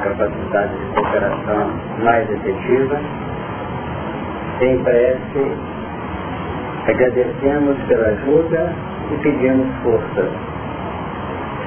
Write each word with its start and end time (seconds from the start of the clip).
capacidade 0.00 0.76
de 0.76 0.94
cooperação 0.94 1.70
mais 2.02 2.30
efetiva. 2.30 3.00
Em 4.60 4.78
prece, 4.82 5.52
agradecemos 6.88 7.78
pela 7.88 8.08
ajuda 8.08 8.74
e 9.12 9.16
pedimos 9.22 9.68
força, 9.82 10.28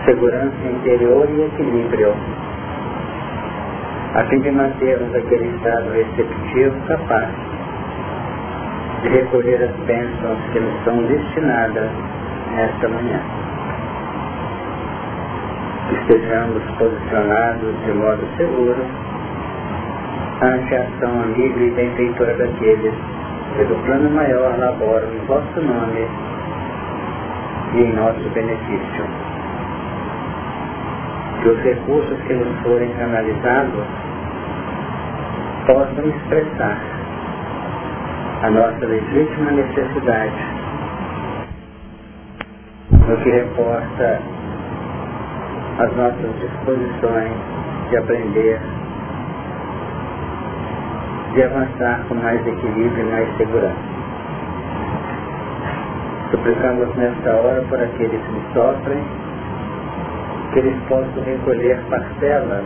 segurança 0.05 0.67
interior 0.67 1.27
e 1.29 1.41
equilíbrio, 1.41 2.13
a 4.15 4.23
fim 4.25 4.39
de 4.41 4.51
mantermos 4.51 5.15
aquele 5.15 5.47
estado 5.55 5.89
receptivo 5.91 6.75
capaz 6.87 7.29
de 9.01 9.09
recolher 9.09 9.63
as 9.63 9.75
bênçãos 9.85 10.39
que 10.51 10.59
nos 10.59 10.83
são 10.83 10.97
destinadas 11.03 11.89
nesta 12.55 12.87
manhã 12.89 13.42
estejamos 16.03 16.61
posicionados 16.77 17.85
de 17.85 17.93
modo 17.93 18.19
seguro 18.35 18.75
ante 20.41 20.75
a 20.75 20.81
ação 20.81 21.21
amiga 21.21 21.63
e 21.63 21.71
benfeitora 21.71 22.35
daqueles 22.35 22.93
que 23.55 23.63
do 23.63 23.75
plano 23.85 24.09
maior 24.09 24.57
laboram 24.57 25.07
em 25.13 25.25
vosso 25.25 25.61
nome 25.61 26.05
e 27.75 27.83
em 27.83 27.93
nosso 27.93 28.29
benefício. 28.33 29.05
Que 31.41 31.49
os 31.49 31.59
recursos 31.63 32.17
que 32.27 32.33
nos 32.33 32.61
forem 32.63 32.89
canalizados 32.95 33.85
possam 35.65 36.05
expressar 36.09 36.77
a 38.41 38.49
nossa 38.49 38.85
legítima 38.85 39.51
necessidade 39.51 40.63
no 43.07 43.17
que 43.17 43.29
reporta 43.29 44.42
as 45.79 45.95
nossas 45.95 46.39
disposições 46.39 47.31
de 47.89 47.97
aprender, 47.97 48.59
de 51.33 51.43
avançar 51.43 52.05
com 52.07 52.15
mais 52.15 52.45
equilíbrio 52.45 53.07
e 53.07 53.11
mais 53.11 53.37
segurança. 53.37 53.93
Suplicamos 56.29 56.95
nesta 56.95 57.31
hora 57.31 57.61
por 57.69 57.81
aqueles 57.81 58.21
que 58.21 58.53
sofrem, 58.53 59.03
que 60.51 60.59
eles 60.59 60.75
possam 60.87 61.23
recolher 61.23 61.79
parcelas 61.89 62.65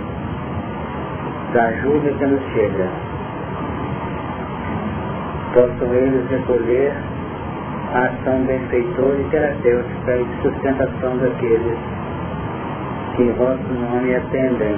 da 1.53 1.63
ajuda 1.63 2.11
que 2.11 2.25
nos 2.25 2.43
chega. 2.53 2.89
Possam 5.53 5.93
eles 5.93 6.29
recolher 6.29 6.93
a 7.93 7.99
ação 7.99 8.43
benfeitora 8.45 9.17
e 9.17 9.23
terapêutica 9.31 10.17
e 10.17 10.41
sustentação 10.41 11.17
daqueles 11.17 11.96
que 13.17 13.23
em 13.23 13.31
vosso 13.33 13.73
nome 13.73 14.15
atendem 14.15 14.77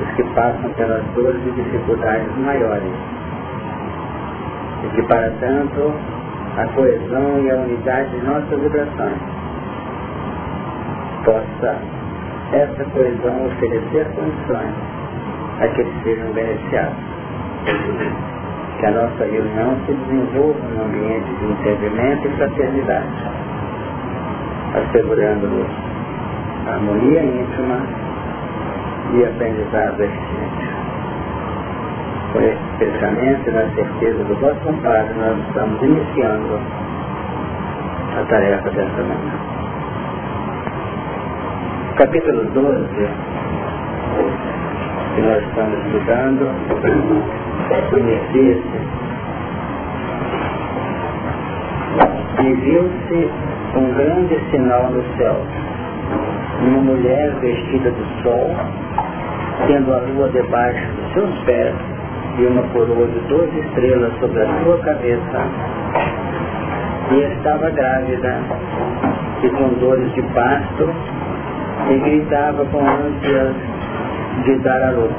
os 0.00 0.14
que 0.14 0.22
passam 0.32 0.70
pelas 0.74 1.04
dores 1.16 1.40
e 1.44 1.50
dificuldades 1.50 2.36
maiores. 2.38 2.92
E 4.84 4.88
que, 4.94 5.02
para 5.02 5.28
tanto, 5.40 5.92
a 6.56 6.66
coesão 6.68 7.40
e 7.42 7.50
a 7.50 7.56
unidade 7.56 8.10
de 8.10 8.24
nossas 8.24 8.60
vibrações 8.60 9.18
possa 11.24 11.76
essa 12.52 12.84
coesão 12.84 13.46
oferecer 13.46 14.06
condições 14.14 14.74
a 15.60 15.68
que 15.68 15.80
eles 15.80 16.02
sejam 16.04 16.32
beneficiados. 16.32 16.96
Que 18.78 18.86
a 18.86 18.90
nossa 18.92 19.24
reunião 19.24 19.76
se 19.84 19.92
desenvolva 19.92 20.60
num 20.68 20.84
ambiente 20.84 21.28
de 21.34 21.44
entendimento 21.44 22.28
e 22.28 22.36
fraternidade, 22.36 23.08
assegurando-nos 24.74 25.89
harmonia 26.66 27.22
íntima 27.22 27.80
e 29.14 29.24
aprendizado 29.24 30.02
eficiente. 30.02 30.68
Com 32.32 32.40
esse 32.40 32.58
pensamento 32.78 33.48
e 33.48 33.52
na 33.52 33.74
certeza 33.74 34.24
do 34.24 34.34
vosso 34.36 34.68
amparo, 34.68 35.08
nós 35.16 35.38
estamos 35.48 35.82
iniciando 35.82 36.60
a 38.16 38.24
tarefa 38.28 38.70
desta 38.70 39.02
manhã. 39.02 39.32
Capítulo 41.96 42.44
12, 42.44 43.08
que 45.14 45.20
nós 45.22 45.42
estamos 45.42 45.86
estudando, 45.86 46.50
inicia-se 47.96 48.80
e 52.42 52.54
viu-se 52.54 53.30
um 53.76 53.92
grande 53.94 54.38
sinal 54.50 54.90
no 54.90 55.02
céu 55.16 55.36
uma 56.62 56.80
mulher 56.80 57.30
vestida 57.40 57.90
de 57.90 58.22
sol, 58.22 58.50
tendo 59.66 59.92
a 59.92 59.98
lua 59.98 60.28
debaixo 60.28 60.86
dos 60.92 61.12
seus 61.12 61.38
pés 61.44 61.74
e 62.38 62.46
uma 62.46 62.62
coroa 62.68 63.06
de 63.06 63.20
doze 63.28 63.58
estrelas 63.60 64.12
sobre 64.20 64.42
a 64.42 64.46
sua 64.62 64.78
cabeça, 64.78 65.40
e 67.12 67.32
estava 67.32 67.70
grávida 67.70 68.38
e 69.42 69.48
com 69.50 69.68
dores 69.80 70.12
de 70.14 70.22
parto, 70.34 70.88
e 71.90 71.98
gritava 71.98 72.64
com 72.66 72.78
ânsias 72.78 73.54
de 74.44 74.54
dar 74.58 74.82
a 74.82 74.90
luz. 74.90 75.12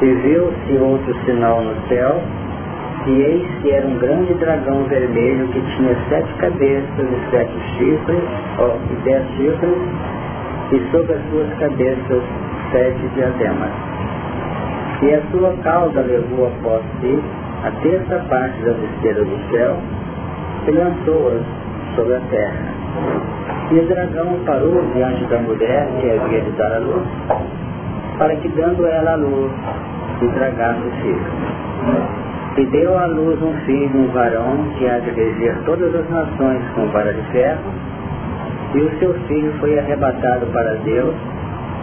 E 0.00 0.06
viu-se 0.06 0.72
outro 0.78 1.14
sinal 1.24 1.60
no 1.62 1.74
céu, 1.88 2.22
e 3.08 3.22
eis 3.22 3.62
que 3.62 3.70
era 3.70 3.86
um 3.86 3.98
grande 3.98 4.34
dragão 4.34 4.84
vermelho 4.84 5.48
que 5.48 5.60
tinha 5.60 5.96
sete 6.10 6.30
cabeças 6.34 6.84
e 6.98 7.30
sete 7.30 7.58
chifres, 7.76 8.22
ó, 8.58 8.76
e 8.90 8.94
dez 9.02 9.26
chifres, 9.36 9.78
e 10.72 10.90
sobre 10.90 11.14
as 11.14 11.30
suas 11.30 11.48
cabeças 11.58 12.22
sete 12.70 13.08
diademas. 13.14 13.70
E 15.00 15.14
a 15.14 15.22
sua 15.30 15.54
cauda 15.62 16.02
levou 16.02 16.48
após 16.48 16.82
si 17.00 17.18
a 17.64 17.70
terça 17.80 18.16
parte 18.28 18.60
das 18.60 18.76
estrelas 18.76 19.26
do 19.26 19.50
céu 19.52 19.76
e 20.66 20.70
lançou-as 20.72 21.42
sobre 21.96 22.14
a 22.14 22.20
terra. 22.28 22.74
E 23.70 23.78
o 23.78 23.86
dragão 23.86 24.38
parou 24.44 24.82
diante 24.94 25.24
da 25.26 25.38
mulher 25.38 25.88
que 25.98 26.10
havia 26.10 26.40
de 26.42 26.50
dar 26.52 26.74
a 26.74 26.78
luz, 26.78 27.06
para 28.18 28.36
que 28.36 28.48
dando 28.48 28.86
ela 28.86 29.12
a 29.12 29.16
luz, 29.16 29.52
o 30.20 30.28
tragasse 30.34 30.80
o 30.80 30.90
filho 31.00 32.27
e 32.58 32.66
deu 32.66 32.98
à 32.98 33.06
luz 33.06 33.40
um 33.40 33.52
filho, 33.66 34.00
um 34.00 34.08
varão, 34.08 34.56
que 34.76 34.88
há 34.88 34.98
de 34.98 35.10
reger 35.10 35.56
todas 35.64 35.94
as 35.94 36.10
nações 36.10 36.60
com 36.74 36.88
vara 36.88 37.12
de 37.12 37.22
ferro, 37.30 37.72
e 38.74 38.78
o 38.80 38.98
seu 38.98 39.14
filho 39.28 39.52
foi 39.60 39.78
arrebatado 39.78 40.44
para 40.46 40.74
Deus 40.84 41.14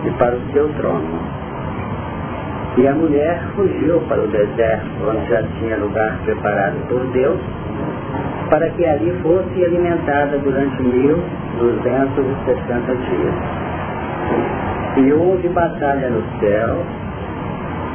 e 0.06 0.12
para 0.12 0.36
o 0.36 0.42
seu 0.52 0.68
trono. 0.74 1.18
E 2.78 2.88
a 2.90 2.94
mulher 2.94 3.42
fugiu 3.56 4.02
para 4.10 4.22
o 4.22 4.28
deserto, 4.28 4.86
onde 5.08 5.30
já 5.30 5.44
tinha 5.60 5.78
lugar 5.78 6.20
preparado 6.26 6.76
por 6.90 7.00
Deus, 7.14 7.40
para 8.50 8.70
que 8.72 8.86
ali 8.86 9.18
fosse 9.24 9.64
alimentada 9.64 10.38
durante 10.40 10.84
mil 10.84 11.18
duzentos 11.58 12.26
e 12.26 12.46
sessenta 12.46 12.96
dias. 12.96 13.34
E 14.98 15.14
houve 15.14 15.48
batalha 15.48 16.10
no 16.10 16.22
céu, 16.42 16.84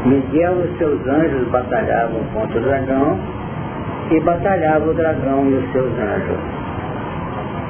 Miguel 0.05 0.65
e 0.65 0.79
seus 0.79 1.07
anjos 1.07 1.47
batalhavam 1.49 2.25
contra 2.33 2.59
o 2.59 2.63
dragão 2.63 3.19
e 4.11 4.21
batalhava 4.21 4.91
o 4.91 4.95
dragão 4.95 5.47
e 5.51 5.55
os 5.55 5.73
seus 5.73 5.93
anjos. 5.93 6.39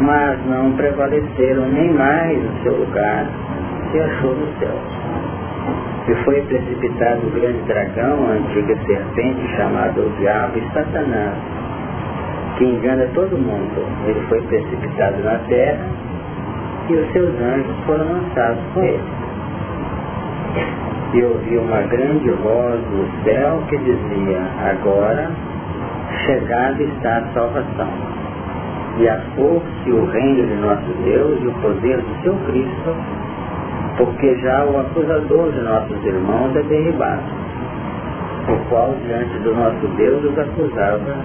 Mas 0.01 0.39
não 0.47 0.73
prevaleceram 0.73 1.69
nem 1.69 1.93
mais 1.93 2.39
o 2.39 2.63
seu 2.63 2.77
lugar 2.77 3.27
se 3.91 4.01
achou 4.01 4.35
no 4.35 4.47
céu. 4.59 4.77
E 6.09 6.15
foi 6.25 6.41
precipitado 6.43 7.27
o 7.27 7.31
grande 7.31 7.63
dragão, 7.63 8.27
a 8.29 8.33
antiga 8.35 8.77
serpente 8.87 9.57
chamada 9.57 10.01
o 10.01 10.11
diabo 10.19 10.57
e 10.57 10.73
Satanás, 10.73 11.35
que 12.57 12.65
engana 12.65 13.09
todo 13.13 13.37
mundo. 13.37 13.85
Ele 14.07 14.21
foi 14.29 14.41
precipitado 14.43 15.21
na 15.25 15.39
terra 15.49 15.85
e 16.89 16.95
os 16.95 17.13
seus 17.13 17.35
anjos 17.41 17.77
foram 17.87 18.07
lançados 18.07 18.63
com 18.73 18.83
ele 18.83 19.21
e 21.13 21.25
ouvi 21.25 21.57
uma 21.57 21.83
grande 21.83 22.31
voz 22.31 22.81
do 22.81 23.25
céu 23.25 23.61
que 23.69 23.79
dizia, 23.79 24.41
agora 24.71 25.31
chegada 26.25 26.83
está 26.83 27.19
a 27.19 27.33
salvação, 27.33 27.89
e 28.99 29.09
a 29.09 29.21
força 29.35 29.67
e 29.87 29.93
o 29.93 30.05
reino 30.07 30.47
de 30.47 30.55
nosso 30.55 30.93
Deus 31.05 31.43
e 31.43 31.47
o 31.49 31.55
poder 31.55 31.97
do 31.99 32.23
seu 32.23 32.35
Cristo, 32.47 32.95
porque 33.97 34.37
já 34.37 34.65
o 34.65 34.81
acusador 34.81 35.51
de 35.53 35.61
nossos 35.61 36.05
irmãos 36.05 36.55
é 36.57 36.63
derribado, 36.63 37.23
o 38.49 38.69
qual 38.69 38.95
diante 39.05 39.37
do 39.41 39.55
nosso 39.55 39.87
Deus 39.97 40.25
os 40.25 40.39
acusava 40.39 41.17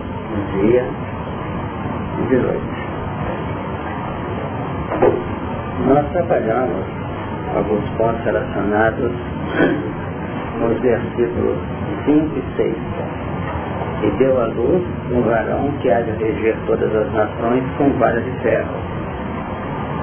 dia 0.59 0.85
e 2.19 2.27
de 2.27 2.37
noite. 2.37 2.85
Nós 5.87 6.05
trabalhamos 6.11 6.85
alguns 7.55 7.87
pontos 7.97 8.23
relacionados 8.25 9.11
nos 10.59 10.79
versículos 10.81 11.57
5 12.05 12.37
e 12.37 12.55
6. 12.57 12.75
E 14.03 14.09
deu 14.17 14.41
à 14.41 14.45
luz 14.45 14.83
um 15.11 15.21
varão 15.21 15.71
que 15.81 15.91
há 15.91 16.01
de 16.01 16.11
reger 16.11 16.55
todas 16.67 16.93
as 16.95 17.11
nações 17.13 17.63
com 17.77 17.89
vara 17.97 18.19
de 18.21 18.31
ferro. 18.41 18.75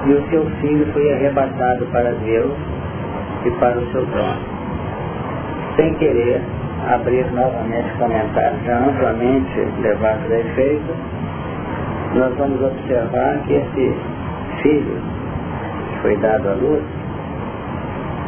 E 0.05 0.13
o 0.13 0.29
seu 0.29 0.45
filho 0.61 0.85
foi 0.91 1.13
arrebatado 1.13 1.85
para 1.87 2.11
Deus 2.11 2.51
e 3.45 3.51
para 3.51 3.77
o 3.77 3.91
seu 3.91 4.05
trono. 4.07 4.41
Sem 5.75 5.93
querer 5.95 6.41
abrir 6.89 7.25
novamente 7.31 7.89
comentários 7.97 8.63
já 8.65 8.77
amplamente 8.79 9.67
levados 9.81 10.31
a 10.31 10.39
efeito, 10.39 10.93
nós 12.15 12.35
vamos 12.37 12.61
observar 12.61 13.37
que 13.47 13.53
esse 13.53 13.95
filho 14.61 15.01
que 15.89 15.99
foi 16.01 16.17
dado 16.17 16.49
à 16.49 16.53
luz, 16.53 16.83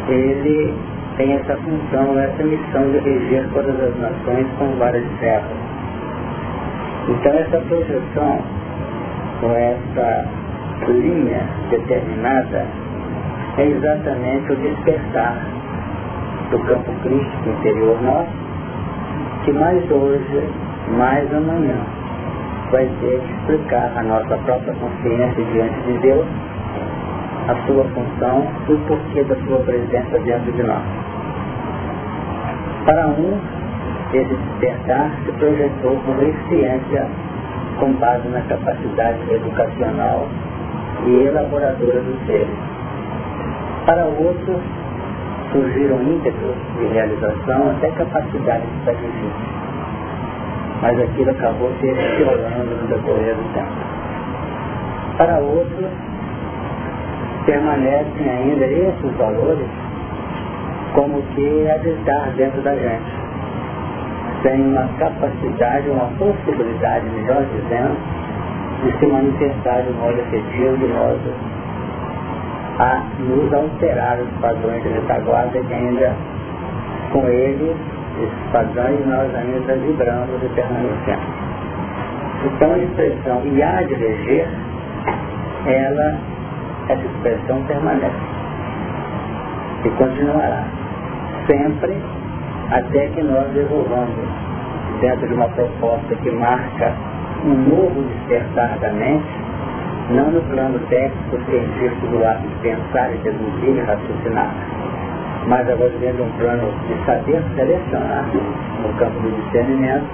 ele 0.07 0.73
tem 1.17 1.33
essa 1.33 1.55
função, 1.57 2.19
essa 2.19 2.43
missão 2.43 2.91
de 2.91 2.99
reger 2.99 3.47
todas 3.53 3.75
as 3.79 3.97
nações 3.97 4.47
com 4.59 4.67
várias 4.77 5.05
serras. 5.19 5.51
Então 7.07 7.31
essa 7.33 7.57
projeção, 7.59 8.39
com 9.39 9.51
essa 9.51 10.25
linha 10.87 11.41
determinada, 11.69 12.65
é 13.57 13.67
exatamente 13.67 14.51
o 14.51 14.55
despertar 14.57 15.37
do 16.51 16.59
campo 16.59 16.91
crístico 17.03 17.49
interior 17.49 18.01
nosso, 18.01 18.31
que 19.45 19.53
mais 19.53 19.89
hoje, 19.89 20.49
mais 20.97 21.33
amanhã, 21.33 21.77
vai 22.71 22.89
ter 22.99 23.21
que 23.21 23.31
explicar 23.31 23.91
a 23.95 24.03
nossa 24.03 24.37
própria 24.39 24.73
consciência 24.73 25.45
diante 25.53 25.79
de 25.81 25.97
Deus, 25.99 26.25
a 27.47 27.55
sua 27.67 27.83
função 27.85 28.47
e 28.67 28.73
o 28.73 28.79
porquê 28.79 29.23
da 29.23 29.35
sua 29.47 29.59
presença 29.59 30.19
dentro 30.19 30.51
de 30.51 30.63
nós. 30.63 31.04
Para 32.85 33.07
um, 33.07 33.39
esse 34.13 34.35
despertar 34.35 35.11
se 35.25 35.31
projetou 35.31 35.99
como 36.05 36.21
eficiência 36.21 37.07
com 37.79 37.91
base 37.93 38.27
na 38.27 38.41
capacidade 38.41 39.19
educacional 39.33 40.27
e 41.07 41.25
elaboradora 41.25 41.99
dos 42.01 42.25
seres. 42.27 42.47
Para 43.87 44.05
outros, 44.05 44.61
surgiram 45.51 46.01
ímpetos 46.03 46.55
de 46.77 46.85
realização 46.93 47.71
até 47.71 47.89
capacidade 47.89 48.67
de 48.67 48.85
sacrifício. 48.85 49.55
Mas 50.81 51.01
aquilo 51.01 51.31
acabou 51.31 51.71
se 51.79 51.87
explorando 51.87 52.75
no 52.75 52.87
decorrer 52.87 53.35
do 53.35 53.53
tempo. 53.53 55.17
Para 55.17 55.39
outros, 55.39 55.89
permanecem 57.45 58.29
ainda 58.29 58.65
esses 58.65 59.11
valores 59.17 59.84
como 60.95 61.21
que 61.35 61.69
habitar 61.69 62.31
dentro 62.37 62.61
da 62.61 62.73
gente. 62.73 63.25
Tem 64.43 64.61
uma 64.61 64.87
capacidade, 64.97 65.89
uma 65.89 66.07
possibilidade, 66.17 67.05
melhor 67.09 67.43
dizendo, 67.53 67.97
de 68.83 68.99
se 68.99 69.05
manifestar 69.05 69.81
de 69.81 69.91
modo 69.93 70.17
efetivo, 70.19 70.77
de 70.77 70.87
modo 70.87 71.33
a 72.79 73.03
nos 73.19 73.53
alterar 73.53 74.19
os 74.19 74.29
padrões 74.41 74.83
de 74.83 74.89
retaguarda 74.89 75.59
que 75.59 75.73
ainda 75.73 76.13
com 77.11 77.27
ele, 77.27 77.75
esses 78.19 78.51
padrões, 78.51 79.05
nós 79.05 79.33
ainda 79.35 79.75
vibramos 79.75 80.43
e 80.43 80.49
permanecemos. 80.49 81.45
Então 82.45 82.73
a 82.73 82.77
expressão 82.77 83.41
e 83.45 83.63
há 83.63 83.81
de 83.81 83.95
reger, 83.95 84.47
ela, 85.65 86.17
essa 86.89 87.05
expressão 87.05 87.63
permanece 87.63 88.35
e 89.85 89.89
continuará 89.91 90.74
sempre 91.47 91.95
até 92.71 93.07
que 93.07 93.21
nós 93.23 93.47
devolvamos 93.53 94.15
dentro 95.01 95.27
de 95.27 95.33
uma 95.33 95.47
proposta 95.49 96.15
que 96.15 96.31
marca 96.31 96.93
um 97.45 97.53
novo 97.69 98.01
despertar 98.03 98.77
da 98.79 98.89
mente, 98.91 99.27
não 100.09 100.31
no 100.31 100.41
plano 100.41 100.79
técnico 100.87 101.37
científico 101.49 102.07
do 102.07 102.25
ato 102.25 102.47
de 102.47 102.55
pensar 102.61 103.13
e 103.13 103.17
deduzir 103.17 103.77
e 103.77 103.81
raciocinar, 103.81 104.51
mas 105.47 105.69
agora 105.69 105.91
dentro 105.99 106.17
de 106.17 106.21
um 106.23 106.31
plano 106.37 106.73
de 106.87 107.05
saber 107.05 107.43
selecionar 107.55 108.25
no 108.81 108.93
campo 108.97 109.19
do 109.19 109.43
discernimento, 109.43 110.05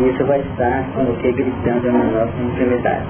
isso 0.00 0.24
vai 0.24 0.40
estar 0.40 0.84
como 0.94 1.14
que 1.16 1.32
gritando 1.32 1.92
na 1.92 2.04
nossa 2.04 2.40
intimidade. 2.40 3.06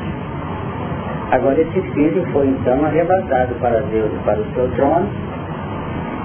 Agora 1.31 1.61
esse 1.61 1.81
filho 1.93 2.27
foi 2.33 2.47
então 2.47 2.85
arrebatado 2.85 3.55
para 3.56 3.81
Deus 3.81 4.11
e 4.12 4.25
para 4.25 4.41
o 4.41 4.47
seu 4.55 4.69
trono, 4.77 5.06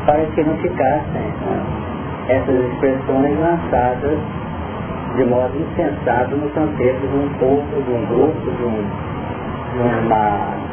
para 0.05 0.25
que 0.25 0.43
não 0.43 0.57
ficassem 0.57 1.21
né, 1.21 1.63
essas 2.29 2.55
expressões 2.55 3.39
lançadas 3.39 4.19
de 5.15 5.25
modo 5.25 5.53
insensato 5.55 6.35
no 6.35 6.49
contexto 6.49 7.07
de 7.07 7.17
um 7.17 7.29
povo, 7.39 7.81
de 7.83 7.91
um 7.91 8.05
grupo, 8.07 8.51
de, 8.51 8.63
um, 8.63 8.83
de 9.73 10.05
uma 10.05 10.63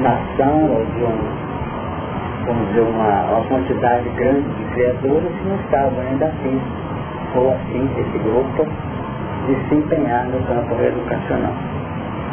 nação 0.00 0.64
ou 0.70 0.84
de 0.84 1.04
um, 1.04 2.46
vamos 2.46 2.68
dizer, 2.68 2.80
uma, 2.80 3.22
uma 3.24 3.44
quantidade 3.48 4.08
grande 4.16 4.48
de 4.48 4.64
criaturas 4.72 5.32
que 5.32 5.48
não 5.48 5.56
estavam 5.56 6.00
ainda 6.00 6.26
assim, 6.26 6.60
ou 7.36 7.50
assim, 7.50 7.88
esse 7.98 8.18
grupo, 8.18 8.66
de 9.46 9.68
se 9.68 9.74
empenhar 9.74 10.24
no 10.26 10.40
campo 10.46 10.74
educacional. 10.82 11.54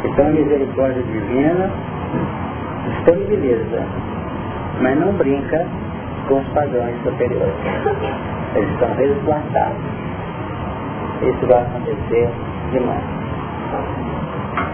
Então 0.04 0.26
a 0.26 0.30
misericórdia 0.30 1.02
divina 1.02 1.70
disponibiliza, 2.88 3.82
mas 4.80 4.98
não 4.98 5.12
brinca 5.12 5.66
com 6.28 6.40
os 6.40 6.48
padrões 6.48 6.94
superiores. 7.02 7.54
Eles 8.54 8.70
estão 8.70 8.94
resguardados. 8.94 9.80
Isso 11.22 11.46
vai 11.46 11.62
acontecer 11.62 12.28
demais. 12.70 13.02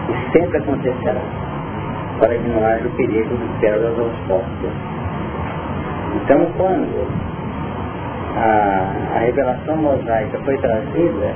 E 0.09 0.31
sempre 0.31 0.57
acontecerá, 0.57 1.21
para 2.19 2.29
que 2.29 2.47
não 2.49 2.63
haja 2.65 2.87
o 2.87 2.91
perigo 2.91 3.35
dos 3.35 3.59
pérolas 3.59 3.97
aos 3.97 4.17
postos. 4.27 4.71
Então, 6.15 6.45
quando 6.57 7.07
a, 8.37 9.15
a 9.15 9.19
revelação 9.19 9.77
mosaica 9.77 10.37
foi 10.45 10.57
trazida, 10.57 11.33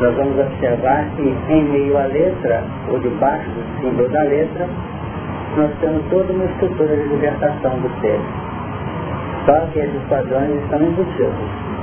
nós 0.00 0.14
vamos 0.16 0.38
observar 0.38 1.04
que 1.16 1.36
em 1.48 1.64
meio 1.64 1.96
à 1.96 2.06
letra, 2.06 2.64
ou 2.90 2.98
debaixo 2.98 3.48
do 3.50 3.80
símbolo 3.80 4.08
da 4.08 4.22
letra, 4.22 4.68
nós 5.56 5.70
temos 5.80 6.02
toda 6.10 6.32
uma 6.32 6.44
estrutura 6.46 6.96
de 6.96 7.02
libertação 7.04 7.78
do 7.78 8.00
ser 8.00 8.18
só 9.46 9.60
que 9.72 9.78
esses 9.78 10.02
padrões 10.08 10.50
estão 10.62 10.80
embutidos. 10.82 11.74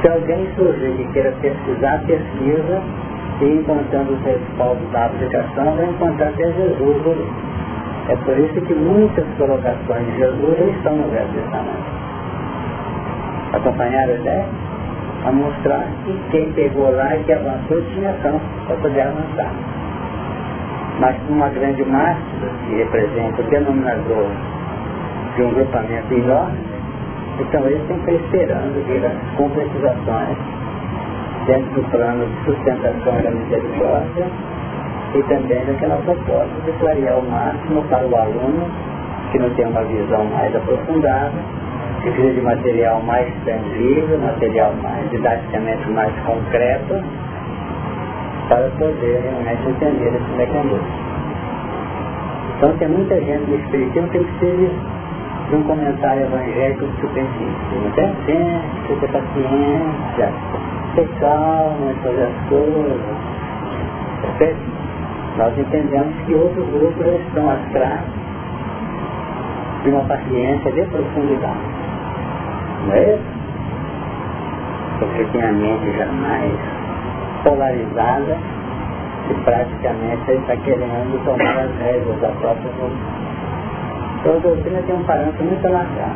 Se 0.00 0.08
alguém 0.08 0.48
surgir 0.56 0.92
que 0.96 1.12
queira 1.12 1.32
pesquisar, 1.40 2.00
pesquisa 2.06 2.82
e 3.40 3.44
encontrando 3.44 4.12
os 4.12 4.22
respaldos 4.22 4.90
da 4.90 5.06
aplicação, 5.06 5.76
vai 5.76 5.86
encontrar 5.86 6.28
até 6.28 6.52
Jesus 6.52 7.06
ali. 7.06 7.28
É 8.08 8.16
por 8.16 8.38
isso 8.38 8.60
que 8.62 8.74
muitas 8.74 9.24
colocações 9.38 10.06
de 10.06 10.18
Jesus 10.18 10.76
estão 10.76 10.96
no 10.96 11.08
Velho 11.08 11.28
Testamento. 11.34 12.02
Acompanharam 13.52 14.12
a 14.12 14.16
ideia? 14.16 14.44
A 15.24 15.30
mostrar 15.30 15.86
que 16.04 16.18
quem 16.30 16.52
pegou 16.52 16.90
lá 16.90 17.16
e 17.16 17.22
que 17.22 17.32
avançou 17.32 17.80
tinha 17.94 18.10
ação 18.10 18.40
para 18.66 18.76
poder 18.76 19.02
avançar. 19.02 19.52
Mas 20.98 21.16
uma 21.28 21.48
grande 21.48 21.84
massa 21.84 22.18
que 22.66 22.74
representa 22.74 23.40
o 23.40 23.44
denominador 23.44 24.26
de 25.36 25.42
um 25.42 25.50
grupamento 25.54 26.12
enorme, 26.14 26.58
então 27.40 27.64
eles 27.66 27.82
têm 27.86 27.98
que 28.00 28.10
estar 28.10 28.24
esperando 28.24 28.86
vir 28.86 29.04
as 29.04 29.36
concretizações 29.36 30.36
dentro 31.46 31.74
do 31.74 31.90
plano 31.90 32.26
de 32.26 32.44
sustentação 32.44 33.22
da 33.22 33.30
misericórdia 33.30 34.26
e 35.14 35.22
também 35.24 35.64
daquela 35.64 35.96
proposta 35.96 36.54
de 36.64 36.72
clarear 36.78 37.18
o 37.18 37.30
máximo 37.30 37.82
para 37.84 38.06
o 38.06 38.16
aluno 38.16 38.70
que 39.32 39.38
não 39.38 39.50
tem 39.50 39.66
uma 39.66 39.82
visão 39.84 40.24
mais 40.26 40.54
aprofundada, 40.54 41.32
que 42.02 42.10
precisa 42.10 42.34
de 42.34 42.40
material 42.42 43.02
mais 43.02 43.32
tangível, 43.44 44.18
material 44.18 44.74
mais 44.82 45.10
didaticamente 45.10 45.88
mais 45.90 46.12
concreto, 46.26 47.02
para 48.48 48.68
poder 48.78 49.20
realmente 49.22 49.68
entender 49.68 50.08
esse 50.08 50.36
mecanismo. 50.36 51.12
Então 52.56 52.76
tem 52.76 52.88
muita 52.88 53.14
gente 53.20 53.50
no 53.50 53.56
Espiritismo 53.56 54.08
que 54.08 54.18
precisa 54.18 54.70
de 55.48 55.56
um 55.56 55.62
comentário 55.64 56.22
evangélico 56.22 56.86
superfície. 57.00 57.92
Tem 57.94 58.14
tempo, 58.26 59.00
ter 59.00 59.08
paciência, 59.08 60.32
ter 60.94 61.08
calma, 61.20 61.94
fazer 62.02 62.22
as 62.22 62.48
coisas. 62.48 63.00
Nós 65.36 65.58
entendemos 65.58 66.14
que 66.26 66.34
outros 66.34 66.68
grupos 66.70 67.06
estão 67.26 67.50
atrás 67.50 68.00
de 69.82 69.90
uma 69.90 70.04
paciência 70.04 70.72
de 70.72 70.82
profundidade. 70.84 71.58
Não 72.86 72.94
é 72.94 73.14
isso? 73.14 73.24
Porque 74.98 75.24
tem 75.32 75.42
a 75.42 75.52
mente 75.52 75.96
jamais 75.96 76.52
polarizada 77.42 78.38
e 79.30 79.34
praticamente 79.44 80.32
está 80.32 80.56
querendo 80.56 81.24
tomar 81.24 81.64
as 81.64 81.76
rédeas 81.78 82.20
da 82.20 82.28
própria 82.28 82.68
evolução. 82.68 83.21
Então 84.22 84.36
a 84.36 84.38
doutrina 84.38 84.80
tem 84.86 84.94
um 84.94 85.02
parâmetro 85.02 85.44
muito 85.44 85.66
alargado. 85.66 86.14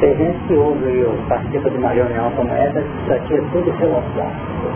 Tem 0.00 0.16
gente 0.16 0.38
que 0.46 0.54
ouve 0.54 0.88
e 0.88 1.28
participa 1.28 1.68
de 1.68 1.76
uma 1.76 1.90
reunião 1.90 2.30
como 2.36 2.50
essa, 2.54 2.80
isso 2.80 3.12
aqui 3.12 3.34
é 3.34 3.42
tudo 3.52 3.70
filosófico. 3.76 4.68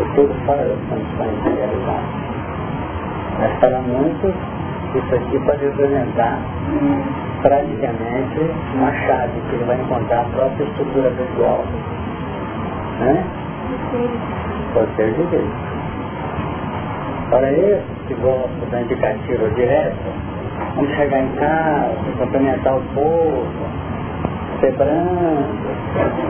É 0.00 0.14
tudo 0.14 0.34
fora 0.46 0.64
das 0.64 0.78
condições 0.88 1.42
de 1.42 1.50
realidade. 1.50 2.06
Mas 3.38 3.52
para 3.58 3.80
muitos, 3.80 4.34
isso 4.94 5.14
aqui 5.14 5.38
pode 5.40 5.62
representar 5.62 6.38
praticamente 7.42 8.40
uma 8.76 8.92
chave 8.92 9.38
que 9.50 9.56
ele 9.56 9.64
vai 9.64 9.78
encontrar 9.78 10.22
a 10.22 10.24
própria 10.24 10.64
estrutura 10.64 11.10
pessoal. 11.10 11.64
Né? 13.00 13.24
Pode 14.72 14.96
ser 14.96 15.12
de 15.12 15.22
Deus. 15.24 15.50
Para 17.28 17.52
esse 17.52 17.84
que 18.08 18.14
gosta 18.14 18.66
da 18.70 18.80
indicativa 18.80 19.50
direta, 19.50 20.25
vamos 20.76 20.90
chegar 20.94 21.20
em 21.20 21.28
casa, 21.36 21.94
cumprimentar 22.18 22.76
o 22.76 22.82
povo, 22.94 23.46
ser 24.60 24.72
branco, 24.72 25.66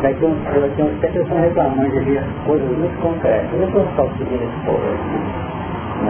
daqui 0.03 0.25
uns, 0.25 0.39
daqui 0.61 0.83
uns 0.83 1.01
tempos 1.01 1.23
estão 1.23 1.41
reclamando 1.41 1.91
de 1.91 2.01
ver 2.01 2.25
coisas 2.47 2.79
muito 2.79 3.01
concretas. 3.01 3.49
Eu 3.53 3.69
não 3.69 3.85
estou 3.85 4.11
seguindo 4.19 4.43
esse 4.43 4.65
povo, 4.65 4.81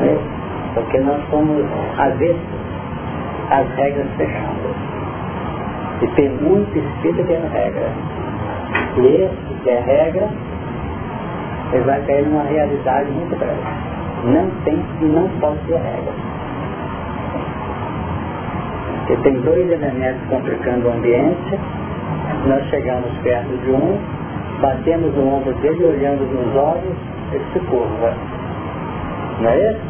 é? 0.03 0.19
Porque 0.75 1.01
nós 1.01 1.21
somos 1.31 1.65
às 3.51 3.69
regras 3.77 4.07
fechadas. 4.17 4.77
E 6.03 6.07
tem 6.09 6.29
muito 6.29 6.79
espírito 6.79 7.25
que 7.25 7.33
é 7.33 7.41
regra. 7.53 7.91
E 8.99 9.07
esse 9.07 9.63
que 9.63 9.71
é 9.71 9.81
regra, 9.81 10.29
ele 11.73 11.85
vai 11.85 12.01
cair 12.03 12.27
numa 12.27 12.43
realidade 12.43 13.11
muito 13.11 13.39
breve. 13.39 13.61
Não 14.25 14.51
tem 14.65 14.83
e 15.01 15.05
não 15.05 15.29
pode 15.41 15.59
ser 15.67 15.77
regra. 15.77 16.36
Porque 19.07 19.23
tem 19.23 19.41
dois 19.43 19.71
elementos 19.71 20.21
complicando 20.29 20.89
o 20.89 20.93
ambiente, 20.93 21.59
nós 22.47 22.65
chegamos 22.71 23.11
perto 23.23 23.57
de 23.65 23.71
um, 23.71 23.99
batemos 24.61 25.17
o 25.17 25.29
ombro 25.29 25.55
dele, 25.55 25.85
olhamos 25.85 26.29
nos 26.29 26.57
olhos, 26.57 26.97
ele 27.33 27.45
se 27.53 27.61
curva. 27.61 28.15
Não 29.41 29.51
é 29.51 29.71
isso? 29.71 29.81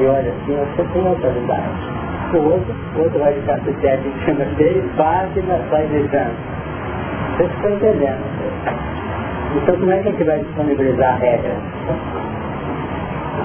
E 0.00 0.06
olha 0.06 0.32
assim, 0.32 0.56
você 0.56 0.84
tem 0.92 1.06
autoridade 1.06 1.98
o 2.36 2.44
outro, 2.44 2.74
o 2.96 3.00
outro 3.00 3.18
vai 3.18 3.32
ficar 3.32 3.58
sujeito 3.60 4.06
em 4.06 4.24
cima 4.24 4.44
dele, 4.56 4.90
bate 4.96 5.38
e 5.38 5.70
sai 5.70 5.86
gritando. 5.86 6.34
Vocês 7.36 7.50
estão 7.52 7.70
entendendo? 7.70 8.20
Então 9.56 9.76
como 9.76 9.92
é 9.92 10.02
que 10.02 10.08
a 10.08 10.10
gente 10.12 10.24
vai 10.24 10.38
disponibilizar 10.40 11.14
a 11.14 11.16
regra? 11.16 11.56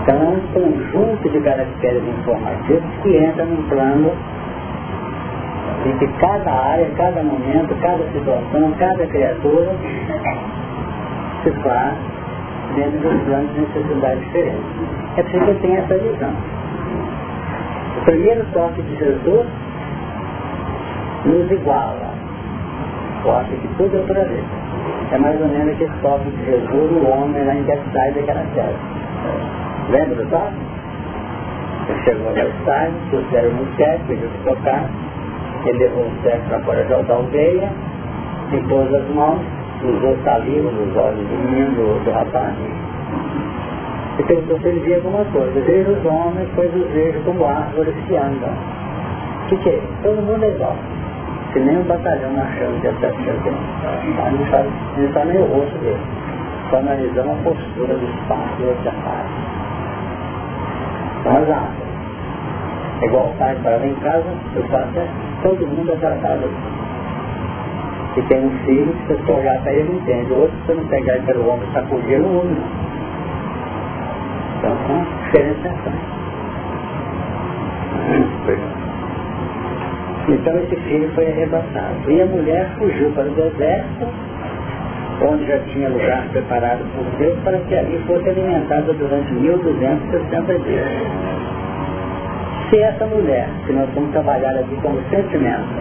Então 0.01 0.15
é 0.15 0.27
um 0.27 0.41
conjunto 0.53 1.29
de 1.29 1.39
caracteres 1.39 2.03
informativos 2.03 2.83
que 3.01 3.15
entra 3.15 3.45
num 3.45 3.63
plano 3.69 4.11
em 5.85 5.97
que 5.97 6.07
cada 6.19 6.51
área, 6.51 6.89
cada 6.95 7.21
momento, 7.23 7.75
cada 7.81 8.03
situação, 8.11 8.71
cada 8.79 9.05
criatura 9.07 9.71
se 11.43 11.51
faz 11.61 11.93
dentro 12.75 12.99
de 12.99 13.07
um 13.07 13.19
plano 13.25 13.47
de 13.49 13.61
necessidade 13.61 14.19
diferente. 14.21 14.63
É 15.17 15.23
preciso 15.23 15.45
que 15.45 15.53
tenha 15.61 15.79
essa 15.79 15.97
visão. 15.97 16.33
O 17.97 18.05
primeiro 18.05 18.45
toque 18.53 18.81
de 18.81 18.95
Jesus 18.97 19.45
nos 21.25 21.51
iguala. 21.51 22.13
Toque 23.23 23.55
que 23.57 23.67
tudo 23.77 23.95
é 23.95 23.99
outra 23.99 24.25
vez. 24.25 24.43
É 25.11 25.17
mais 25.17 25.39
ou 25.39 25.47
menos 25.47 25.73
aquele 25.73 25.91
toque 26.01 26.29
de 26.29 26.45
Jesus, 26.45 26.91
o 26.91 27.07
homem 27.07 27.41
em 27.41 27.63
Bethsaida 27.63 28.19
daquela 28.19 28.45
terra. 28.55 28.73
Lembra 29.89 30.15
do 30.15 30.29
toque? 30.29 30.53
Ele 31.89 31.99
chegou 32.03 32.29
a 32.29 32.33
Bethsaida, 32.33 32.93
trouxeram 33.09 33.51
no 33.51 33.75
cego, 33.75 34.03
pediu 34.07 34.29
que 34.29 34.43
tocar. 34.49 34.89
Ele 35.65 35.79
levou 35.79 36.03
o 36.03 36.11
cego 36.23 36.43
para 36.49 36.59
fora 36.59 36.83
da 36.83 37.13
aldeia, 37.13 37.69
impôs 38.51 38.93
as 38.93 39.07
mãos, 39.15 39.39
usou 39.83 40.17
saliva 40.23 40.71
nos 40.71 40.95
olhos 40.95 41.27
do 41.27 41.49
menino, 41.49 42.03
do, 42.03 42.11
rapaz 42.11 42.53
e 44.19 44.23
perguntou 44.23 44.59
se 44.59 44.67
ele 44.67 44.79
via 44.81 44.97
alguma 44.97 45.25
coisa. 45.25 45.59
Vejo 45.61 45.91
os 45.91 46.05
homens, 46.05 46.47
pois 46.55 46.73
os 46.75 46.87
vejo 46.91 47.19
como 47.21 47.45
árvores 47.45 47.95
que 48.07 48.15
andam. 48.15 48.49
O 48.49 49.47
que, 49.49 49.57
que 49.57 49.69
é? 49.69 49.81
Todo 50.03 50.21
mundo 50.21 50.43
é 50.43 50.49
igual. 50.49 50.75
Se 51.51 51.59
nem 51.59 51.77
um 51.77 51.83
batalhão 51.83 52.31
marchando 52.31 52.77
até 52.87 53.07
a 53.07 54.31
Não 54.31 54.47
sabe, 54.49 54.69
não 54.97 55.05
está 55.05 55.25
nem 55.25 55.37
o 55.37 55.45
rosto 55.45 55.77
dele. 55.79 55.99
Só 56.69 56.77
analisando 56.77 57.31
a 57.31 57.35
postura 57.43 57.93
do 57.95 58.05
espaço 58.05 58.53
e 58.59 58.65
outra 58.65 58.91
parte. 58.91 59.33
São 61.23 61.37
as 61.37 61.49
árvores. 61.49 61.92
É 63.03 63.05
igual 63.05 63.25
o 63.25 63.33
pai 63.37 63.53
para 63.61 63.85
em 63.85 63.93
casa, 63.95 64.23
eu 64.55 64.63
faço 64.69 64.87
todo 65.41 65.67
mundo 65.67 65.91
é 65.91 65.95
tratado 65.97 66.49
Se 68.13 68.21
tem 68.29 68.45
um 68.45 68.49
filho, 68.63 68.95
se 69.05 69.13
você 69.13 69.31
olhar 69.33 69.61
para 69.61 69.73
ele, 69.73 69.97
entende. 69.97 70.31
O 70.31 70.39
outro, 70.39 70.55
se 70.61 70.67
você 70.67 70.73
não 70.75 70.87
pegar 70.87 71.15
ele 71.15 71.25
pelo 71.25 71.49
ombro 71.49 71.67
sacudir, 71.73 72.19
não 72.19 72.33
ouve 72.33 72.47
não. 72.47 72.63
Então, 74.57 74.77
com 74.87 75.03
diferenciação. 75.25 75.93
Então 80.29 80.57
esse 80.59 80.75
filho 80.77 81.11
foi 81.13 81.27
arrebatado. 81.27 82.09
E 82.09 82.21
a 82.21 82.25
mulher 82.25 82.69
fugiu 82.77 83.11
para 83.11 83.25
o 83.25 83.31
deserto, 83.31 84.07
onde 85.27 85.45
já 85.45 85.59
tinha 85.73 85.89
lugar 85.89 86.25
preparado 86.29 86.85
por 86.95 87.03
Deus, 87.17 87.37
para 87.43 87.57
que 87.57 87.75
ali 87.75 88.01
fosse 88.07 88.29
alimentada 88.29 88.93
durante 88.93 89.33
1260 89.33 90.59
dias. 90.59 91.52
Se 92.73 92.81
essa 92.81 93.05
mulher, 93.05 93.47
que 93.67 93.73
nós 93.73 93.87
vamos 93.93 94.11
trabalhar 94.13 94.49
aqui 94.57 94.75
como 94.81 94.99
sentimento, 95.11 95.75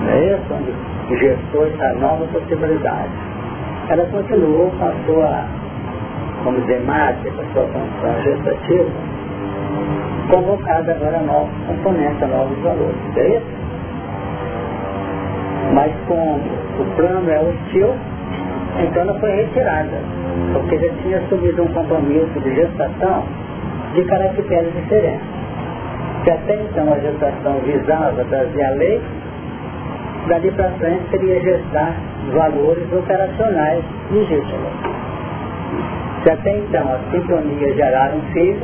não 0.00 0.12
é 0.12 0.26
isso? 0.26 0.54
Onde 0.54 1.18
gestou 1.18 1.66
essa 1.66 1.92
nova 1.94 2.24
possibilidade, 2.26 3.10
ela 3.88 4.06
continuou 4.06 4.70
com 4.78 4.84
a 4.84 4.92
sua 5.04 5.44
vamos 6.44 6.62
dizer, 6.62 6.84
mágica, 6.84 7.30
a 7.30 7.52
sua 7.52 7.66
função 7.66 8.22
gestativa, 8.22 8.90
convocada 10.30 10.92
agora 10.92 11.18
a 11.18 11.22
novos 11.22 11.54
componentes, 11.66 12.22
a 12.22 12.26
novos 12.28 12.58
valores. 12.58 13.16
É 13.16 13.28
isso? 13.38 13.46
Mas 15.74 15.92
com 16.06 16.38
o 16.80 16.94
plano 16.94 17.28
é 17.28 17.40
hostil, 17.40 17.92
então 18.78 19.02
ela 19.02 19.18
foi 19.18 19.34
retirada, 19.34 19.98
porque 20.52 20.78
já 20.78 20.92
tinha 21.02 21.18
assumido 21.18 21.64
um 21.64 21.72
compromisso 21.72 22.38
de 22.38 22.54
gestação 22.54 23.24
de 23.94 24.04
caracteres 24.04 24.72
diferentes. 24.74 25.26
Se 26.24 26.30
até 26.30 26.54
então 26.54 26.92
a 26.92 26.98
gestação 26.98 27.58
visava 27.64 28.24
trazer 28.24 28.64
a 28.64 28.70
lei, 28.70 29.02
dali 30.28 30.50
para 30.52 30.70
frente 30.72 31.10
seria 31.10 31.40
gestar 31.40 31.94
valores 32.32 32.92
operacionais 32.92 33.84
legítimos. 34.10 34.72
Se 36.22 36.30
até 36.30 36.58
então 36.58 36.92
as 36.92 37.10
sintonias 37.10 37.74
geraram 37.74 38.20
filhos, 38.32 38.62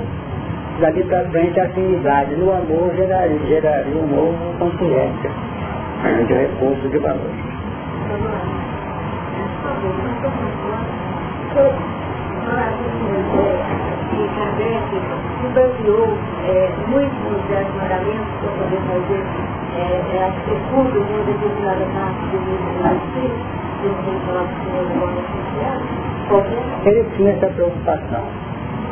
dali 0.80 1.02
para 1.04 1.24
frente 1.30 1.58
a 1.58 1.64
afinidade 1.64 2.36
no 2.36 2.52
amor 2.52 2.94
geraria, 2.94 3.38
geraria 3.48 3.96
um 3.96 4.06
novo 4.06 4.58
consciência 4.58 5.30
de 6.26 6.32
recurso 6.32 6.88
de 6.88 6.98
valor. 6.98 7.32
Se 15.40 15.46
baseou 15.54 16.08
é, 16.46 16.72
muitos 16.88 17.18
dos 17.18 17.42
mandamentos 17.76 18.28
para 18.40 18.50
poder 18.58 18.80
fazer 18.88 19.22
é, 19.76 19.82
é, 20.12 20.24
a 20.24 20.30
segunda 20.44 20.98
uma 20.98 21.20
determinada 21.24 21.84
parte 21.94 22.22
do 22.30 22.38
livro 22.38 22.70
do 22.74 22.88
Espírito, 22.96 23.58
ele 26.84 27.04
tinha 27.16 27.30
essa 27.30 27.46
preocupação. 27.46 28.24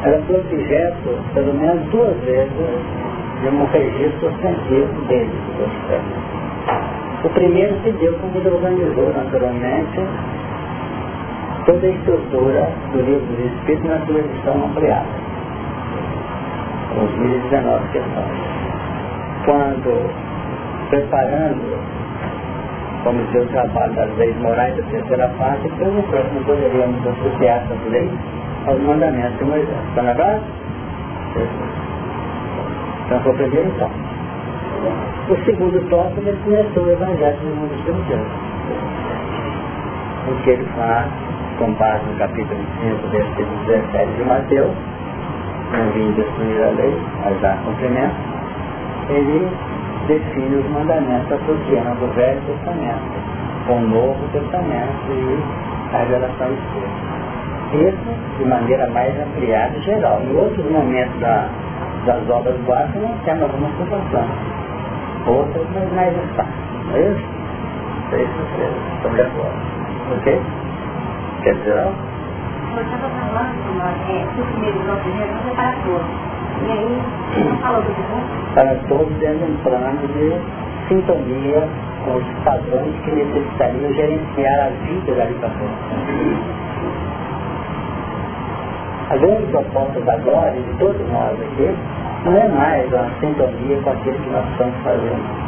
Ela 0.05 0.23
foi 0.27 0.37
objeto, 0.37 1.19
pelo 1.35 1.55
menos 1.55 1.85
duas 1.91 2.17
vezes, 2.19 2.53
de 3.43 3.49
um 3.49 3.65
registro 3.67 4.33
científico 4.41 5.01
dele. 5.09 5.33
O 7.25 7.29
primeiro 7.31 7.75
se 7.83 7.91
deu 7.93 8.13
como 8.15 8.37
ele 8.37 8.49
organizou 8.49 9.13
naturalmente 9.13 10.01
toda 11.67 11.87
a 11.87 11.91
estrutura 11.91 12.71
do 12.93 13.03
livro 13.03 13.27
dos 13.27 13.53
Espíritos 13.53 13.91
na 13.91 14.07
sua 14.07 14.21
edição 14.21 14.65
ampliada. 14.65 15.07
Os 17.03 17.19
1019 17.19 17.89
questões. 17.89 18.57
Quando, 19.45 20.11
preparando 20.91 21.97
vamos 23.07 23.25
dizer, 23.27 23.43
o 23.43 23.47
trabalho 23.47 23.95
das 23.95 24.17
leis 24.17 24.37
morais 24.39 24.77
da 24.77 24.83
terceira 24.85 25.29
parte, 25.39 25.67
então 25.67 25.93
no 25.93 26.03
próximo 26.05 26.41
poderíamos 26.45 27.07
associar 27.07 27.63
essas 27.63 27.93
leis 27.93 28.11
aos 28.67 28.81
mandamentos 28.81 29.39
de 29.39 29.45
Moisés. 29.45 29.89
Está 29.91 30.03
na 30.03 30.15
base? 30.15 30.43
Então 33.07 33.21
foi 33.21 33.33
o 33.33 33.37
primeiro 33.37 33.71
toque. 33.79 33.95
O 35.29 35.45
segundo 35.45 35.89
toque 35.89 36.19
ele 36.19 36.39
começou 36.43 36.83
o 36.83 36.91
Evangelho 36.91 37.37
do 37.39 37.57
mundo 37.57 37.75
espiritual. 37.75 38.27
O 40.29 40.43
que 40.43 40.51
ele 40.51 40.67
faz, 40.77 41.07
com 41.59 41.73
base 41.75 42.05
no 42.07 42.19
capítulo 42.19 42.61
5, 42.81 43.09
versículo 43.09 43.57
17 43.67 44.13
de 44.13 44.25
Mateus, 44.25 44.75
destruir 46.17 46.63
a 46.63 46.71
lei, 46.71 46.97
mas 47.25 47.41
dar 47.41 47.57
cumprimento, 47.65 48.15
ele 49.09 49.49
define 50.07 50.57
os 50.57 50.71
mandamentos 50.71 51.33
associando 51.33 52.05
o 52.05 52.09
Velho 52.15 52.41
Testamento 52.43 53.17
com 53.67 53.75
o 53.75 53.89
Novo 53.89 54.29
Testamento 54.33 55.11
e 55.11 55.95
a 55.95 55.99
revelação 55.99 56.49
escrita. 56.53 57.17
Isso 57.73 58.39
de 58.39 58.45
maneira 58.45 58.87
mais 58.91 59.13
ampliada 59.21 59.77
e 59.77 59.83
geral. 59.83 60.21
Em 60.23 60.37
outros 60.37 60.65
momentos 60.71 61.19
da, 61.21 61.49
das 62.07 62.31
obras 62.31 62.57
básicas 62.61 63.03
nós 63.03 63.21
temos 63.25 63.43
algumas 63.43 63.73
situações. 63.77 64.31
outras, 65.27 65.93
mais 65.93 66.17
espaço. 66.17 66.51
Não 66.87 66.97
é 66.97 67.01
isso? 67.01 67.25
É 68.13 68.23
isso 68.23 68.47
estão 68.97 69.15
de 69.15 69.21
acordo. 69.23 69.77
Ok? 70.17 70.41
Quer 71.47 71.55
dizer 71.55 71.77
falando, 71.77 71.95
é, 74.11 74.27
que 74.35 74.41
o 74.41 74.47
primeiro 74.47 74.79
bloco 74.81 75.09
é 75.09 75.55
para 75.55 75.73
todos. 75.87 76.11
E 76.59 76.73
aí, 76.73 76.99
falou 77.63 77.83
do? 77.83 78.53
Para 78.53 78.75
todos 78.89 79.17
dentro 79.19 79.47
de 79.47 79.53
um 79.53 79.57
plano 79.59 80.09
de 80.09 80.41
sintonia 80.89 81.69
com 82.05 82.17
os 82.17 82.25
padrões 82.45 82.93
que 83.05 83.13
necessitariam 83.13 83.95
gerenciar 83.95 84.59
a 84.59 84.71
vida 84.71 85.15
para 85.39 85.51
frente. 85.51 85.87
A 89.11 89.17
grande 89.17 89.47
proposta 89.47 90.01
da 90.01 90.17
glória 90.17 90.61
de 90.61 90.79
todos 90.81 91.01
nós 91.13 91.31
aqui 91.31 91.77
não 92.25 92.37
é 92.37 92.49
mais 92.49 92.93
uma 92.93 93.09
sintonia 93.21 93.79
com 93.85 93.91
aquilo 93.91 94.19
que 94.19 94.31
nós 94.31 94.51
estamos 94.51 94.75
fazendo. 94.83 95.47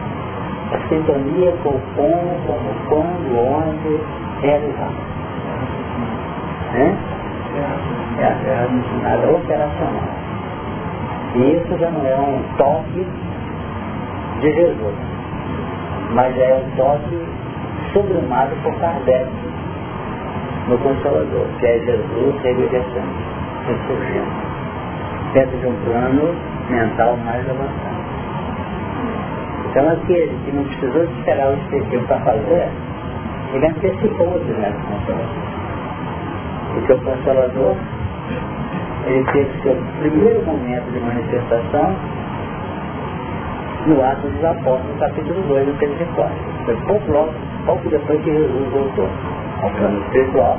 A 0.70 0.78
sintonia 0.88 1.52
com 1.64 1.70
o 1.70 1.80
como, 1.96 2.36
como, 2.46 2.70
quando, 2.88 3.36
onde 3.36 4.00
realizar. 4.42 5.17
Né? 6.72 6.96
É 8.18 8.24
a 8.24 9.30
operacional. 9.30 10.18
E 11.34 11.56
isso 11.56 11.78
já 11.78 11.90
não 11.90 12.06
é 12.06 12.16
um 12.16 12.42
toque 12.56 13.06
de 14.40 14.52
Jesus, 14.52 14.94
mas 16.14 16.36
é 16.38 16.54
um 16.54 16.76
toque 16.76 17.26
sublimado 17.92 18.54
por 18.62 18.74
Kardec 18.80 19.28
no 20.68 20.78
Consolador, 20.78 21.46
que 21.58 21.66
é 21.66 21.78
Jesus 21.78 22.42
revivecendo, 22.42 23.14
ressurgindo, 23.66 24.30
dentro 25.32 25.58
de 25.58 25.66
um 25.66 25.74
plano 25.84 26.34
mental 26.70 27.16
mais 27.24 27.48
avançado. 27.48 27.98
Então 29.70 29.88
aquele 29.92 30.38
que 30.44 30.52
não 30.52 30.64
precisou 30.64 31.04
esperar 31.04 31.50
o 31.50 31.54
específico 31.54 32.06
para 32.06 32.20
fazer, 32.20 32.68
ele 33.52 33.66
antecipou 33.66 34.34
o 34.34 34.44
direto. 34.44 35.57
Porque 36.74 36.92
o 36.92 36.98
Consolador, 37.00 37.74
ele 39.06 39.24
teve 39.32 39.62
seu 39.62 39.76
primeiro 40.00 40.44
momento 40.44 40.92
de 40.92 41.00
manifestação 41.00 41.96
no 43.86 44.04
Atos 44.04 44.30
dos 44.32 44.44
Apóstolos, 44.44 44.98
capítulo 44.98 45.40
2 45.48 45.66
do 45.66 45.78
Pentecostes. 45.78 46.38
Foi 46.64 46.76
pouco 46.86 47.12
logo, 47.12 47.32
pouco 47.64 47.88
depois 47.88 48.20
que 48.22 48.30
Jesus 48.30 48.68
voltou 48.70 49.08
ao 49.62 49.70
plano 49.70 49.98
espiritual, 50.02 50.58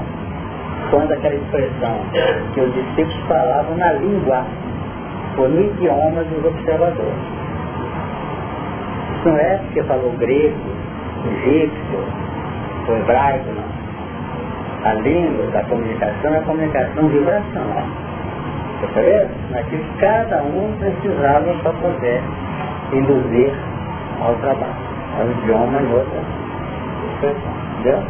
quando 0.89 1.11
aquela 1.11 1.35
expressão 1.35 1.95
que 2.53 2.61
os 2.61 2.73
discípulos 2.73 3.27
falavam 3.27 3.77
na 3.77 3.93
língua, 3.93 4.45
ou 5.37 5.47
no 5.47 5.61
idioma 5.61 6.23
dos 6.23 6.45
observadores. 6.45 7.13
Não 9.25 9.37
é 9.37 9.57
porque 9.57 9.83
falou 9.83 10.11
grego, 10.17 10.57
egípcio, 11.27 11.99
ou 12.87 12.97
hebraico, 12.97 13.45
não. 13.55 13.68
A 14.83 14.93
língua 14.93 15.45
da 15.51 15.63
comunicação 15.63 16.33
é 16.33 16.37
a 16.37 16.41
comunicação 16.41 17.07
vibracional. 17.09 17.83
Percebeu? 18.79 19.27
Naquilo 19.51 19.83
que 19.83 19.99
cada 19.99 20.41
um 20.43 20.73
precisava 20.79 21.53
para 21.61 21.73
poder 21.73 22.21
induzir 22.93 23.51
ao 24.21 24.35
trabalho, 24.35 24.73
ao 25.19 25.29
idioma 25.29 25.81
e 25.81 25.93
outra 25.93 26.19
expressão. 27.11 27.53
Entendeu? 27.79 28.03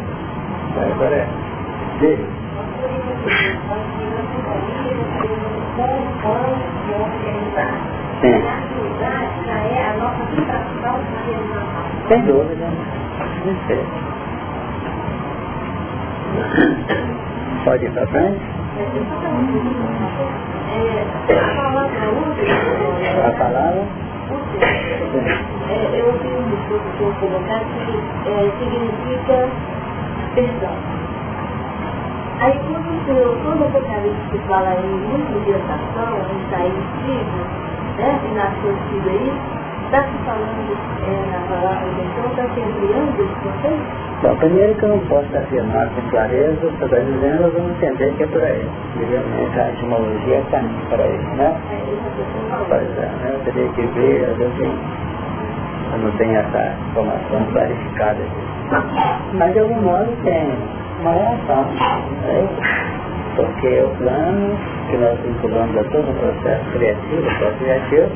Então, 0.70 0.92
agora 0.92 1.16
é. 1.16 1.26
Diga. 1.98 2.24
Sim. 8.20 8.42
Sem 12.08 12.22
dúvida. 12.22 12.66
Não 13.44 13.56
sei. 13.66 14.09
Pode 17.64 17.84
ir 17.84 17.90
para 17.92 18.06
frente? 18.08 18.40
A 23.24 23.30
palavra? 23.32 23.82
É, 25.70 26.00
eu 26.00 26.06
ouvi 26.06 26.28
um 26.28 26.48
discurso 26.50 26.86
colocar 27.20 27.60
que 27.60 27.94
é, 28.28 28.32
significa 28.58 29.48
perdão. 30.34 30.76
Aí 32.40 32.58
quando, 32.66 32.88
o 32.88 33.36
quando 33.42 33.60
o 33.60 33.64
Apocalipse 33.66 34.38
fala 34.48 34.74
em 34.76 34.90
multiplicação, 35.10 36.12
em 36.30 36.40
sair 36.50 36.80
filho, 37.04 37.44
né, 37.98 38.10
e 38.24 38.34
nasceu 38.34 38.74
filho 38.88 39.10
aí, 39.10 39.59
está 39.90 40.04
se 40.04 40.18
falando 40.24 40.70
é, 41.02 41.32
na 41.32 41.40
palavra 41.48 41.90
de 41.90 42.00
então, 42.00 42.30
está 42.30 42.54
se 42.54 42.60
ampliando 42.60 43.42
conceito? 43.42 44.10
Bom, 44.22 44.36
primeiro 44.36 44.74
que 44.76 44.82
eu 44.84 44.88
não 44.90 44.98
posso 45.00 45.36
afirmar 45.36 45.88
com 45.88 46.10
clareza, 46.10 46.60
você 46.60 46.84
está 46.84 46.98
dizendo, 47.00 47.42
nós 47.42 47.52
vamos 47.52 47.70
entender 47.72 48.12
que 48.14 48.22
é 48.22 48.26
por 48.28 48.42
aí. 48.42 48.68
Realmente 49.10 49.58
a 49.58 49.68
etimologia 49.70 50.36
é 50.36 50.44
caminho 50.50 50.86
para 50.90 51.06
isso, 51.06 51.30
né? 51.36 51.56
Pois 52.68 52.98
é, 52.98 53.00
né? 53.00 53.30
Eu 53.34 53.40
teria 53.40 53.68
que 53.70 53.82
ver, 53.82 54.30
às 54.30 54.36
vezes 54.36 54.60
eu 54.60 55.98
não 55.98 56.10
tenho 56.12 56.38
essa 56.38 56.74
informação 56.90 57.44
clarificada 57.52 58.18
aqui. 58.22 59.34
Mas 59.34 59.52
de 59.52 59.58
algum 59.58 59.82
modo 59.82 60.16
tem 60.22 60.56
uma 61.00 61.10
relação. 61.10 61.64
Né? 61.64 62.48
Porque 63.34 63.82
o 63.82 63.88
plano 63.96 64.56
que 64.88 64.96
nós 64.98 65.18
vinculamos 65.20 65.76
a 65.78 65.84
todo 65.84 66.10
o 66.10 66.14
processo 66.14 66.64
criativo, 66.72 67.22
o 67.22 67.22
processo 67.22 67.56
criativo, 67.58 68.10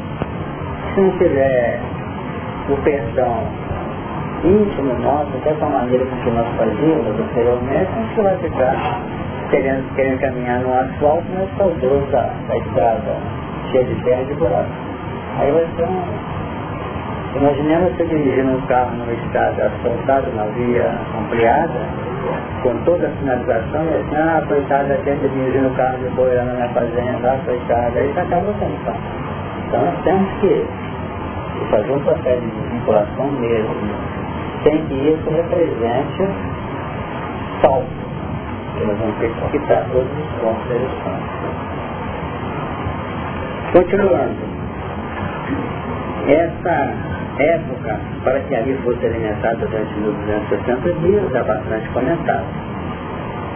se 0.95 1.01
não 1.01 1.11
tiver 1.19 1.81
o 2.71 2.77
perdão 2.83 3.43
íntimo 4.45 4.95
nosso, 5.01 5.31
dessa 5.43 5.67
maneira 5.67 6.05
com 6.05 6.17
que 6.17 6.31
nós 6.31 6.47
fazíamos 6.57 7.21
anteriormente, 7.21 7.89
a 7.91 8.01
gente 8.03 8.21
vai 8.21 8.37
ficar 8.39 9.01
querendo, 9.51 9.95
querendo 9.97 10.21
caminhar 10.21 10.61
no 10.61 10.73
asfalto, 10.73 11.25
mas 11.35 11.49
saudoso 11.57 12.07
da, 12.13 12.31
da 12.49 12.57
estrada 12.57 13.17
cheia 13.71 13.85
de 13.85 13.95
terra 14.05 14.23
e 14.23 14.25
de 14.27 14.35
buraco. 14.35 14.71
Aí 15.39 15.51
vai 15.51 15.67
ser 15.77 15.85
um... 15.85 16.35
Imaginemos 17.37 17.97
você 17.97 18.05
dirigindo 18.05 18.53
um 18.53 18.61
carro 18.67 18.95
numa 18.97 19.13
estrada 19.13 19.67
asfaltada, 19.67 20.31
na 20.37 20.45
via 20.45 20.95
ampliada, 21.19 21.81
com 22.63 22.77
toda 22.85 23.09
a 23.09 23.11
sinalização, 23.19 23.85
e 23.87 23.95
assim, 23.97 24.15
ah, 24.15 24.45
coitada, 24.47 24.97
gente 25.05 25.29
dirigindo 25.29 25.67
o 25.67 25.75
carro 25.75 25.99
de 25.99 26.09
boiando 26.11 26.51
na 26.51 26.55
minha 26.55 26.69
fazenda, 26.69 27.33
ah, 27.33 27.39
coitada, 27.45 27.99
aí 27.99 28.11
acaba 28.17 28.55
sendo 28.61 28.85
fácil. 28.85 29.25
Então 29.67 29.85
nós 29.85 29.95
temos 30.05 30.31
que 30.41 30.65
fazer 31.71 31.93
um 31.93 32.01
processo 32.01 32.41
de 32.41 32.69
vinculação 32.71 33.31
mesmo, 33.33 33.75
sem 34.63 34.85
que 34.87 34.95
isso 34.95 35.31
represente 35.31 36.29
salto. 37.63 37.87
Que 38.77 38.85
nós 38.85 38.99
vamos 38.99 39.17
ter 39.19 39.31
que 39.31 39.59
quitar 39.59 39.85
todos 39.93 40.09
os 40.11 40.41
pontos 40.41 40.69
da 40.69 40.75
lição. 40.75 41.45
Continuando. 43.73 44.55
Essa 46.27 46.95
época, 47.39 48.01
para 48.25 48.41
que 48.41 48.55
ali 48.55 48.75
fosse 48.85 49.05
alimentada 49.05 49.67
durante 49.67 49.95
1260 49.95 50.93
dias, 51.01 51.35
é 51.35 51.43
bastante 51.43 51.89
comentado. 51.91 52.47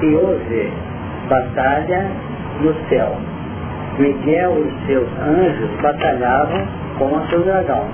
E 0.03 0.15
houve 0.15 0.73
batalha 1.29 2.07
no 2.61 2.75
céu. 2.89 3.17
Miguel 3.99 4.65
e 4.65 4.87
seus 4.87 5.09
anjos 5.19 5.71
batalhavam 5.81 6.67
com 6.99 7.05
o 7.05 7.43
dragão 7.45 7.87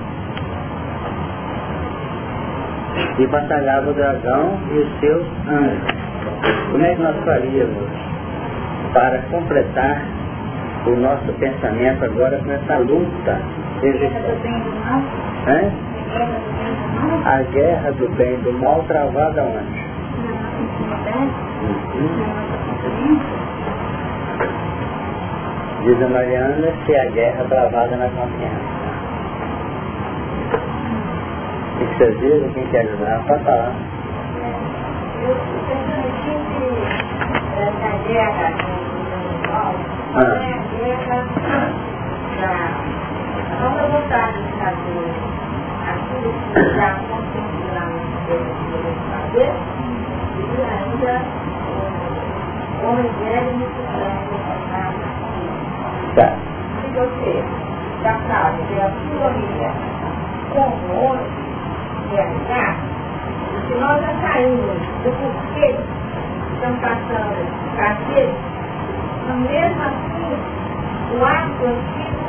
e 3.19 3.27
batalhava 3.27 3.91
o 3.91 3.93
dragão 3.93 4.57
e 4.73 4.79
os 4.79 4.99
seus 4.99 5.23
anjos. 5.47 5.95
Como 6.71 6.83
é 6.83 6.95
que 6.95 7.01
nós 7.01 7.15
faríamos 7.23 7.89
para 8.93 9.19
completar 9.31 10.01
o 10.87 10.95
nosso 10.95 11.31
pensamento 11.39 12.03
agora 12.03 12.37
com 12.39 12.51
essa 12.51 12.77
luta? 12.77 13.39
A 17.25 17.41
guerra 17.51 17.91
do 17.91 18.09
bem 18.15 18.33
e 18.33 18.37
do 18.37 18.53
mal 18.53 18.83
travada 18.87 19.43
onde? 19.43 19.85
Diz 25.83 26.01
a 26.01 26.07
Mariana 26.07 26.67
se 26.85 26.95
a 26.95 27.05
guerra 27.11 27.45
travada 27.47 27.95
na 27.95 28.09
consciência. 28.09 28.74
E 31.95 31.97
que 31.97 32.03
vocês 32.03 32.19
dizem, 32.19 32.49
quem 32.51 32.67
quer 32.67 32.81
ajudar, 32.81 33.23
pode 33.25 33.43
falar. 33.45 33.71
Eu 35.23 35.35
percebi 35.65 36.35
que 36.51 36.67
essa 37.57 37.91
guerra 38.05 38.47
individual 38.51 39.73
é 40.13 40.19
a 40.19 40.59
guerra 40.75 41.19
da 42.41 42.55
nossa 43.61 43.83
vontade 43.87 44.37
de 44.43 44.51
fazer 44.59 45.07
aquilo 45.87 46.31
que 46.53 46.63
já 46.75 46.87
aconteceu 46.91 47.67
na 47.73 47.83
nossa 47.85 48.35
fazer 49.11 49.51
e 50.35 50.59
ainda 50.75 51.13
o 52.83 52.99
evangelho 52.99 53.51
me 53.55 53.65
sustentar 53.65 54.91
Tá. 56.15 56.27
Se 56.81 56.87
você 56.93 57.35
já 58.03 58.13
sabe 58.27 58.57
que 58.67 58.75
a 58.81 58.91
sua 58.91 59.29
libertação 59.29 60.15
comum, 60.55 61.44
realizar, 62.15 62.75
se 63.67 63.75
nós 63.75 64.01
já 64.01 64.13
saímos 64.21 64.79
do 65.03 65.11
porquê 65.19 65.75
estão 66.53 66.73
passando 66.77 67.75
cacete, 67.75 68.55
mesmo 69.49 69.81
assim, 69.83 70.37
o 71.13 71.25
ato 71.25 71.65
antigo, 71.65 72.25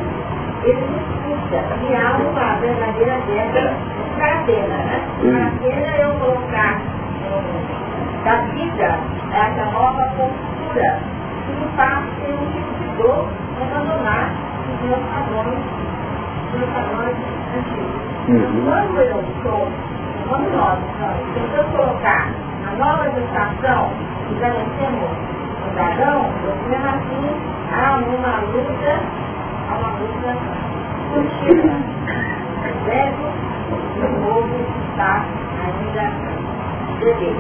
ele 0.64 0.80
nos 0.80 1.06
puxa 1.22 1.62
e 1.88 1.94
há 1.94 2.16
uma 2.16 2.56
verdadeira 2.60 3.18
guerra 3.26 3.74
fraterna, 4.16 4.76
né? 4.76 5.00
Fraterna 5.20 5.86
é 5.86 6.04
eu 6.04 6.12
colocar 6.18 6.80
da 8.24 8.36
vida 8.52 8.98
essa 9.32 9.64
nova 9.70 10.02
postura 10.16 10.98
que 11.46 11.52
me 11.52 11.68
faz 11.76 12.04
ser 12.16 12.32
um 12.32 12.46
tipo 12.50 12.74
de 12.80 13.02
dor 13.02 13.28
abandonar 13.62 14.30
os 14.68 14.88
meus 14.88 15.02
padrões, 15.10 15.58
os 16.46 16.58
meus 16.58 16.70
padrões 16.72 17.16
antigos. 17.56 18.15
Quando 18.26 18.98
eu 18.98 19.22
sou, 19.40 19.68
quando 20.28 20.50
nós, 20.56 20.78
se 21.32 21.56
eu 21.56 21.62
colocar 21.70 22.26
a 22.66 22.74
nova 22.76 23.08
gestação, 23.10 23.90
que 24.26 24.34
nascemos 24.40 25.10
o 25.64 25.70
dragão, 25.76 26.26
mesmo 26.68 26.88
assim 26.88 27.22
há 27.72 27.94
uma 27.94 28.40
luta, 28.50 28.98
há 29.68 29.74
uma 29.78 29.90
luta 30.00 30.30
contínua. 31.14 31.76
O 32.66 32.84
velho 32.84 33.30
e 33.94 34.00
o 34.00 34.10
novo 34.18 34.56
está 34.90 35.24
ainda 35.62 36.04
bebê. 36.98 37.32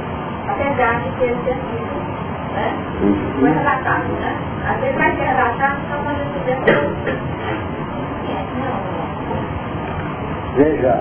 Apesar 0.48 1.00
de 1.00 1.10
ter 1.18 1.34
sido 1.34 1.96
né? 2.54 2.68
Foi 3.40 3.50
relatado, 3.50 4.06
né? 4.20 4.36
Às 4.68 4.80
vezes 4.80 4.96
vai 4.96 5.16
ser 5.16 5.24
relatado 5.24 5.78
só 5.90 5.96
quando 5.96 6.20
eu 6.20 6.26
tiver 6.32 6.58
Veja, 10.56 11.00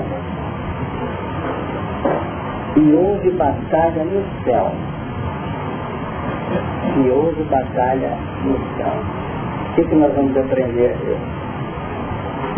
e 2.75 2.93
houve 2.93 3.31
batalha 3.31 4.03
no 4.03 4.21
céu. 4.43 4.71
E 6.97 7.09
houve 7.09 7.41
batalha 7.43 8.17
no 8.43 8.57
céu. 8.75 8.93
O 9.69 9.75
que, 9.75 9.85
que 9.85 9.95
nós 9.95 10.13
vamos 10.13 10.35
aprender 10.37 10.91
aqui? 10.91 11.15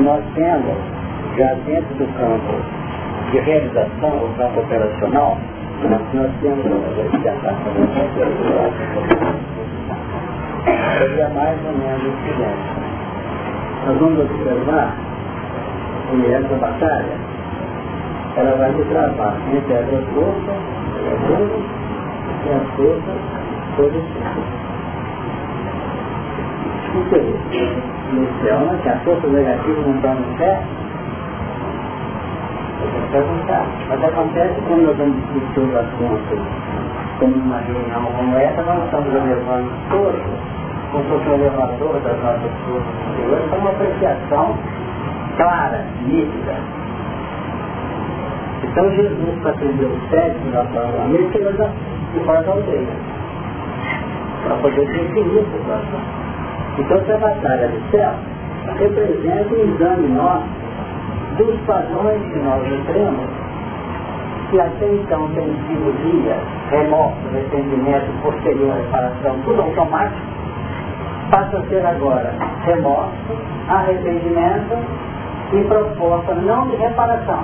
Nós 0.02 0.24
temos, 0.34 0.78
já 1.38 1.54
dentro 1.66 1.94
do 1.96 2.08
campo 2.18 2.54
de 3.32 3.40
realização, 3.40 4.10
o 4.10 4.34
campo 4.38 4.60
operacional, 4.62 5.38
nós, 5.84 6.02
nós 6.14 6.32
temos 6.42 6.66
seria 10.98 11.30
mais 11.30 11.58
ou 11.64 11.74
menos 11.74 12.02
o 12.02 12.12
seguinte. 12.24 12.88
Nós 13.86 13.98
vamos 14.00 14.20
observar 14.20 15.17
que 16.10 16.34
essa 16.34 16.56
batalha. 16.56 17.18
Ela 18.38 18.56
vai 18.58 18.74
se 18.74 18.84
travar. 18.84 19.36
Entre 19.52 19.74
as 19.74 19.86
duas 19.88 20.06
forças, 20.14 20.58
negativas, 21.04 21.64
e 22.46 22.50
as 22.50 22.68
forças 22.76 23.20
positivas. 23.76 24.58
O 26.94 27.04
que 27.10 28.48
é 28.48 28.90
as 28.90 29.04
forças 29.04 29.32
negativas 29.32 29.86
não 29.86 29.96
estão 29.96 30.16
no 30.16 30.38
pé, 30.38 30.62
eu 32.82 32.92
vou 32.92 33.02
perguntar. 33.12 33.66
Mas 33.90 34.04
acontece 34.04 34.62
quando 34.68 34.84
nós 34.84 34.98
vamos 34.98 35.16
discutir 35.18 35.60
o 35.60 35.80
assunto 35.80 36.78
como 37.20 37.36
uma 37.36 37.58
reunião 37.58 38.06
como 38.16 38.38
essa, 38.38 38.62
nós 38.62 38.86
estamos 38.86 39.14
elevando 39.14 39.70
todos, 39.90 40.22
como 40.92 41.04
se 41.04 41.10
fosse 41.10 41.30
um 41.30 41.34
elevador 41.34 42.00
das 42.02 42.18
nossas 42.24 42.52
forças. 42.66 42.94
Superiores, 43.06 43.50
para 43.50 43.60
uma 43.60 43.70
apreciação 43.72 44.56
clara, 45.38 45.86
nítida, 46.06 46.56
então 48.64 48.92
Jesus, 48.92 49.40
para 49.42 49.52
atender 49.52 49.86
os 49.86 50.10
técnicos 50.10 50.54
da 50.54 50.64
palavra, 50.66 51.10
ele 51.10 51.30
tirou 51.32 51.54
da, 51.54 51.68
de 52.14 52.20
fora 52.26 52.44
da 52.44 52.52
aldeia. 52.52 52.88
Para 54.44 54.56
poder 54.58 54.86
definir 54.86 55.40
a 55.40 55.58
situação. 55.58 56.00
Então 56.78 56.98
essa 56.98 57.18
batalha 57.18 57.68
do 57.70 57.92
céu 57.92 58.14
representa 58.78 59.56
um 59.56 59.74
exame 59.74 60.08
nosso 60.10 60.46
dos 61.38 61.60
padrões 61.62 62.22
que 62.22 62.40
nós 62.40 62.64
entramos, 62.68 63.30
que 64.52 64.60
até 64.60 64.86
então 64.94 65.28
tem 65.30 65.46
sido 65.46 65.94
via 66.04 66.38
remoto, 66.70 67.18
arrependimento, 67.30 68.22
posterior 68.22 68.76
reparação, 68.76 69.40
tudo 69.44 69.62
automático, 69.62 70.22
passa 71.32 71.58
a 71.58 71.62
ser 71.64 71.86
agora 71.86 72.34
remoto, 72.64 73.12
arrependimento 73.70 74.78
e 75.54 75.64
proposta 75.64 76.34
não 76.36 76.68
de 76.68 76.76
reparação, 76.76 77.44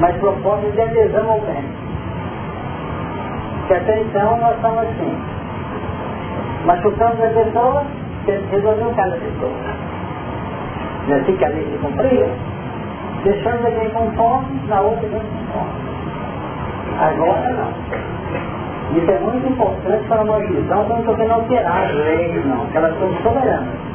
mas 0.00 0.16
propósito 0.16 0.72
de 0.72 0.80
adesão 0.82 1.30
ao 1.30 1.40
bem. 1.40 1.64
Que 3.66 3.74
até 3.74 4.00
então 4.00 4.36
nós 4.38 4.54
estamos 4.56 4.78
assim, 4.78 5.18
machucando 6.66 7.24
a 7.24 7.28
pessoa, 7.28 7.84
resolveu 8.50 8.92
cada 8.94 9.16
pessoa. 9.16 9.52
Não 11.08 11.16
é 11.16 11.20
assim 11.20 11.36
que 11.36 11.44
a 11.44 11.48
lei 11.48 11.66
se 11.72 11.78
cumpria? 11.78 12.28
Deixando 13.24 13.66
alguém 13.66 13.90
com 13.90 14.10
fome, 14.12 14.60
na 14.68 14.80
outra 14.80 15.06
alguém 15.06 15.20
com 15.20 15.52
fome. 15.52 15.90
Agora 17.00 17.50
não. 17.50 18.96
Isso 18.96 19.10
é 19.10 19.18
muito 19.20 19.48
importante 19.48 20.04
para 20.08 20.22
uma 20.22 20.38
visão, 20.40 20.88
não 20.88 20.98
estou 20.98 21.14
querendo 21.14 21.32
alterar 21.32 21.84
as 21.84 21.94
leis, 21.94 22.46
não, 22.46 22.66
que 22.66 22.76
elas 22.76 22.98
são 22.98 23.08
soberanas 23.22 23.90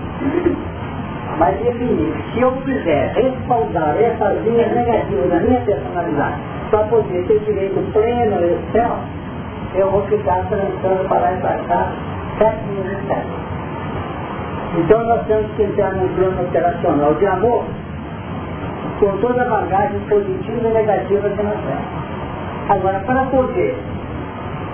mas 1.38 1.58
definir, 1.60 2.14
se 2.34 2.42
eu 2.42 2.52
quiser 2.64 3.14
respaldar 3.14 3.96
essas 3.98 4.42
linhas 4.46 4.72
negativas 4.72 5.30
da 5.30 5.40
minha 5.40 5.62
personalidade 5.62 6.42
para 6.72 6.84
poder 6.84 7.26
ter 7.28 7.40
direito 7.40 7.92
pleno 7.92 8.36
ao 8.36 8.72
céu, 8.72 8.98
eu 9.76 9.92
vou 9.92 10.02
ficar 10.04 10.46
transitando 10.48 11.08
para 11.10 11.20
lá 11.20 11.34
e 11.34 11.38
para 11.42 11.58
cá 11.68 11.92
e 12.42 13.08
séculos. 13.08 13.46
Então 14.78 15.04
nós 15.06 15.26
temos 15.28 15.52
que 15.56 15.64
entrar 15.64 15.94
num 15.94 16.08
plano 16.16 16.42
operacional 16.42 17.14
de 17.16 17.28
amor 17.28 17.64
com 19.00 19.18
toda 19.18 19.42
a 19.42 19.46
bagagem 19.46 20.00
positiva 20.10 20.68
e 20.68 20.74
negativa 20.74 21.30
que 21.30 21.44
nós 21.44 21.56
temos. 21.56 22.06
Agora, 22.70 23.00
para 23.00 23.24
poder 23.26 23.76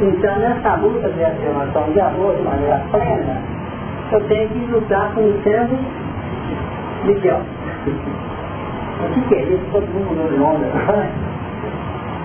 entrar 0.01 0.37
nessa 0.37 0.75
luta 0.75 1.09
de 1.09 1.23
afirmação 1.23 1.91
de 1.91 1.99
amor 1.99 2.35
de 2.35 2.43
maneira 2.43 2.81
plena, 2.91 3.41
eu 4.11 4.21
tenho 4.27 4.49
que 4.49 4.71
lutar 4.71 5.13
conhecendo 5.13 5.77
Miguel. 7.05 7.41
O 9.01 9.13
que, 9.13 9.21
que 9.21 9.35
é 9.35 9.41
isso? 9.43 9.65
Todo 9.71 9.87
mundo 9.87 10.09
mudou 10.09 10.27
de 10.27 10.37
nome. 10.37 10.65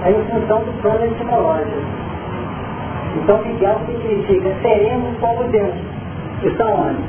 É 0.05 0.13
função 0.31 0.61
do 0.61 0.83
plano 0.83 1.05
etimológico. 1.07 1.71
Então 3.17 3.43
Miguel 3.43 3.81
significa 3.87 4.55
seremos 4.63 5.19
como 5.19 5.45
Deus. 5.45 5.75
Estão 6.43 6.73
onde? 6.73 7.03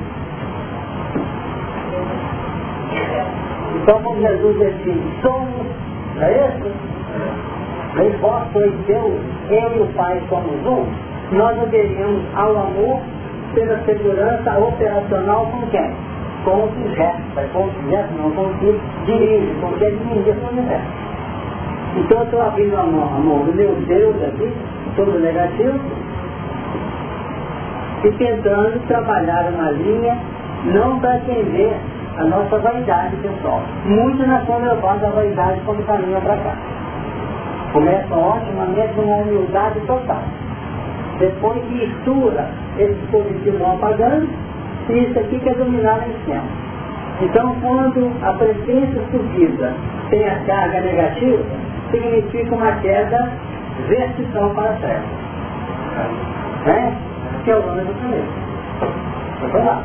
Então 3.75 4.01
como 4.01 4.21
Jesus 4.21 4.61
assim, 4.61 5.11
somos, 5.21 5.65
não 6.15 6.23
é 6.23 6.47
isso? 6.47 6.71
Mas 7.95 8.19
vós 8.19 8.43
sois 8.53 8.73
Deus, 8.85 9.13
eu 9.49 9.77
e 9.77 9.81
o 9.81 9.87
Pai 9.95 10.21
somos 10.29 10.65
um, 10.65 10.85
nós 11.35 11.57
deveríamos 11.59 12.21
ao 12.35 12.51
amor 12.51 13.01
ter 13.53 13.71
a 13.71 13.79
segurança 13.85 14.57
operacional 14.57 15.45
com 15.47 15.67
quem? 15.67 16.06
Com 16.43 16.63
o 16.63 16.71
sujeto, 16.71 17.21
mas 17.35 17.51
com 17.51 17.65
o 17.65 17.71
sujeto 17.71 18.09
não, 18.17 18.31
com 18.31 18.43
o 18.43 18.53
que 18.59 18.79
dirige, 19.05 19.53
com 19.61 19.67
o 19.67 19.73
que 19.73 19.85
administra 19.85 20.47
o 20.47 20.53
universo. 20.53 20.87
Então 21.97 22.17
eu 22.19 22.23
estou 22.25 22.41
abrindo 22.41 22.75
a 22.77 22.83
mão, 22.83 23.15
a 23.15 23.19
mão 23.19 23.39
do 23.45 23.53
meu 23.53 23.75
Deus 23.87 24.15
aqui, 24.23 24.53
todo 24.95 25.19
negativo, 25.19 25.79
e 28.03 28.11
tentando 28.11 28.87
trabalhar 28.87 29.51
uma 29.53 29.71
linha 29.71 30.17
não 30.65 30.99
para 30.99 31.15
atender 31.15 31.75
a 32.17 32.23
nossa 32.25 32.59
vaidade 32.59 33.15
pessoal. 33.17 33.61
Muitos 33.85 34.27
nós 34.27 34.41
estão 34.41 34.59
levando 34.59 35.05
a 35.05 35.09
vaidade 35.09 35.61
quando 35.65 35.85
caminham 35.85 36.21
para 36.21 36.37
cá. 36.37 36.55
Começam 37.73 38.37
otimamente 38.37 38.99
uma 38.99 39.17
humildade 39.17 39.79
total. 39.81 40.23
Depois 41.19 41.61
que 41.63 41.73
mistura 41.73 42.49
esse 42.77 42.93
dispositivo 42.93 43.57
não 43.59 43.75
apagando, 43.75 44.27
isso 44.93 45.19
aqui 45.19 45.39
que 45.39 45.49
é 45.49 45.53
dominar 45.53 46.07
em 46.07 46.25
cima. 46.25 46.43
Então, 47.21 47.55
quando 47.61 48.11
a 48.23 48.33
presença 48.33 49.01
subida 49.11 49.73
tem 50.09 50.27
a 50.27 50.39
carga 50.45 50.81
negativa, 50.81 51.43
significa 51.91 52.55
uma 52.55 52.71
queda 52.73 53.31
vertical 53.87 54.49
para 54.51 54.69
a 54.69 54.73
terra. 54.73 55.03
Né? 56.65 56.97
Que 57.43 57.51
é 57.51 57.55
o 57.55 57.65
nome 57.65 57.81
do 57.81 57.93
planeta. 57.93 58.47
Tá 59.51 59.83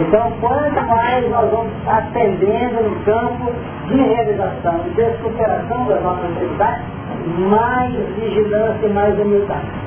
então, 0.00 0.32
quanto 0.40 0.86
mais 0.86 1.30
nós 1.30 1.50
vamos 1.50 1.72
ascendendo 1.86 2.82
no 2.82 3.04
campo 3.04 3.52
de 3.86 3.96
realização 3.96 4.80
de 4.94 5.16
superação 5.22 5.86
das 5.86 6.02
nossas 6.02 6.36
atividades, 6.36 6.84
mais 7.50 7.94
vigilância 8.16 8.86
e 8.86 8.92
mais 8.92 9.18
humildade. 9.18 9.77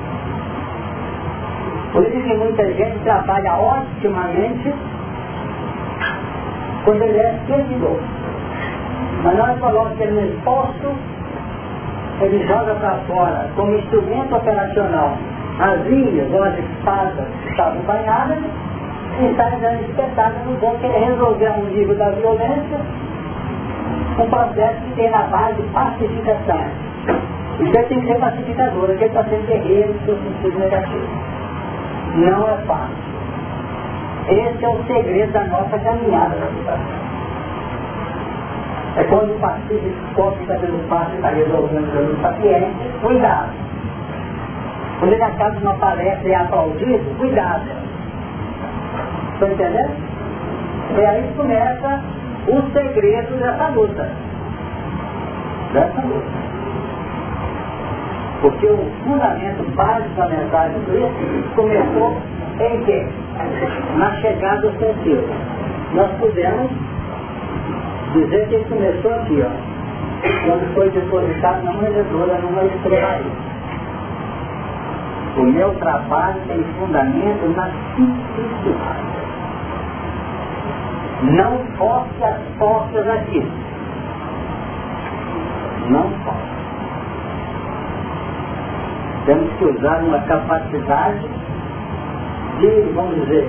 Por 1.92 2.02
isso 2.04 2.22
que 2.22 2.34
muita 2.34 2.64
gente 2.72 2.98
trabalha 3.04 3.54
otimamente 3.54 4.74
quando 6.84 7.02
ele 7.02 7.18
é 7.18 7.38
servidor. 7.46 8.00
Mas 9.22 9.36
nós 9.36 9.58
colocamos 9.60 10.00
ele 10.00 10.12
no 10.12 10.26
exposto, 10.26 10.94
ele 12.22 12.46
joga 12.46 12.74
para 12.76 12.96
fora 13.06 13.50
como 13.54 13.74
instrumento 13.76 14.34
operacional 14.34 15.16
as 15.60 15.86
linhas 15.86 16.32
ou 16.32 16.42
as 16.42 16.58
espadas 16.58 17.26
que 17.42 17.50
estavam 17.50 17.82
banhadas 17.82 18.38
e 19.20 19.24
está 19.26 19.50
dando 19.50 19.82
espetáculo 19.82 20.52
no 20.52 20.58
bom 20.58 20.76
que 20.78 20.86
é 20.86 21.04
resolver 21.06 21.50
um 21.50 21.64
nível 21.66 21.94
da 21.96 22.10
violência, 22.10 22.80
um 24.18 24.30
processo 24.30 24.80
que 24.80 24.94
tem 24.96 25.10
na 25.10 25.24
base 25.24 25.62
pacificação. 25.74 26.64
Isso 27.60 27.72
tem 27.72 28.00
que 28.00 28.06
ser 28.06 28.18
pacificador, 28.18 28.84
aquele 28.84 29.04
está 29.04 29.24
sendo 29.24 29.46
guerreiro 29.46 29.94
seu 30.06 30.16
sentido 30.16 30.58
negativo. 30.58 31.31
Não 32.16 32.48
é 32.48 32.56
fácil. 32.66 33.12
Esse 34.28 34.64
é 34.64 34.68
o 34.68 34.84
segredo 34.84 35.32
da 35.32 35.44
nossa 35.44 35.78
caminhada 35.78 36.36
É 38.96 39.04
quando 39.04 39.34
o 39.34 39.40
pacífico 39.40 40.36
está 40.42 40.58
sendo 40.58 40.88
fácil, 40.88 41.14
está 41.16 41.28
resolvendo 41.28 42.12
o 42.12 42.22
paciente, 42.22 42.90
cuidado. 43.00 43.50
Quando 45.00 45.12
ele 45.14 45.22
acaba 45.22 45.58
uma 45.58 45.74
palestra 45.74 46.28
e 46.28 46.32
é 46.32 46.36
aplaudido, 46.36 47.18
cuidado. 47.18 47.64
Estão 49.32 49.50
entendendo? 49.50 49.96
E 50.96 51.06
aí 51.06 51.32
começa 51.36 52.00
o 52.46 52.72
segredo 52.72 53.36
dessa 53.38 53.68
luta. 53.68 54.08
Dessa 55.72 56.00
luta. 56.02 56.51
Porque 58.42 58.66
o 58.66 58.76
fundamento 59.04 59.62
básico 59.76 60.16
da 60.16 60.26
mensagem 60.26 60.76
do 60.80 60.86
Cristo 60.90 61.54
começou 61.54 62.16
em 62.58 62.84
quê? 62.84 63.06
Na 63.96 64.12
chegada 64.16 64.66
ofensiva. 64.66 65.32
Nós 65.94 66.10
podemos 66.18 66.70
dizer 68.12 68.48
que 68.48 68.64
começou 68.64 69.14
aqui, 69.14 69.44
ó, 69.46 69.72
quando 70.44 70.74
foi 70.74 70.90
depositado 70.90 71.62
na 71.62 71.72
manjedoura, 71.72 72.38
numa 72.38 72.64
estrebaria. 72.64 73.30
O 75.36 75.42
meu 75.44 75.72
trabalho 75.76 76.40
tem 76.48 76.64
fundamento 76.78 77.56
na 77.56 77.70
simplicidade. 77.94 79.12
Não 81.22 81.58
force 81.78 82.24
as 82.24 82.38
portas 82.58 83.08
aqui. 83.08 83.46
Não 85.88 86.10
force. 86.24 86.51
Temos 89.26 89.52
que 89.54 89.64
usar 89.64 90.02
uma 90.02 90.18
capacidade 90.20 91.28
de, 92.58 92.92
vamos 92.94 93.14
dizer, 93.22 93.48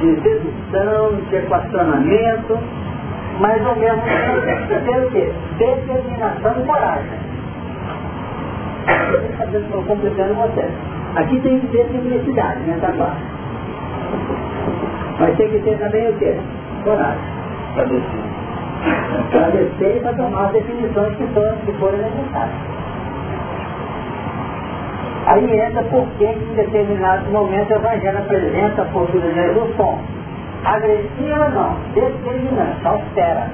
de 0.00 0.16
dedução, 0.16 1.16
de 1.28 1.36
equacionamento, 1.36 2.58
mas 3.40 3.66
ao 3.66 3.76
mesmo 3.76 4.02
tempo 4.02 4.84
ter 4.84 4.98
o 4.98 5.10
quê? 5.10 5.32
Determinação 5.58 6.54
e 6.58 6.66
coragem. 6.66 7.32
Estou 9.52 9.82
complicando 9.84 10.34
você. 10.34 10.68
Aqui 11.16 11.40
tem 11.40 11.60
que 11.60 11.66
ter 11.68 11.86
simplicidade 11.88 12.60
nessa 12.60 12.88
né, 12.88 12.94
parte. 12.98 13.22
Mas 15.20 15.36
tem 15.36 15.50
que 15.50 15.58
ter 15.58 15.78
também 15.78 16.08
o 16.08 16.12
quê? 16.14 16.36
Coragem. 16.84 17.22
Para 17.74 17.84
descer. 17.84 18.32
Para 19.30 19.48
descer 19.50 19.96
e 19.96 20.00
para 20.00 20.12
tomar 20.14 20.46
as 20.46 20.52
definições 20.52 21.14
que, 21.16 21.28
são, 21.34 21.56
que 21.66 21.72
forem 21.72 22.00
necessárias. 22.00 22.81
Aí 25.26 25.60
entra 25.60 25.82
por 25.84 26.06
que 26.18 26.24
em 26.24 26.54
determinado 26.54 27.30
momento 27.30 27.70
o 27.70 27.76
Evangelho 27.76 28.18
apresenta 28.18 28.82
a 28.82 28.84
postura 28.86 29.28
de 29.28 29.34
Jesus 29.34 29.76
som. 29.76 30.00
Agressiva 30.64 31.48
não, 31.50 31.76
determinante, 31.94 32.86
austera. 32.86 33.50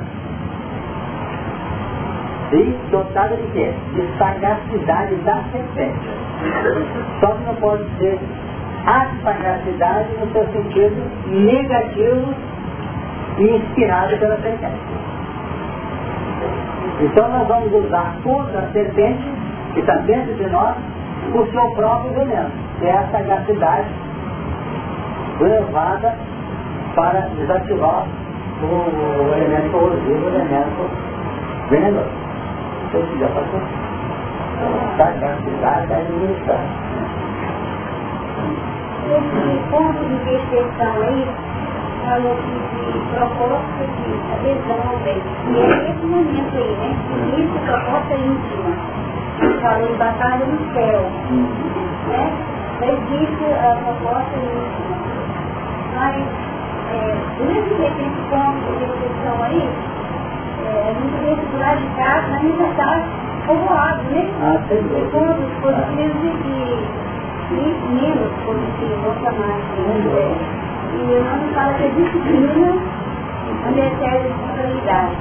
E 2.53 2.75
dotada 2.91 3.37
de 3.37 3.47
quê? 3.53 3.73
De 3.93 4.19
sagacidade 4.19 5.15
da 5.17 5.43
serpente. 5.53 6.09
Só 7.21 7.27
que 7.33 7.45
não 7.45 7.55
pode 7.57 7.85
ser 7.99 8.19
a 8.87 9.07
sagacidade 9.23 10.09
no 10.19 10.33
seu 10.33 10.47
sentido 10.47 11.03
negativo 11.27 12.35
e 13.39 13.57
inspirado 13.57 14.17
pela 14.17 14.37
serpente. 14.39 14.99
Então 17.01 17.29
nós 17.29 17.47
vamos 17.47 17.73
usar 17.73 18.17
contra 18.25 18.61
a 18.61 18.73
serpente 18.73 19.31
que 19.75 19.81
está 19.81 19.97
dentro 19.99 20.35
de 20.35 20.47
nós 20.49 20.75
o 21.35 21.47
seu 21.51 21.71
próprio 21.73 22.13
veneno, 22.13 22.51
que 22.79 22.87
é 22.87 22.93
a 22.93 23.09
sagacidade 23.09 23.89
levada 25.41 26.15
para 26.95 27.21
desativar 27.37 28.05
o 28.63 29.35
elemento 29.35 29.71
corrosivo, 29.71 30.27
o 30.27 30.29
elemento 30.29 30.91
venenoso. 31.71 32.11
Então, 32.89 33.03
se 33.03 33.19
já 33.19 33.29
passou? 33.29 33.61
Sagacidade 34.97 35.93
administrar. 35.93 36.61
Esse 39.09 39.71
ponto 39.71 40.05
de 40.05 40.17
percepção 40.25 41.03
aí, 41.03 41.29
falou 42.05 42.37
que 42.37 42.53
de 42.53 42.99
proposta 43.15 43.85
de 43.85 44.11
adesão 44.33 44.91
ao 44.91 44.97
bem. 44.99 45.23
E 45.47 45.59
é 45.59 45.91
esse 45.91 46.07
momento 46.07 46.57
aí, 46.57 46.77
né? 46.77 46.91
Isso, 47.39 47.59
proposta 47.67 48.15
íntima 48.15 49.08
falou 49.61 49.89
em 49.89 49.97
batalha 49.97 50.47
no 50.47 50.75
céu. 50.75 51.03
Né? 52.09 52.33
Existe 52.81 53.45
a 53.45 53.77
proposta 53.77 54.37
íntima. 54.37 54.97
Mas, 55.95 56.17
é, 56.93 57.17
durante 57.39 57.75
esse 57.83 58.09
ponto 58.31 58.59
de 58.67 58.85
reflexão 58.85 59.43
aí, 59.43 59.69
é, 60.65 60.89
a 60.89 60.93
gente 60.95 61.41
que 61.41 61.47
do 61.47 61.59
lado 61.59 61.81
de 61.81 61.89
casa 61.97 62.37
ainda 62.37 62.65
está 62.65 63.03
povoado, 63.47 64.03
né? 64.11 64.29
Ah, 64.43 64.59
de 64.69 64.77
pontos 65.11 65.51
positivos 65.63 66.35
e 66.37 66.99
menos 67.89 68.33
positivos, 68.45 68.99
vou 69.03 69.15
chamar 69.23 69.57
assim. 69.57 69.89
E 70.95 71.15
o 71.15 71.25
nome 71.25 71.55
fala 71.55 71.73
que 71.75 71.85
a 71.85 71.89
disciplina 71.89 72.99
é 73.67 74.07
a 74.07 74.13
responsabilidade. 74.13 75.17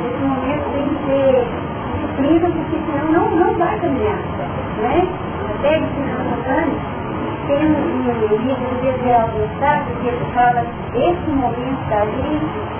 Nesse 0.00 0.22
momento 0.24 0.64
tem 0.72 0.88
que 0.88 1.06
ser 1.06 1.67
disciplina, 1.92 2.50
porque 2.50 2.76
senão 2.86 3.12
não, 3.12 3.36
não 3.36 3.54
vai 3.54 3.78
caminhar. 3.80 4.18
Né? 4.78 5.08
Até 5.54 5.78
que 5.78 5.86
se 5.86 6.98
tem 7.48 7.66
um, 7.66 7.70
um 7.70 8.36
livro 8.36 8.64
do 8.68 8.84
Gabriel 8.84 9.28
Gustavo 9.28 9.90
que 10.02 10.08
ele 10.08 10.24
fala 10.34 10.64
desse 10.92 11.30
momento 11.30 11.88
da 11.88 12.04
gente, 12.04 12.78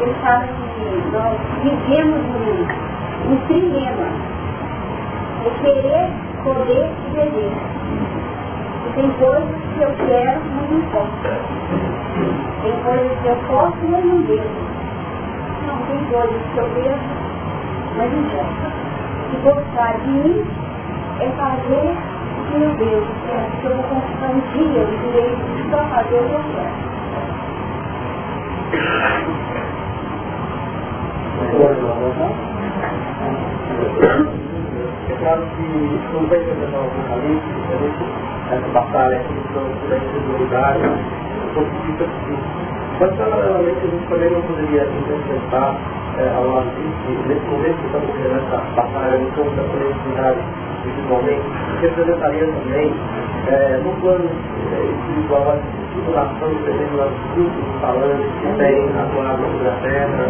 ele 0.00 0.14
fala 0.22 0.46
que 0.46 0.64
nós 1.12 1.36
vivemos 1.62 2.20
um, 2.24 3.32
um 3.32 3.36
trilema, 3.48 4.06
o 5.44 5.50
querer, 5.60 6.10
poder 6.44 6.90
e. 7.12 7.52
E 8.86 8.92
tem 8.94 9.10
coisas 9.12 9.50
que 9.74 9.82
eu 9.82 9.92
quero, 10.06 10.40
mas 10.54 10.70
não 10.70 10.80
posso. 10.92 11.44
Tem 12.62 12.72
coisas 12.84 13.18
que 13.20 13.28
eu 13.28 13.36
posso, 13.48 13.76
mas 13.88 14.04
não 14.04 14.20
devo. 14.22 14.74
Não, 15.66 15.76
tem 15.86 16.04
coisas 16.04 16.42
que 16.52 16.58
eu 16.58 16.68
devo, 16.68 17.33
mas 17.96 18.10
posso. 18.32 18.66
E 19.32 19.36
gostar 19.42 19.98
de 20.00 20.10
mim 20.10 20.44
é 21.20 21.30
fazer 21.30 21.96
o 22.38 22.44
que 22.44 22.58
meu 22.58 22.74
Deus 22.76 23.06
quer, 23.26 23.50
porque 23.50 23.66
eu 23.66 23.76
vou 23.76 23.84
conquistar 23.84 24.30
um 24.30 24.40
dia 24.52 24.82
o 24.82 24.86
direito 24.86 25.70
só 25.70 25.84
fazer 25.84 26.16
o 26.16 26.28
que 26.28 26.34
eu 26.34 26.44
quero. 26.54 26.94
É 35.08 35.16
claro 35.16 35.42
que 35.56 35.62
não 36.12 36.26
vai 36.26 36.38
representar 36.38 36.78
o 36.78 36.84
apocalipse, 36.84 37.48
essa 38.50 38.68
batalha 38.68 39.20
aqui 39.20 39.34
da 39.88 39.96
individualidade, 39.96 40.84
um 40.84 41.54
pouco 41.54 41.70
difícil. 41.70 42.73
Mas, 43.00 43.10
paralelamente, 43.16 43.78
a 43.78 43.90
gente 43.90 44.06
também 44.08 44.30
não 44.30 44.42
poderia 44.42 44.84
interpretar 44.84 45.76
é, 46.16 46.30
ao 46.36 46.46
lado 46.46 46.70
disso, 46.78 47.26
nesse 47.26 47.44
momento 47.46 47.76
que 47.80 47.86
estamos 47.86 48.06
vendo 48.14 48.36
essa 48.38 48.58
batalha 48.76 49.16
em 49.16 49.30
torno 49.32 49.50
da 49.56 49.64
coletividade, 49.64 50.38
principalmente, 50.84 51.42
representaria 51.80 52.46
também, 52.46 52.94
é, 53.48 53.80
no 53.82 53.90
plano 54.00 54.30
é, 54.30 54.78
espiritual, 54.94 55.42
a 55.50 55.58
titulação 55.92 56.48
de 56.48 56.70
exemplo, 56.70 57.02
dos 57.02 57.34
grupos 57.34 57.66
falantes 57.80 58.30
que 58.40 58.46
têm 58.58 58.86
atuado 58.94 59.42
sobre 59.42 59.68
a 59.68 59.74
terra. 59.82 60.24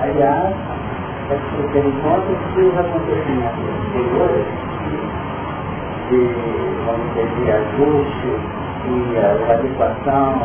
Aliás, 0.00 0.54
conta 2.02 2.32
que 2.54 2.60
os 2.60 2.78
acontecimentos 2.78 3.66
de, 6.08 6.20
vamos 6.86 7.06
dizer, 7.14 7.28
de 7.34 7.50
ajuste 7.50 8.30
e 8.88 9.18
a 9.18 9.52
adequação, 9.52 10.42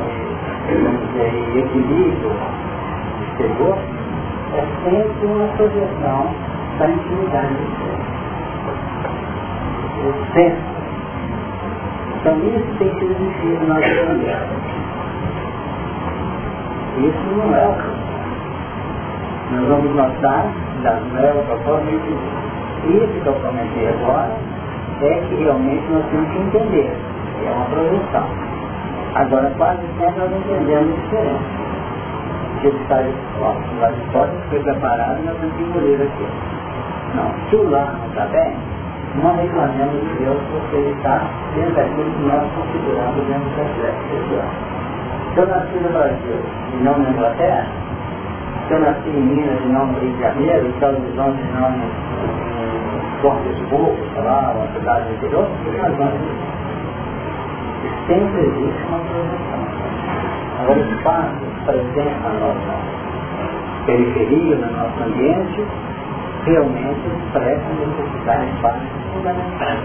e, 0.70 1.60
equilíbrio 1.60 2.32
exterior 3.32 3.78
é 4.54 4.62
sempre 4.84 5.26
uma 5.26 5.48
projeção 5.58 6.28
da 6.78 6.88
intimidade 6.88 7.54
do 7.54 7.66
ser. 7.80 8.04
O 10.04 10.34
centro. 10.34 10.74
Então 12.20 12.38
isso 12.38 12.78
tem 12.78 12.90
sido 13.00 13.14
difícil 13.18 13.68
nós 13.68 13.84
entender. 13.84 14.38
Isso 16.98 17.26
não 17.36 17.56
é 17.56 17.68
o 17.68 17.74
caso. 17.74 18.04
Nós 19.52 19.68
vamos 19.68 19.96
notar 19.96 20.46
das 20.84 21.02
novas 21.14 21.46
propostas 21.46 22.02
que 22.82 22.90
isso 22.90 23.22
que 23.22 23.28
eu 23.28 23.34
comentei 23.34 23.88
agora 23.90 24.32
é 25.02 25.14
que 25.28 25.36
realmente 25.36 25.84
nós 25.92 26.06
temos 26.12 26.30
que 26.32 26.38
entender. 26.40 27.03
É 27.46 27.52
uma 27.52 27.66
projeção. 27.66 28.28
Agora 29.16 29.52
quase 29.58 29.82
sempre 30.00 30.20
nós 30.20 30.32
entendemos 30.32 30.96
diferente 30.96 31.64
que 32.64 32.68
ele 32.68 32.80
sai 32.88 33.14
lá 33.42 33.90
de 33.90 34.02
fora, 34.12 34.32
foi 34.50 34.60
preparado 34.60 35.20
e 35.20 35.26
nós 35.26 35.38
temos 35.38 35.56
que 35.56 35.64
engolir 35.64 36.02
aqui. 36.02 36.28
Não, 37.16 37.30
se 37.50 37.56
o 37.58 37.70
lar 37.70 37.94
não 38.00 38.08
está 38.08 38.26
bem, 38.32 38.56
não 39.22 39.36
reclamemos 39.36 40.02
de 40.02 40.24
Deus 40.24 40.42
porque 40.50 40.76
ele 40.78 40.96
está 40.98 41.22
dentro 41.54 41.76
daquilo 41.76 42.10
que 42.10 42.24
nós 42.24 42.44
consideramos 42.56 43.26
dentro 43.28 43.50
processo 43.52 44.02
pessoal. 44.10 44.50
Se 45.34 45.40
eu 45.40 45.48
nasci 45.48 45.76
no 45.76 45.90
Brasil 45.90 46.40
e 46.74 46.84
não 46.84 46.98
na 46.98 47.10
Inglaterra, 47.10 47.68
se 48.68 48.74
eu 48.74 48.80
nasci 48.80 49.10
em 49.10 49.22
Minas 49.22 49.60
e 49.62 49.68
não 49.68 49.88
no 49.88 50.00
Rio 50.00 50.14
de 50.14 50.22
Janeiro, 50.22 50.68
em 50.68 50.80
São 50.80 50.90
Horizonte 50.90 51.42
e 51.42 51.60
não 51.60 51.70
em 51.70 53.22
Porto 53.22 53.54
de 53.54 53.64
Burro, 53.66 53.98
sei 54.14 54.24
lá, 54.24 54.54
uma 54.56 54.68
cidade 54.80 55.12
interior, 55.14 55.48
por 55.64 55.74
sempre 58.08 58.42
existe 58.42 58.84
uma 58.88 59.00
projeção. 59.00 59.64
Agora, 60.60 60.80
o 60.80 60.94
espaço 60.94 61.44
presente 61.66 62.20
na 62.24 62.30
nossa 62.40 62.74
periferia, 63.86 64.56
no 64.56 64.72
nosso 64.72 65.04
ambiente, 65.04 65.66
realmente 66.46 67.02
expressam 67.08 67.74
necessidades 67.80 68.60
básicas 68.62 69.02
fundamentais. 69.14 69.80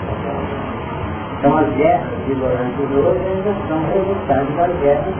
Então, 1.39 1.57
as 1.57 1.69
guerras 1.77 2.27
de 2.27 2.35
durante 2.35 2.83
hoje 2.83 3.21
ainda 3.27 3.55
são 3.69 3.79
resultado 3.93 4.57
das 4.57 4.81
guerras. 4.81 5.15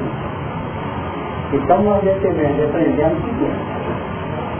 Então, 1.53 1.83
nós 1.83 2.03
devemos 2.03 2.65
aprender 2.65 3.07
o 3.07 3.17
seguinte: 3.23 3.79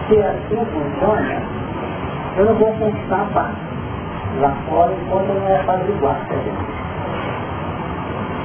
se 0.09 0.23
assim 0.23 0.67
funciona, 0.73 1.43
eu 2.37 2.45
não 2.45 2.55
vou 2.55 2.73
conquistar 2.75 3.23
a 3.23 3.35
paz. 3.35 3.55
Lá 4.41 4.55
fora, 4.69 4.93
enquanto 4.93 5.29
não 5.29 5.49
é 5.49 5.63
paz 5.65 5.89
igual. 5.89 6.17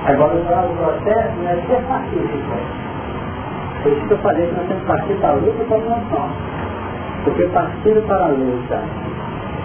Agora, 0.05 0.35
o 0.35 0.75
processo 0.75 1.31
não 1.39 1.49
é 1.49 1.55
ser 1.65 1.81
pacífico. 1.87 2.57
Por 3.83 3.91
isso 3.93 4.07
que 4.07 4.11
eu 4.11 4.17
falei 4.17 4.47
que 4.47 4.55
nós 4.55 4.67
temos 4.67 4.83
partir 4.83 5.13
para 5.15 5.29
a 5.29 5.33
luta 5.33 5.63
como 5.69 5.89
nós 5.89 6.03
somos. 6.09 6.31
Porque 7.23 7.43
partir 7.47 8.01
para 8.01 8.25
a 8.25 8.27
luta 8.27 8.81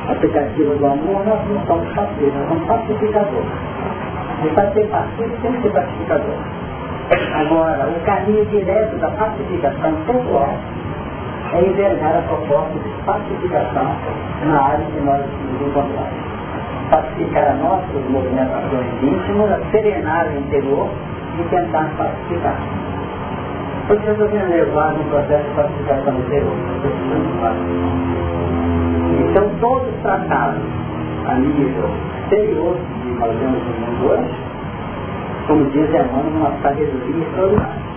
aplicativa 0.08 0.74
do 0.76 0.86
amor, 0.86 1.26
nós 1.26 1.40
não 1.48 1.66
somos 1.66 1.92
pacíficos, 1.92 2.34
nós 2.34 2.48
somos 2.48 2.66
pacificadores. 2.66 3.50
E 4.44 4.48
para 4.54 4.70
ser 4.70 4.86
pacífico, 4.86 5.42
tem 5.42 5.52
que 5.54 5.62
ser 5.62 5.72
pacificador. 5.72 6.36
Agora, 7.34 7.88
o 7.88 8.00
caminho 8.04 8.46
direto 8.46 8.96
da 8.98 9.10
pacificação 9.10 9.92
pessoal 10.06 10.54
é 11.52 11.60
envergar 11.62 12.16
a 12.16 12.22
proposta 12.22 12.78
de 12.78 12.88
pacificação 13.04 13.90
na 14.44 14.62
área 14.62 14.84
que 14.84 15.00
nós 15.00 15.20
nos 15.20 15.68
encontramos 15.68 16.37
pacificar 16.90 17.56
nossas 17.56 18.10
movimentações 18.10 18.86
íntimas, 19.02 19.60
serenar 19.70 20.26
o 20.28 20.38
interior 20.38 20.88
e 21.38 21.42
tentar 21.50 21.90
pacificar. 21.96 22.56
Porque 23.86 24.06
eu 24.06 24.12
estou 24.12 24.28
sendo 24.28 24.50
levado 24.50 24.98
no 24.98 25.04
processo 25.04 25.44
de 25.44 25.54
pacificação 25.54 26.18
interior. 26.18 26.52
Então 29.30 29.50
todos 29.60 29.94
tratados 30.02 30.62
a 31.26 31.34
nível 31.34 31.90
exterior 32.22 32.76
que 33.02 33.08
nós 33.10 33.36
vemos 33.38 33.62
no 33.62 33.86
mundo 33.86 34.12
hoje, 34.12 34.34
como 35.46 35.64
diz 35.70 35.88
Emmanuel, 35.88 36.36
uma 36.36 36.52
sabedoria 36.62 37.24
extraordinária. 37.24 37.88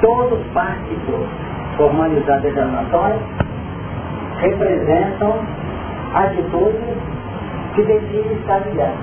Todos 0.00 0.38
participam 0.52 1.26
formalizados 1.76 2.54
das 2.54 2.72
nações 2.72 3.20
representam 4.40 5.34
atitudes 6.14 6.98
que 7.74 7.82
decide 7.82 8.34
estar 8.34 8.58
ligado. 8.66 8.94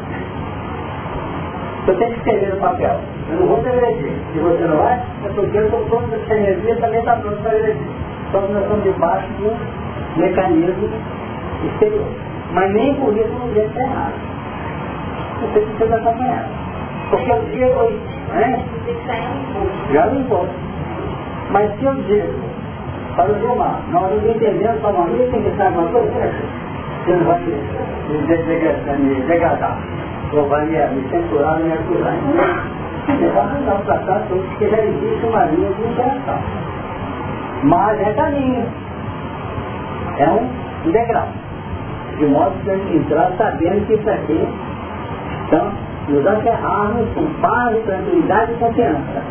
Eu 1.88 1.98
tenho 1.98 2.12
que 2.12 2.18
escrever 2.20 2.54
no 2.54 2.62
papel. 2.62 3.00
Eu 3.30 3.40
não 3.40 3.48
vou 3.48 3.64
te 3.64 3.70
agredir. 3.70 4.14
Se 4.34 4.40
você 4.40 4.64
não 4.64 4.78
vai, 4.78 4.94
é 5.26 5.30
porque 5.34 5.58
eu 5.58 5.66
estou 5.66 5.86
pronto, 5.86 6.14
essa 6.14 6.34
energia 6.36 6.76
também 6.78 7.00
está 7.00 7.16
pronto 7.16 7.42
para 7.42 7.52
agredir. 7.52 7.88
Só 8.32 8.40
que 8.40 8.54
nós 8.54 8.64
estamos 8.64 8.84
debaixo 8.84 9.28
do 9.40 10.20
mecanismo 10.20 10.90
exterior. 11.66 12.08
Mas 12.54 12.74
nem 12.74 12.94
por 12.96 13.16
isso 13.16 13.30
não 13.40 13.48
deve 13.54 13.74
ser 13.74 13.82
errado. 13.82 14.14
Você 15.42 15.60
precisa 15.60 15.96
acompanhar. 15.96 16.46
Porque 17.10 17.32
o 17.32 17.46
dia 17.52 17.68
hoje, 17.68 18.00
né? 18.34 18.64
Já 19.92 20.06
não 20.06 20.22
importa. 20.22 20.54
Mas 21.52 21.78
se 21.78 21.86
eu 21.86 21.96
digo 21.96 22.52
para 23.16 23.32
o 23.32 23.40
Gilmar, 23.40 23.82
nós 23.92 24.24
não 24.24 24.32
entendemos 24.32 24.80
para 24.82 24.92
uma 24.92 25.08
tem 25.08 25.42
que 25.42 25.50
estar 25.50 25.72
uma 25.72 25.88
coisa, 25.90 26.12
você 27.06 27.18
vai 28.86 28.98
me 28.98 29.16
degradar, 29.28 29.78
ou 30.34 30.48
vai 30.48 30.66
me 30.66 31.10
censurar, 31.10 31.60
me 31.60 31.74
acusar. 31.74 32.16
Existe 34.62 35.26
uma 35.26 35.46
linha 35.46 35.70
de. 35.70 35.84
Mas 37.64 38.00
é 38.00 38.14
caminho. 38.14 38.66
É 40.18 40.30
um 40.30 40.92
degrau. 40.92 41.28
De 42.18 42.26
modo 42.26 42.52
que 42.64 42.72
a 42.72 42.76
gente 42.76 42.98
entrar 42.98 43.32
sabendo 43.38 43.86
que 43.88 43.94
isso 43.94 44.10
aqui 44.10 44.48
então, 45.52 45.70
nos 46.08 46.26
aterrarmos 46.26 47.10
com 47.14 47.26
paz, 47.42 47.78
tranquilidade 47.84 48.54
e 48.54 48.56
confiança. 48.56 49.22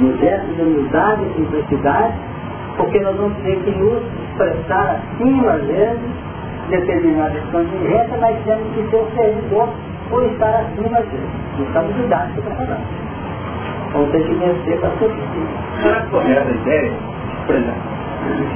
No 0.00 0.18
gesto 0.18 0.46
de 0.56 0.62
humildade 0.62 1.22
e 1.22 1.34
simplicidade, 1.36 2.14
porque 2.76 2.98
nós 2.98 3.16
vamos 3.16 3.38
ter 3.44 3.56
que 3.62 3.70
nos 3.70 4.02
expressar 4.02 4.96
acima, 4.96 5.52
às 5.52 5.62
vezes, 5.62 6.10
determinadas 6.72 7.42
contingências, 7.52 8.20
mas 8.20 8.36
temos 8.44 8.66
que 8.74 8.90
ser 8.90 8.96
o 8.96 9.10
servidor 9.14 9.68
por 10.08 10.24
estar 10.24 10.60
acima 10.60 11.00
disso. 11.02 11.66
Estamos 11.66 11.94
didáticos 11.94 12.44
para 12.44 12.54
falar. 12.54 12.80
Vamos 13.92 14.10
ter 14.10 14.24
que 14.24 14.34
vencer 14.34 14.80
para 14.80 14.90
possível. 14.90 15.48
Será 15.82 16.00
correta 16.10 16.48
a 16.48 16.52
ideia, 16.52 16.92
por 17.46 17.54
exemplo, 17.56 17.82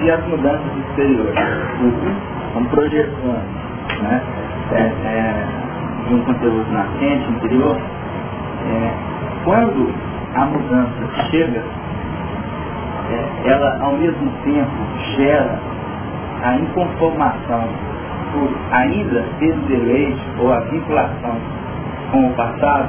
se 0.00 0.10
as 0.10 0.26
mudanças 0.28 0.76
exteriores 0.88 1.38
uhum. 1.80 2.14
são 2.54 2.64
projeções 2.64 3.42
né, 4.02 4.22
é, 4.72 4.80
é, 4.80 5.46
de 6.08 6.14
um 6.14 6.24
conteúdo 6.24 6.72
nascente, 6.72 7.30
interior, 7.30 7.76
é, 7.76 8.90
quando 9.44 9.92
a 10.34 10.46
mudança 10.46 11.22
chega, 11.30 11.62
é, 13.10 13.50
ela 13.50 13.78
ao 13.82 13.92
mesmo 13.92 14.30
tempo 14.42 14.70
gera 15.16 15.58
a 16.42 16.54
inconformação 16.56 17.68
por 18.36 18.50
ainda 18.72 19.24
ter 19.38 19.52
o 19.52 19.60
deleite 19.62 20.20
ou 20.38 20.52
a 20.52 20.60
vinculação 20.60 21.36
com 22.12 22.26
o 22.26 22.32
passado, 22.34 22.88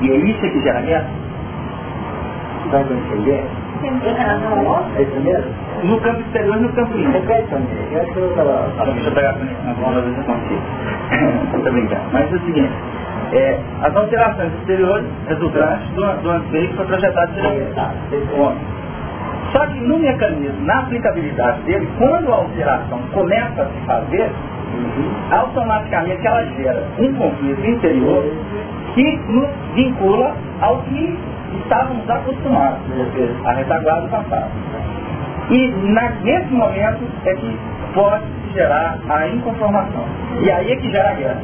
e 0.00 0.10
é 0.10 0.16
isso 0.16 0.40
que 0.40 0.60
gera 0.62 0.80
guerra? 0.82 1.10
Vai 2.70 2.82
entender? 2.82 3.44
É 4.96 5.02
isso 5.02 5.20
mesmo? 5.20 5.52
No 5.84 6.00
campo 6.00 6.20
exterior 6.20 6.56
e 6.56 6.60
no 6.60 6.72
campo 6.72 6.96
íntimo. 6.96 7.12
Repete 7.12 7.48
também. 7.48 7.68
Eu 7.92 8.00
acho 8.00 8.12
que 8.12 8.18
eu 8.18 8.30
estava... 8.30 8.72
Deixa 8.84 9.08
eu 9.08 9.14
pegar 9.14 9.30
a 9.30 9.74
bola 9.74 10.00
ver 10.00 10.14
se 10.14 10.18
eu 10.18 10.24
consigo. 10.24 10.62
Estou 11.56 11.72
brincando. 11.72 12.02
Mas 12.12 12.32
é 12.32 12.36
o 12.36 12.40
seguinte, 12.40 12.72
é, 13.32 13.58
as 13.82 13.96
alterações 13.96 14.52
exteriores 14.54 15.06
resultantes 15.28 15.88
do, 15.90 16.22
do 16.22 16.30
anseio 16.30 16.68
que 16.68 16.76
foi 16.76 16.86
projetado 16.86 17.32
pelo 17.34 18.42
homem. 18.42 18.76
Só 19.52 19.66
que 19.66 19.80
no 19.80 19.98
mecanismo, 19.98 20.64
na 20.66 20.80
aplicabilidade 20.80 21.62
dele, 21.62 21.88
quando 21.98 22.32
a 22.32 22.36
alteração 22.36 22.98
começa 23.12 23.62
a 23.62 23.66
se 23.66 23.86
fazer, 23.86 24.30
automaticamente 25.30 26.26
ela 26.26 26.44
gera 26.44 26.82
um 26.98 27.12
conflito 27.14 27.66
interior 27.66 28.24
que 28.94 29.16
nos 29.28 29.48
vincula 29.74 30.34
ao 30.60 30.78
que 30.82 31.18
estávamos 31.62 32.08
acostumados, 32.08 32.78
a 33.44 33.52
retaguarda 33.52 34.02
do 34.02 34.08
passado. 34.08 34.50
E 35.50 35.68
na, 35.68 36.10
nesse 36.22 36.52
momento 36.52 37.04
é 37.24 37.34
que 37.34 37.58
pode 37.94 38.24
gerar 38.52 38.98
a 39.08 39.28
inconformação. 39.28 40.04
E 40.42 40.50
aí 40.50 40.72
é 40.72 40.76
que 40.76 40.90
gera 40.90 41.10
a 41.10 41.14
guerra. 41.14 41.40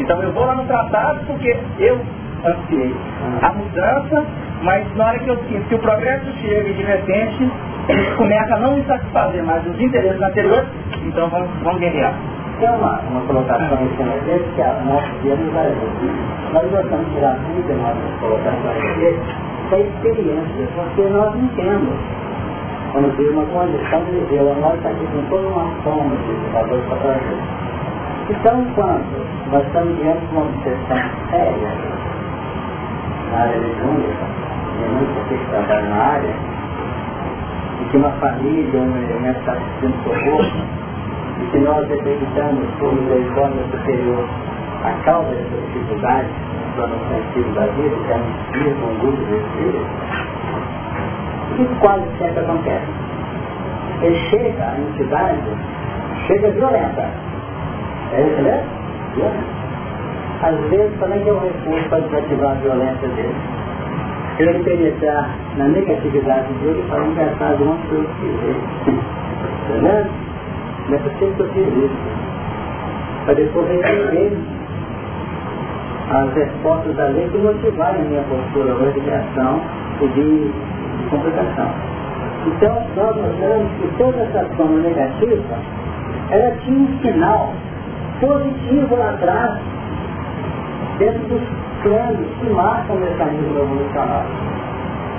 Então 0.00 0.22
eu 0.22 0.32
vou 0.32 0.46
lá 0.46 0.54
no 0.54 0.64
tratado 0.64 1.20
porque 1.26 1.56
eu 1.78 2.00
ansiei 2.44 2.94
a 3.42 3.52
mudança, 3.52 4.24
mas 4.62 4.96
na 4.96 5.06
hora 5.06 5.18
que 5.18 5.28
eu 5.28 5.36
sinto 5.48 5.68
que 5.68 5.74
o 5.74 5.78
progresso 5.78 6.26
chega 6.40 6.68
e 6.68 6.72
de 6.72 6.82
repente 6.82 7.50
começa 8.16 8.54
a 8.54 8.58
não 8.58 8.76
me 8.76 8.84
satisfazer 8.84 9.42
mais 9.44 9.66
os 9.66 9.80
interesses 9.80 10.20
anteriores, 10.20 10.68
então 11.04 11.28
vamos, 11.28 11.50
vamos 11.62 11.80
guerrear 11.80 12.14
tem 12.58 12.68
uma, 12.70 12.98
uma 13.10 13.20
colocação 13.26 13.78
em 13.82 13.96
cima 13.96 14.12
dele 14.24 14.44
que 14.54 14.62
a 14.62 14.72
nossa 14.84 15.08
vida 15.22 15.36
nos 15.36 15.56
ajuda. 15.56 16.12
Nós 16.52 16.70
gostamos 16.70 17.06
de 17.06 17.14
tirar 17.14 17.38
muito 17.38 17.66
de 17.66 17.74
nossas 17.74 18.20
colocações 18.20 18.96
dele 18.96 19.20
da 19.70 19.78
experiência, 19.78 20.68
porque 20.74 21.02
nós 21.02 21.34
não 21.34 21.48
temos. 21.48 21.94
Quando 22.92 23.16
tem 23.16 23.28
uma 23.28 23.44
condição 23.46 24.04
de 24.04 24.10
viver, 24.12 24.56
nós 24.60 24.74
está 24.76 24.88
aqui 24.88 25.06
com 25.06 25.22
toda 25.28 25.48
uma 25.48 25.68
soma 25.82 26.16
de 26.16 26.52
valor 26.52 26.80
para 26.88 26.96
trazer. 26.96 27.38
Então, 28.30 28.66
quando 28.74 29.50
nós 29.52 29.66
estamos 29.66 29.96
diante 29.98 30.26
de 30.26 30.32
uma 30.32 30.42
obsessão 30.42 30.98
séria 31.30 31.68
na 33.32 33.38
área 33.38 33.56
eletrônica, 33.56 34.24
e 34.76 34.88
muito 34.88 35.28
que 35.28 35.50
trabalha 35.50 35.88
na 35.88 35.96
área, 35.96 36.34
e 37.80 37.84
que 37.90 37.96
uma 37.98 38.10
família, 38.12 38.80
um 38.80 38.96
elemento 38.96 39.40
está 39.40 39.56
sendo 39.80 39.94
socorro, 40.04 40.85
e 41.40 41.46
que 41.50 41.58
nós 41.58 41.84
acreditamos 41.90 42.66
por 42.78 42.94
misericórdia 42.94 43.62
superior 43.70 44.24
a 44.84 44.92
causa 45.04 45.30
dessa 45.30 45.56
dificuldade 45.66 46.28
do 46.76 46.86
no 46.86 46.98
sentido 47.08 47.54
da 47.54 47.66
vida, 47.66 47.96
que 47.96 48.12
é 48.12 48.16
um 48.16 48.30
espírito, 48.40 48.84
um 48.84 48.98
grupo 49.00 49.24
de 49.24 49.36
espíritos, 49.36 49.86
isso 51.58 51.74
quase 51.80 52.04
sempre 52.18 52.40
acontece. 52.40 52.86
Ele 54.02 54.16
chega, 54.28 54.62
a 54.62 54.78
entidade, 54.78 55.40
chega 56.26 56.50
violenta. 56.50 57.10
É 58.12 58.20
isso 58.20 58.42
mesmo? 58.42 58.66
Violenta. 59.14 59.56
Às 60.42 60.60
vezes 60.68 60.98
também 61.00 61.20
tem 61.24 61.32
um 61.32 61.40
recurso 61.40 61.88
para 61.88 62.00
desativar 62.00 62.50
a 62.50 62.54
violência 62.54 63.08
dele. 63.08 63.34
Ele 64.38 64.64
penetrar 64.64 65.30
na 65.56 65.68
negatividade 65.68 66.52
dele 66.60 66.84
para 66.90 67.06
engraçado 67.06 67.64
onde 67.64 67.94
eu 67.94 68.06
fiz. 68.20 68.94
Tá 69.66 69.74
vendo? 69.80 70.25
Possível 70.86 71.48
que 71.52 71.58
eu. 71.58 71.90
Para 73.24 73.34
depois 73.34 73.68
receber 73.68 74.38
as 76.10 76.32
respostas 76.34 76.94
da 76.94 77.06
lei 77.08 77.28
que 77.28 77.38
motivarem 77.38 78.02
a 78.02 78.04
minha 78.04 78.22
postura 78.22 78.72
hoje 78.74 79.00
de 79.00 79.10
reação 79.10 79.60
e 80.00 80.06
de, 80.08 80.52
complicação. 81.10 81.70
Então, 82.46 82.82
nós 82.96 83.16
mostramos 83.16 83.72
que 83.80 83.98
toda 83.98 84.18
essa 84.18 84.44
forma 84.56 84.78
negativa, 84.78 85.58
ela 86.30 86.56
tinha 86.64 86.78
um 86.78 86.98
sinal 87.02 87.52
positivo 88.20 88.96
lá 88.96 89.10
atrás, 89.10 89.58
dentro 90.98 91.20
dos 91.28 91.42
planos 91.82 92.28
que 92.40 92.50
marcam 92.50 92.96
o 92.96 93.00
mecanismo 93.00 93.58
evolucionário. 93.58 94.30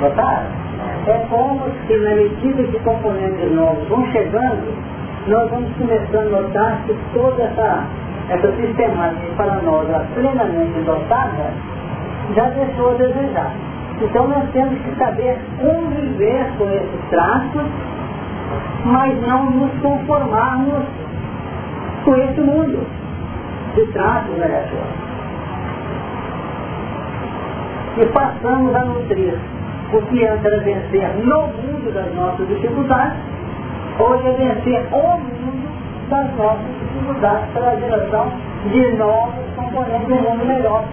Notaram? 0.02 0.68
É 1.08 1.26
como 1.30 1.62
se 1.88 1.98
na 1.98 2.16
medida 2.16 2.64
que 2.64 2.80
componentes 2.80 3.52
novos 3.54 3.88
vão 3.88 4.06
chegando, 4.12 4.74
nós 5.28 5.50
vamos 5.50 5.72
começando 5.78 6.36
a 6.36 6.42
notar 6.42 6.84
que 6.86 6.96
toda 7.14 7.44
essa 7.44 7.86
essa 8.30 8.52
sistemática 8.58 9.34
para 9.38 9.56
nós 9.62 9.88
plenamente 10.14 10.80
dotada, 10.82 11.54
já 12.36 12.50
deixou 12.50 12.92
a 12.92 12.94
desejar. 12.96 13.52
Então 14.02 14.28
nós 14.28 14.50
temos 14.52 14.78
que 14.82 14.96
saber 14.98 15.40
conviver 15.60 16.46
com 16.58 16.66
esses 16.66 17.10
traços, 17.10 17.66
mas 18.86 19.28
não 19.28 19.50
nos 19.52 19.72
conformarmos 19.82 20.84
com 22.04 22.16
esse 22.16 22.42
mundo 22.42 22.86
de 23.76 23.86
traços 23.94 24.38
negativos. 24.38 25.08
E 27.98 28.06
passamos 28.08 28.76
a 28.76 28.86
nutrir 28.86 29.34
o 29.94 30.02
que 30.02 30.26
antes 30.26 30.46
era 30.46 30.60
vencer 30.60 31.10
no 31.24 31.48
mundo 31.48 31.94
das 31.94 32.14
nossas 32.14 32.48
dificuldades, 32.50 33.18
hoje 34.00 34.28
é 34.28 34.32
vencer 34.32 34.88
o 34.92 35.18
mundo 35.18 35.68
das 36.10 36.36
nossas 36.36 36.66
dificuldades 36.80 37.50
para 37.54 37.72
a 37.72 37.76
geração 37.76 38.32
de 38.72 38.92
novos 38.98 39.46
componentes 39.56 40.10
um 40.10 40.22
mundo 40.22 40.46
melhor 40.46 40.84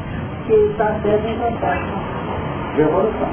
que 0.47 0.53
está 0.53 0.95
sendo 1.03 1.29
em 1.29 1.39
processo 1.39 1.85
de 2.75 2.81
evolução. 2.83 3.29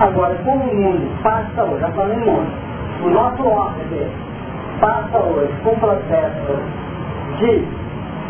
Agora, 0.00 0.34
como 0.44 0.64
o 0.64 0.74
mundo 0.74 1.22
passa 1.22 1.64
hoje, 1.64 1.80
já 1.80 1.90
falei 1.90 2.16
mundo, 2.16 2.46
o 3.04 3.10
nosso 3.10 3.46
ordem 3.46 4.08
passa 4.80 5.18
hoje 5.18 5.52
com 5.62 5.74
processo 5.76 6.58
de 7.38 7.64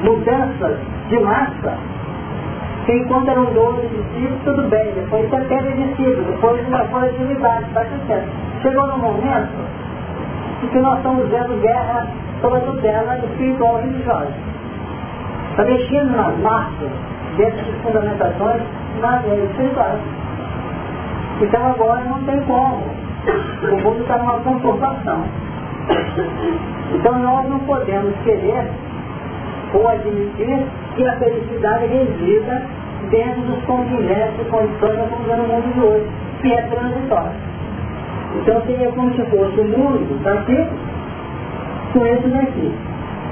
mudanças 0.02 0.78
de 1.08 1.18
massa, 1.20 1.78
enquanto 2.88 3.28
eram 3.28 3.44
12 3.46 3.86
discípulos, 3.88 4.42
tudo 4.44 4.68
bem, 4.68 4.92
depois 4.94 5.28
você 5.28 5.40
perde 5.44 5.72
discípulos, 5.74 6.26
depois 6.26 6.68
uma 6.68 6.84
coletividade, 6.86 7.64
está 7.64 7.84
crescendo. 7.84 8.28
Chegou 8.62 8.86
no 8.86 8.98
momento 8.98 9.80
e 10.62 10.66
que 10.66 10.78
nós 10.78 10.96
estamos 10.98 11.28
vendo 11.28 11.61
guerra 11.61 12.06
sobre 12.40 12.58
a 12.58 12.61
tutela 12.61 13.18
espiritual 13.18 13.76
religiosa. 13.80 14.32
Está 15.50 15.64
mexendo 15.64 16.16
nas 16.16 16.38
massas, 16.38 16.90
dentro 17.36 17.64
de 17.64 17.72
fundamentações 17.82 18.62
na 19.00 19.20
espirituais. 19.20 20.00
Então 21.40 21.66
agora 21.70 22.04
não 22.04 22.22
tem 22.24 22.40
como. 22.42 22.82
O 23.62 23.82
mundo 23.82 24.02
está 24.02 24.18
numa 24.18 24.38
conturbação. 24.40 25.24
Então 26.94 27.18
nós 27.18 27.48
não 27.48 27.58
podemos 27.61 28.14
querer 28.24 28.70
ou 29.74 29.88
admitir 29.88 30.66
que 30.96 31.06
a 31.06 31.16
felicidade 31.16 31.86
resida 31.86 32.62
dentro 33.11 33.42
dos 33.42 33.64
contingentes 33.64 34.40
e 34.40 34.44
condições 34.50 34.98
estamos 34.98 35.36
no 35.36 35.44
mundo 35.44 35.74
de 35.74 35.80
hoje, 35.80 36.06
que 36.42 36.52
é 36.52 36.62
transitório. 36.62 37.49
Então 38.37 38.62
seria 38.66 38.91
como 38.93 39.12
se 39.14 39.22
fosse 39.24 39.61
o 39.61 39.64
mundo 39.64 40.22
daqui 40.22 40.66
com 41.93 42.07
esse 42.07 42.28
daqui. 42.28 42.72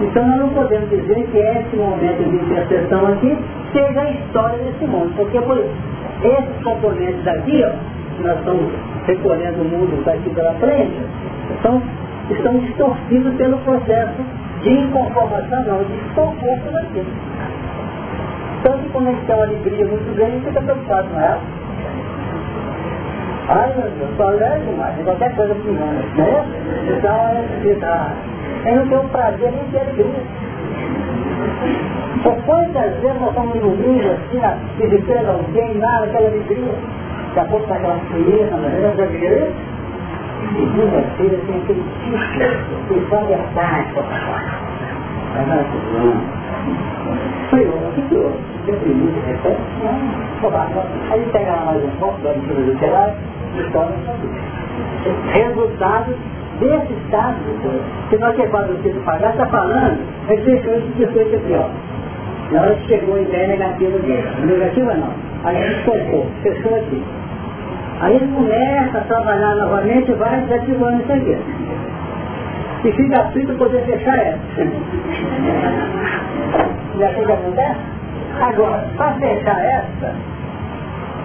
Então 0.01 0.27
nós 0.27 0.39
não 0.39 0.49
podemos 0.51 0.91
dizer 0.91 1.27
que 1.27 1.39
esse 1.39 1.77
momento 1.77 2.23
de 2.23 2.37
interseção 2.37 3.07
aqui 3.07 3.37
seja 3.73 4.01
a 4.01 4.11
história 4.11 4.59
desse 4.59 4.85
mundo, 4.87 5.13
porque 5.17 5.41
por 5.41 5.59
esses 5.59 6.63
componentes 6.65 7.25
daqui, 7.25 7.65
ó, 7.65 7.71
que 8.17 8.23
nós 8.23 8.39
estamos 8.39 8.73
recolhendo 9.07 9.63
o 9.63 9.65
mundo 9.65 10.05
daqui 10.05 10.31
pela 10.31 10.53
frente, 10.55 11.01
estão, 11.57 11.83
estão 12.31 12.59
distorcidos 12.59 13.35
pelo 13.37 13.59
processo 13.59 14.23
de 14.63 14.71
inconformação, 14.71 15.65
não, 15.65 15.85
de 15.85 15.93
desconforto 15.93 16.73
daqui. 16.73 17.05
Então 18.61 18.79
se 18.79 18.89
quando 18.91 19.09
a 19.09 19.11
gente 19.13 19.25
tem 19.27 19.35
uma 19.35 19.45
alegria 19.45 19.87
muito 19.87 20.17
grande, 20.17 20.47
fica 20.47 20.61
preocupado 20.61 21.09
com 21.09 21.21
ela. 21.21 21.58
Ai 23.49 23.73
meu 23.75 23.91
Deus, 23.91 24.11
sou 24.17 24.29
alérgico 24.29 24.73
mais, 24.77 24.95
qualquer 25.05 25.35
coisa 25.35 25.55
que 25.55 25.69
menos, 25.69 26.05
né? 26.17 26.45
Então 26.87 27.15
é 27.15 27.47
necessidade. 27.57 28.15
Eu 28.67 28.77
não 28.77 28.89
tenho 28.89 29.09
prazer 29.09 29.53
nem 29.53 29.71
de 29.71 29.79
alegria. 29.79 30.23
Por 32.23 32.37
quantas 32.45 32.93
vezes 33.01 33.21
nós 33.21 33.31
estamos 33.31 33.55
livro, 33.55 34.11
assim, 34.11 34.39
na 34.39 34.57
visitando 34.77 35.31
alguém, 35.31 35.79
lá 35.79 36.01
naquela 36.01 36.29
alegria, 36.29 36.75
daqui 37.29 37.41
a 37.41 37.45
pouco 37.45 37.63
está 37.63 37.77
aquela 37.77 37.99
frieza, 38.11 38.57
na 38.57 38.69
verdade, 38.69 38.97
já 38.99 39.07
viu 39.07 39.53
Segunda-feira 40.49 41.39
tem 41.47 41.57
aquele 41.57 41.85
tipo 42.05 42.19
que 42.89 43.11
só 43.11 43.21
verdade, 43.25 43.89
Mas 45.35 45.49
não, 45.49 45.65
foi 47.51 47.61
o 47.61 47.93
que 48.09 48.15
eu 48.15 48.33
deprimido, 48.67 49.21
repete, 49.27 49.61
não. 49.83 51.13
Aí 51.13 51.29
pega 51.33 51.51
lá 51.51 51.65
mais 51.67 51.85
um 51.85 51.91
pouco 51.99 52.19
da 52.23 52.33
leitura 53.55 53.89
literária, 53.97 54.59
Resultado 55.33 56.15
desse 56.61 56.93
estado 56.93 57.37
que 58.11 58.17
nós 58.19 58.35
que 58.35 58.47
quase 58.49 58.73
o 58.73 59.01
pagar 59.05 59.31
está 59.31 59.47
falando, 59.47 59.99
é 60.29 60.35
isso 60.35 60.93
que 60.97 61.07
foi 61.07 61.25
que 61.25 61.37
pior. 61.39 61.71
Na 62.53 62.63
hora 62.63 62.75
que 62.75 62.89
chegou 62.89 63.17
a 63.17 63.21
ideia 63.21 63.49
negativa 63.49 63.99
dele. 63.99 64.25
Negativa 64.45 64.95
não. 64.95 65.13
Aí 65.45 65.57
ele 65.57 65.83
tocou, 65.85 66.27
fechou 66.43 66.75
aqui. 66.77 67.03
Aí 68.01 68.17
ele 68.17 68.27
começa 68.35 68.99
a 68.99 69.01
trabalhar 69.03 69.55
novamente 69.57 70.11
e 70.11 70.15
vai 70.15 70.41
desativando 70.43 71.03
isso 71.03 71.13
aqui. 71.13 71.39
E 72.85 72.93
fica 72.93 73.21
aflito 73.21 73.55
poder 73.55 73.83
fechar 73.85 74.19
essa. 74.19 74.39
Já 76.99 77.09
que 77.09 77.33
acontece? 77.33 77.81
Agora, 78.41 78.85
para 78.97 79.13
fechar 79.15 79.65
essa, 79.65 80.15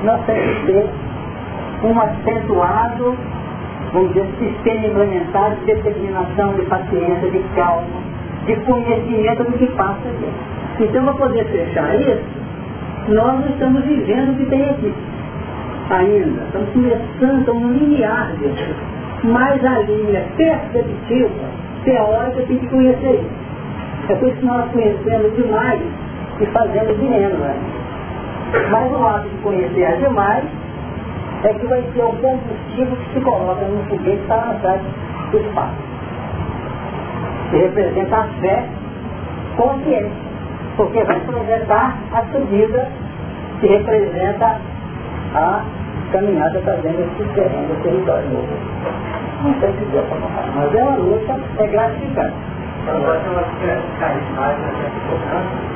nós 0.03 0.19
temos 0.25 0.57
que 0.59 0.65
ter 0.65 0.89
um 1.83 1.99
acentuado, 1.99 3.15
vamos 3.91 4.13
dizer, 4.13 4.27
sistema 4.39 4.87
implementado 4.87 5.55
de 5.57 5.65
determinação, 5.65 6.53
de 6.53 6.61
paciência, 6.63 7.29
de 7.29 7.39
calma, 7.55 7.85
de 8.45 8.55
conhecimento 8.57 9.43
do 9.43 9.57
que 9.57 9.67
passa 9.75 10.07
aqui. 10.07 10.83
Então, 10.83 11.03
para 11.03 11.13
poder 11.13 11.45
fechar 11.45 11.95
isso, 11.95 12.23
nós 13.09 13.45
estamos 13.49 13.83
vivendo 13.83 14.31
o 14.31 14.35
que 14.35 14.45
tem 14.45 14.69
aqui. 14.69 14.93
Ainda, 15.89 16.43
estamos 16.45 16.69
começando 16.71 17.49
a 17.49 17.53
um 17.53 17.71
linear 17.73 18.31
disso. 18.37 18.75
Mas 19.23 19.63
a 19.63 19.79
linha 19.79 20.25
perceptiva, 20.37 21.29
teórica, 21.83 22.41
tem 22.47 22.57
que 22.57 22.67
conhecer 22.67 23.13
isso. 23.15 23.43
É 24.09 24.15
por 24.15 24.27
isso 24.27 24.37
que 24.37 24.45
nós 24.45 24.71
conhecemos 24.71 25.35
demais 25.35 25.81
e 26.39 26.45
fazemos 26.47 26.99
de 26.99 27.05
menos. 27.05 27.39
Né? 27.39 27.55
Mas 28.69 28.91
o 28.91 29.05
ato 29.05 29.29
de 29.29 29.37
conhecer 29.37 29.97
demais 29.97 30.43
é 31.43 31.53
que 31.53 31.67
vai 31.67 31.83
ser 31.93 32.03
o 32.03 32.13
combustível 32.13 32.95
que 32.95 33.13
se 33.13 33.21
coloca 33.21 33.65
no 33.65 33.83
foguete 33.89 34.21
para 34.27 34.45
lançar 34.45 34.79
do 35.31 35.37
espaço. 35.37 35.75
Que 37.49 37.57
representa 37.57 38.17
a 38.17 38.23
fé 38.39 38.65
consciente, 39.57 40.11
porque 40.77 41.03
vai 41.03 41.19
projetar 41.19 41.97
a 42.13 42.21
subida 42.31 42.87
que 43.59 43.67
representa 43.67 44.57
a 45.35 45.63
caminhada 46.11 46.61
trazendo 46.61 47.01
esse 47.01 47.33
terreno, 47.33 47.73
esse 47.73 47.83
território 47.83 48.29
novo. 48.29 48.47
Não 49.43 49.53
sei 49.59 49.73
se 49.73 49.85
deu 49.91 50.03
para 50.03 50.17
contar, 50.17 50.47
mas 50.55 50.73
é 50.73 50.83
uma 50.83 50.95
luta, 50.95 51.39
é 51.57 51.67
gratificante. 51.67 52.35
Então, 52.83 52.99
vai 53.01 53.19
ser 53.19 53.29
uma 53.29 53.43
carismática, 53.99 54.73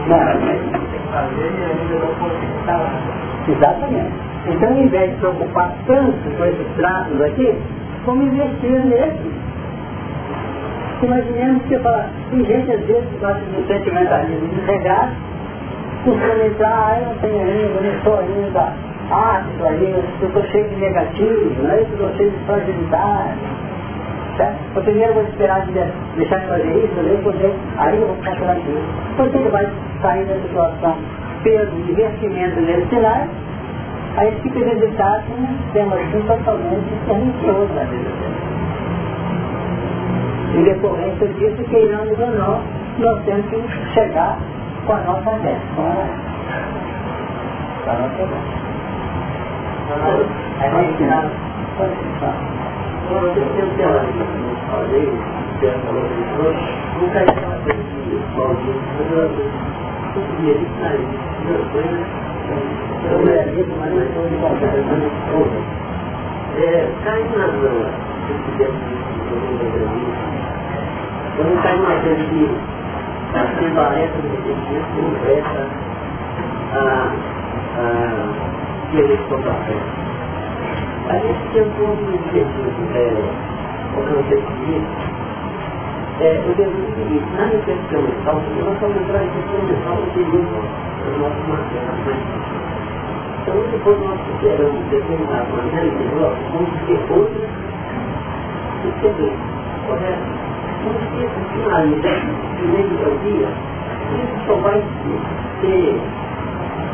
não, 0.08 0.20
tem 0.42 1.00
que 1.00 1.08
fazer 1.12 1.52
e 1.52 1.64
ainda 1.64 2.06
não 2.06 2.14
conseguir 2.16 2.60
estar 2.60 2.78
lá. 2.78 2.92
Exatamente. 3.48 4.37
Então, 4.50 4.70
ao 4.70 4.78
invés 4.78 5.12
de 5.12 5.18
preocupar 5.18 5.74
tanto 5.86 6.38
com 6.38 6.46
esses 6.46 6.68
traços 6.78 7.22
aqui, 7.22 7.56
vamos 8.06 8.28
investir 8.28 8.86
nesse. 8.86 9.48
Imaginemos 11.04 11.64
que 11.64 11.78
fala, 11.80 12.10
tem 12.32 12.46
gente 12.46 12.72
às 12.72 12.82
vezes 12.86 13.10
que 13.10 13.18
gosta 13.20 13.42
de 13.42 13.68
sentimentalismo 13.68 14.48
desregado, 14.48 15.12
entrar, 16.46 16.94
ah, 16.94 17.00
eu 17.00 17.08
não 17.08 17.16
tenho 17.16 17.40
ainda, 17.40 17.82
não 17.82 17.98
estou 17.98 18.20
ainda 18.20 18.74
ácido 19.12 19.66
ainda, 19.66 20.04
eu 20.22 20.28
estou 20.28 20.44
cheio 20.44 20.70
de 20.70 20.76
negativo, 20.76 21.64
né? 21.64 21.80
eu 21.80 21.84
estou 21.84 22.16
cheio 22.16 22.32
de 22.32 22.38
fragilidade. 22.46 23.38
Certo? 24.38 24.58
Eu 24.76 24.84
primeiro 24.84 25.14
vou 25.14 25.24
esperar 25.24 25.66
de 25.66 25.72
deixar 25.72 26.40
de 26.40 26.48
fazer 26.48 26.86
isso, 26.86 26.94
eu 27.00 27.24
poder, 27.24 27.54
aí 27.78 28.00
eu 28.00 28.08
vou 28.08 28.16
ficar 28.18 28.36
tranquilo. 28.36 28.82
Porque 29.18 29.38
ele 29.38 29.50
vai 29.50 29.68
sair 30.02 30.26
da 30.26 30.36
situação 30.36 30.96
pelo 31.44 31.80
investimento 31.90 32.62
nesse 32.62 32.88
cenário, 32.90 33.30
aí 34.18 34.38
fica 34.42 34.60
resultado 34.60 35.24
um 35.32 35.48
sistema 35.64 35.96
assim 35.96 36.22
totalmente 36.28 36.92
pernicioso 37.06 37.74
na 37.74 37.84
vida 37.84 38.10
dele. 38.10 38.36
Em 40.56 40.64
decorrência 40.64 41.28
disso, 41.28 41.64
queiramos 41.70 42.20
ou 42.20 42.32
não, 42.32 42.62
nós 43.00 43.24
temos 43.26 43.46
que 43.48 43.64
chegar 43.94 44.38
com 44.86 44.94
a 44.94 45.00
nossa 45.02 45.32
meta, 45.38 45.62
com 45.76 45.84
a 47.90 47.94
nossa 47.94 48.26
meta. 48.26 48.58
Aí 50.60 50.70
vai 50.72 50.86
ensinar, 50.86 51.26
eu 53.12 53.34
tenho 53.34 53.48
que 53.54 53.62
falei, 54.72 55.10
que 55.60 55.66
ela 55.66 55.80
falou 55.80 56.06
que 56.06 56.22
nunca 57.00 57.20
é 57.20 57.24
aquela 57.24 57.58
coisa 57.64 57.84
eu 59.14 59.30
eu 61.48 61.56
estou. 61.62 62.27
É, 66.58 66.90
cai 67.04 67.24
na 67.36 67.48
tempo 68.58 68.72
de 68.72 69.66
entrevista, 69.66 70.28
quando 71.36 71.62
cai 71.62 71.78
coisa 72.02 72.24
que 72.24 72.50
a 73.34 73.44
prevalência 73.56 74.22
do 74.22 74.28
entendimento 74.28 74.88
conversa 74.96 75.62
a, 76.74 77.14
a 77.78 77.90
querer 78.92 79.20
frente. 79.66 80.08
A 81.10 81.18
gente 81.20 81.42
tem 81.54 81.62
um 81.64 81.70
objetivo, 82.16 82.72
é, 82.96 83.06
alcancei 83.96 84.40
isso, 84.40 85.18
é, 86.20 86.42
o 86.44 86.64
é 86.64 86.68
o 86.68 86.96
seguinte, 86.96 87.28
na 87.38 87.46
reflexão 87.46 88.02
mental, 88.02 88.42
nós 88.64 88.74
estamos 88.74 88.98
entrar 88.98 89.24
em 89.24 89.30
reflexão 89.30 89.62
mental 89.68 89.98
das 91.08 91.18
nossas 91.18 91.48
matérias. 91.48 91.98
Então, 93.42 93.56
depois 93.72 94.00
nós 94.00 94.20
superamos 94.28 94.84
determinada 94.90 95.48
maneira 95.56 95.92
melhor, 95.96 96.36
vamos 96.52 96.70
ter 96.86 97.00
outras 97.10 97.50
experiências, 98.84 99.40
correto? 99.88 100.28
Vamos 100.84 101.04
ter 101.16 101.28
finalizar 101.54 102.20
no 102.60 102.68
meio 102.68 102.90
do 102.90 103.12
dia, 103.24 103.50
isso 104.14 104.38
só 104.48 104.56
vai 104.56 104.84
ter 105.62 106.02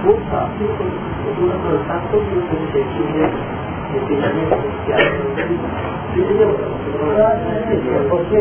muito 0.04 0.30
fácil 0.30 0.68
quando 0.78 1.52
alcançar 1.52 2.02
todos 2.12 2.28
os 2.28 2.44
objetivos 2.52 3.64
porque 8.10 8.38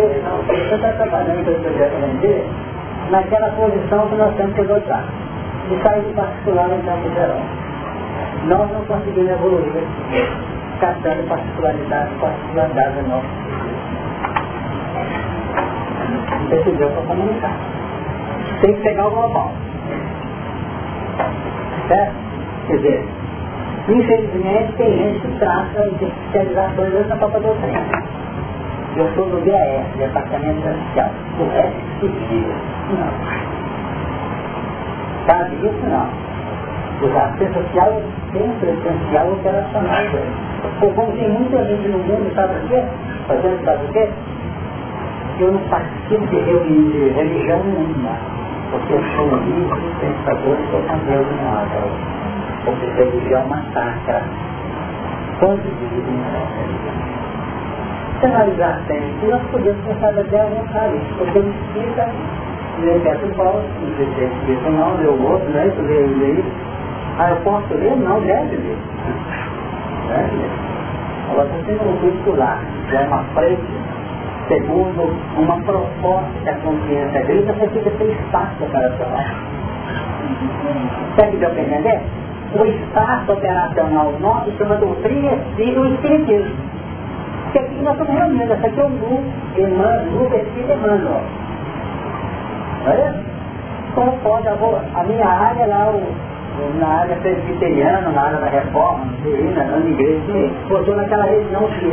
você 0.49 0.75
está 0.75 0.93
trabalhando 0.93 1.63
projeto 1.63 1.95
MD 2.05 2.45
naquela 3.11 3.49
posição 3.51 4.09
que 4.09 4.15
nós 4.17 4.35
temos 4.37 4.55
que 4.55 4.61
adotar. 4.63 5.05
De 5.73 5.83
sair 5.83 6.03
de 6.03 6.13
particular 6.13 6.69
em 6.71 6.83
campo 6.83 7.09
geral. 7.15 7.41
Nós 8.45 8.71
não 8.73 8.85
conseguimos 8.85 9.31
evoluir 9.31 9.85
captando 10.81 11.23
particularidade, 11.29 12.11
particularidade 12.21 12.97
da 12.97 13.03
nossa 13.03 13.27
Percebeu 16.51 16.91
para 16.91 17.03
comunicar. 17.03 17.57
Tem 18.61 18.75
que 18.75 18.83
pegar 18.83 19.07
o 19.07 19.11
global. 19.11 19.53
Certo? 21.89 22.13
Quer 22.67 22.77
dizer, 22.77 23.09
Infelizmente, 23.89 24.73
tem 24.77 24.97
gente 24.97 25.21
que 25.21 25.39
trata 25.39 25.91
de 25.99 26.05
especializações 26.05 26.93
dessa 26.93 27.17
própria 27.17 27.41
doutrina. 27.41 27.81
Eu 28.97 29.09
sou 29.15 29.27
do 29.27 29.41
DAS, 29.45 29.87
Departamento 29.97 30.61
Social. 30.61 31.11
O 31.41 31.45
resto 31.51 32.01
seguia. 32.01 32.55
Não. 32.91 33.62
Sabe 35.27 35.57
isso? 35.57 35.87
Não. 35.89 36.09
O 37.03 37.19
assistente 37.19 37.55
social 37.55 37.93
é 37.93 38.39
sempre 38.39 38.71
essencial 38.71 39.33
operacional. 39.33 40.03
Porque 40.63 40.87
como 40.95 41.13
tem 41.13 41.29
muita 41.31 41.65
gente 41.65 41.89
no 41.89 41.99
mundo, 41.99 42.33
sabe 42.35 42.55
o 42.55 42.69
quê? 42.69 42.83
Fazendo 43.27 43.65
sabe 43.65 43.85
o 43.85 43.89
quê? 43.93 44.09
Eu 45.41 45.53
não 45.53 45.61
participo 45.69 46.27
de 46.27 46.37
de 46.37 47.09
religião 47.15 47.61
nenhuma. 47.65 48.17
Porque 48.71 48.93
eu 48.93 49.03
sou 49.17 49.37
livre, 49.37 49.81
pensador 50.01 50.57
e 50.59 50.71
sou 50.71 50.81
Deus 51.07 51.27
em 51.27 51.45
nada 51.45 52.23
porque 52.65 52.87
religião 52.87 53.47
massacra. 53.47 54.23
Quantos 55.39 55.65
dizem 55.65 56.23
Se 58.21 58.27
analisar 58.27 58.81
sempre, 58.87 59.29
nós 59.29 59.43
podemos 59.51 59.85
pensar 59.85 60.19
até 60.19 60.41
a 60.41 60.45
vontade, 60.45 61.01
porque 61.19 61.39
não 61.41 61.53
precisa 61.53 62.09
ler 62.81 62.99
Beto 63.01 63.27
Paulo, 63.37 63.63
não 63.81 63.91
precisa 63.95 64.53
isso 64.53 64.71
não, 64.71 64.97
ler 64.97 65.09
o 65.09 65.31
outro, 65.31 65.49
né? 65.51 65.71
Tu 65.77 65.83
lê, 65.83 66.07
lê 66.07 66.33
isso. 66.33 66.53
Ah, 67.19 67.31
eu 67.31 67.37
posso 67.37 67.75
ler? 67.75 67.97
Não, 67.97 68.21
deve 68.21 68.57
ler. 68.57 68.79
Deve 70.09 70.37
ler. 70.37 70.51
Agora, 71.31 71.49
você 71.49 71.63
tem 71.65 71.89
um 71.89 71.97
curricular, 71.97 72.59
que 72.89 72.97
é 72.97 73.01
uma 73.01 73.25
frente, 73.35 73.63
segundo 74.49 75.15
uma 75.37 75.61
proposta 75.63 76.31
que 76.43 76.49
a 76.49 76.55
consciência 76.57 77.23
grita, 77.23 77.53
você 77.53 77.69
fica 77.69 77.91
sem 77.99 78.13
espaço 78.13 78.65
para 78.71 78.91
falar. 78.93 79.35
Sabe 81.17 81.37
o 81.37 81.39
que 81.39 81.45
eu 81.45 81.51
entender? 81.51 82.01
o 82.55 82.67
espaço 82.67 83.33
operacional 83.33 84.13
nosso 84.21 84.53
chama 84.59 84.77
doutrina 84.77 85.39
e 85.59 85.79
o 85.79 85.87
espiritismo. 85.95 86.55
Porque 87.45 87.59
aqui 87.59 87.83
nós 87.83 87.93
estamos 87.93 88.15
reunindo, 88.15 88.53
essa 88.53 88.67
aqui 88.67 88.81
é 88.81 88.85
o 88.85 88.89
grupo, 88.89 89.25
Emmanuel, 89.57 90.05
grupo 90.13 90.37
Espírito 90.37 90.73
Emmanuel. 90.73 91.23
Olha, 92.85 93.15
como 93.95 94.13
pode, 94.19 94.49
a 94.49 95.05
minha 95.05 95.27
área 95.27 95.67
lá, 95.67 95.91
o, 95.91 96.79
na 96.81 96.89
área 96.89 97.17
presbiteriana, 97.17 98.11
na 98.11 98.23
área 98.23 98.39
da 98.39 98.49
reforma, 98.49 99.07
divina, 99.23 99.65
na 99.65 99.79
igreja, 99.79 100.51
botou 100.69 100.97
naquela 100.97 101.25
região 101.25 101.69
que 101.79 101.93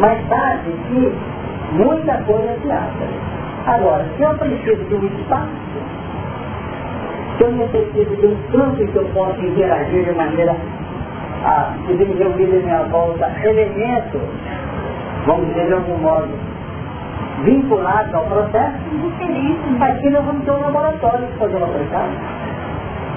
mais 0.00 0.26
tarde 0.28 0.70
que 0.88 1.12
muita 1.72 2.14
coisa 2.22 2.56
se 2.62 2.70
acha. 2.70 3.28
Agora, 3.66 4.06
se 4.16 4.22
eu 4.22 4.34
preciso 4.34 4.84
de 4.84 4.94
um 4.94 5.06
espaço, 5.20 5.48
se 7.36 7.44
eu 7.44 7.52
necessito 7.52 8.16
de 8.16 8.26
um 8.26 8.36
campo 8.50 8.76
que 8.76 8.96
eu 8.96 9.04
possa 9.12 9.40
interagir 9.40 10.04
de 10.04 10.12
maneira 10.12 10.56
a 11.44 11.74
desenvolver 11.86 12.44
em 12.44 12.62
minha 12.62 12.82
volta 12.84 13.30
elementos, 13.42 14.20
vamos 15.26 15.48
dizer 15.48 15.66
de 15.66 15.74
algum 15.74 15.98
modo, 15.98 16.28
vinculados 17.44 18.14
ao 18.14 18.24
processo, 18.24 18.74
aqui 19.80 20.10
nós 20.10 20.24
vamos 20.24 20.44
ter 20.44 20.50
um 20.50 20.60
laboratório 20.60 21.26
que 21.26 21.38
fazer 21.38 21.62
aplicar. 21.62 22.08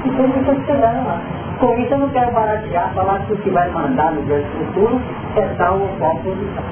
Então 0.06 0.26
eu 0.26 0.40
estou 0.40 0.54
esperando 0.56 1.08
lá. 1.08 1.22
Com 1.60 1.78
isso 1.78 1.94
eu 1.94 2.00
não 2.00 2.10
quero 2.10 2.32
baratear, 2.32 2.92
falar 2.94 3.20
que 3.26 3.34
o 3.34 3.38
que 3.38 3.50
vai 3.52 3.70
mandar 3.70 4.12
no 4.14 4.24
dia 4.24 4.44
futuro 4.58 5.00
é 5.36 5.42
tal 5.58 5.80
ou 5.80 5.88
qual 6.00 6.16
posição. 6.16 6.64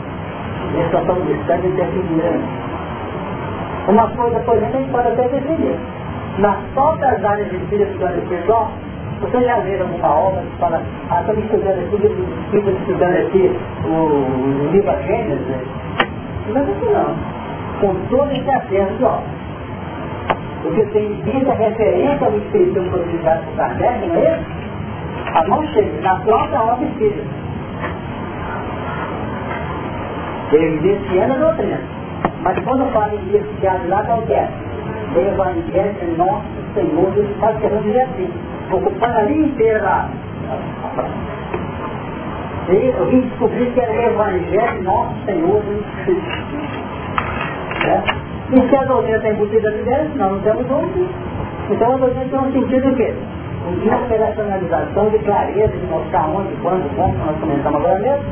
Eles 0.74 0.92
só 0.92 1.00
estão 1.00 1.22
distante 1.22 1.62
de 1.62 1.74
definir. 1.74 2.42
Uma 3.88 4.08
coisa, 4.10 4.40
por 4.40 4.56
exemplo, 4.56 4.78
a 4.78 4.80
gente 4.80 4.92
pode 4.92 5.08
até 5.08 5.28
definir 5.28 5.78
nas 6.40 6.58
próprias 6.74 7.24
áreas 7.24 7.50
de 7.50 7.58
espiritual 7.58 8.16
espiritual, 8.16 8.72
vocês 9.22 9.44
já 9.44 9.60
viram 9.60 9.88
alguma 9.88 10.16
obra 10.16 10.42
que 10.42 10.58
fala, 10.58 10.82
ah, 11.10 11.20
estamos 11.22 11.44
estudando 11.44 11.80
aqui, 11.80 11.96
estamos 12.54 12.80
estudando 12.80 13.16
aqui 13.18 13.60
o 13.86 14.72
livro 14.72 15.04
Gênesis? 15.04 15.48
Né? 15.48 15.62
Não 16.54 16.62
é 16.62 16.64
isso 16.64 16.86
não. 16.86 17.39
Com 17.80 17.96
todo 18.10 18.32
esse 18.32 18.50
acesso 18.50 19.06
de. 19.06 19.24
Porque 20.64 20.84
tem 20.88 21.10
muita 21.10 21.54
referência 21.54 22.28
ao 22.28 22.38
Espírito 22.38 22.92
codificado 22.92 23.46
por 23.46 23.56
Kardec, 23.56 24.08
não 24.08 24.16
é 24.16 24.36
isso? 24.36 24.60
A 25.34 25.48
mão 25.48 25.66
chega 25.68 26.02
na 26.02 26.16
própria 26.18 26.62
obra 26.62 26.86
espírita. 26.86 27.24
Evidenciando 30.52 31.34
a 31.34 31.38
doutrina. 31.38 31.80
Mas 32.42 32.60
quando 32.64 32.92
fala 32.92 33.14
em 33.14 33.20
evidenciado 33.20 33.88
lá, 33.88 34.04
qual 34.04 34.22
que 34.24 34.34
é? 34.34 34.50
Evangelho 35.16 35.94
de 36.00 36.18
Nosso 36.18 36.46
Senhor 36.74 37.14
Jesus 37.14 37.38
Cristo, 37.40 37.60
que 37.60 37.66
eu 37.66 37.82
dizer 37.82 38.02
assim, 38.02 38.30
ocupando 38.72 39.18
a 39.18 39.22
linha 39.24 39.48
inteira 39.48 39.82
lá. 39.82 40.10
Eu 42.68 43.06
vim 43.08 43.22
descobrir 43.22 43.72
que 43.72 43.80
era 43.80 43.92
o 43.92 44.02
Evangelho 44.02 44.84
Nosso 44.84 45.26
Senhor 45.26 45.62
Jesus 45.64 45.86
Cristo. 46.06 46.60
É? 47.86 48.04
E 48.52 48.68
se 48.68 48.76
a 48.76 48.84
doutrina 48.84 49.20
tem 49.20 49.32
embutida 49.32 49.72
de 49.72 49.84
Deus, 49.84 50.16
nós 50.16 50.32
não 50.32 50.40
temos 50.40 50.72
outro. 50.72 51.08
Então 51.70 51.94
a 51.94 51.98
doutrina 51.98 52.26
tem 52.30 52.40
um 52.40 52.52
sentido 52.52 52.90
o 52.90 52.96
quê? 52.96 53.14
De 53.82 53.90
operacionalização, 53.90 55.10
de 55.10 55.20
clareza, 55.20 55.68
de 55.68 55.86
mostrar 55.86 56.28
onde, 56.30 56.56
quando, 56.62 56.96
como, 56.96 57.14
nós 57.18 57.38
comentamos 57.40 57.80
agora 57.80 58.00
mesmo. 58.00 58.26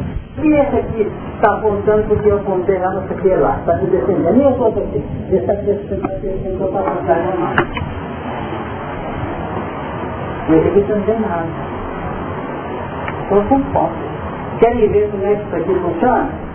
E 0.44 0.54
esse 0.54 0.78
aqui 0.78 1.12
está 1.36 1.54
apontando 1.54 2.04
porque 2.08 2.30
eu 2.30 2.38
apontei 2.38 2.78
lá, 2.80 2.94
não 2.94 3.08
sei 3.08 3.18
o 3.18 3.22
que 3.22 3.30
lá. 3.30 3.58
Está 3.60 3.76
me 3.78 3.88
defendendo. 3.88 4.34
Nem 4.34 4.44
eu 4.44 4.52
estou 4.52 4.68
aqui. 4.68 5.04
Está 5.32 5.54
defendendo 5.54 6.72
para 6.72 6.82
passar 6.82 7.24
normal. 7.24 7.54
E 10.50 10.54
esse 10.54 10.68
aqui 10.68 10.82
também 10.88 11.20
nada. 11.20 11.46
Então 13.26 13.48
são 13.50 13.62
pontos. 13.74 13.98
Querem 14.60 14.90
ver 14.90 15.10
como 15.12 15.26
é 15.26 15.36
que 15.36 15.44
isso 15.44 15.56
aqui 15.56 15.76
funciona? 15.76 16.47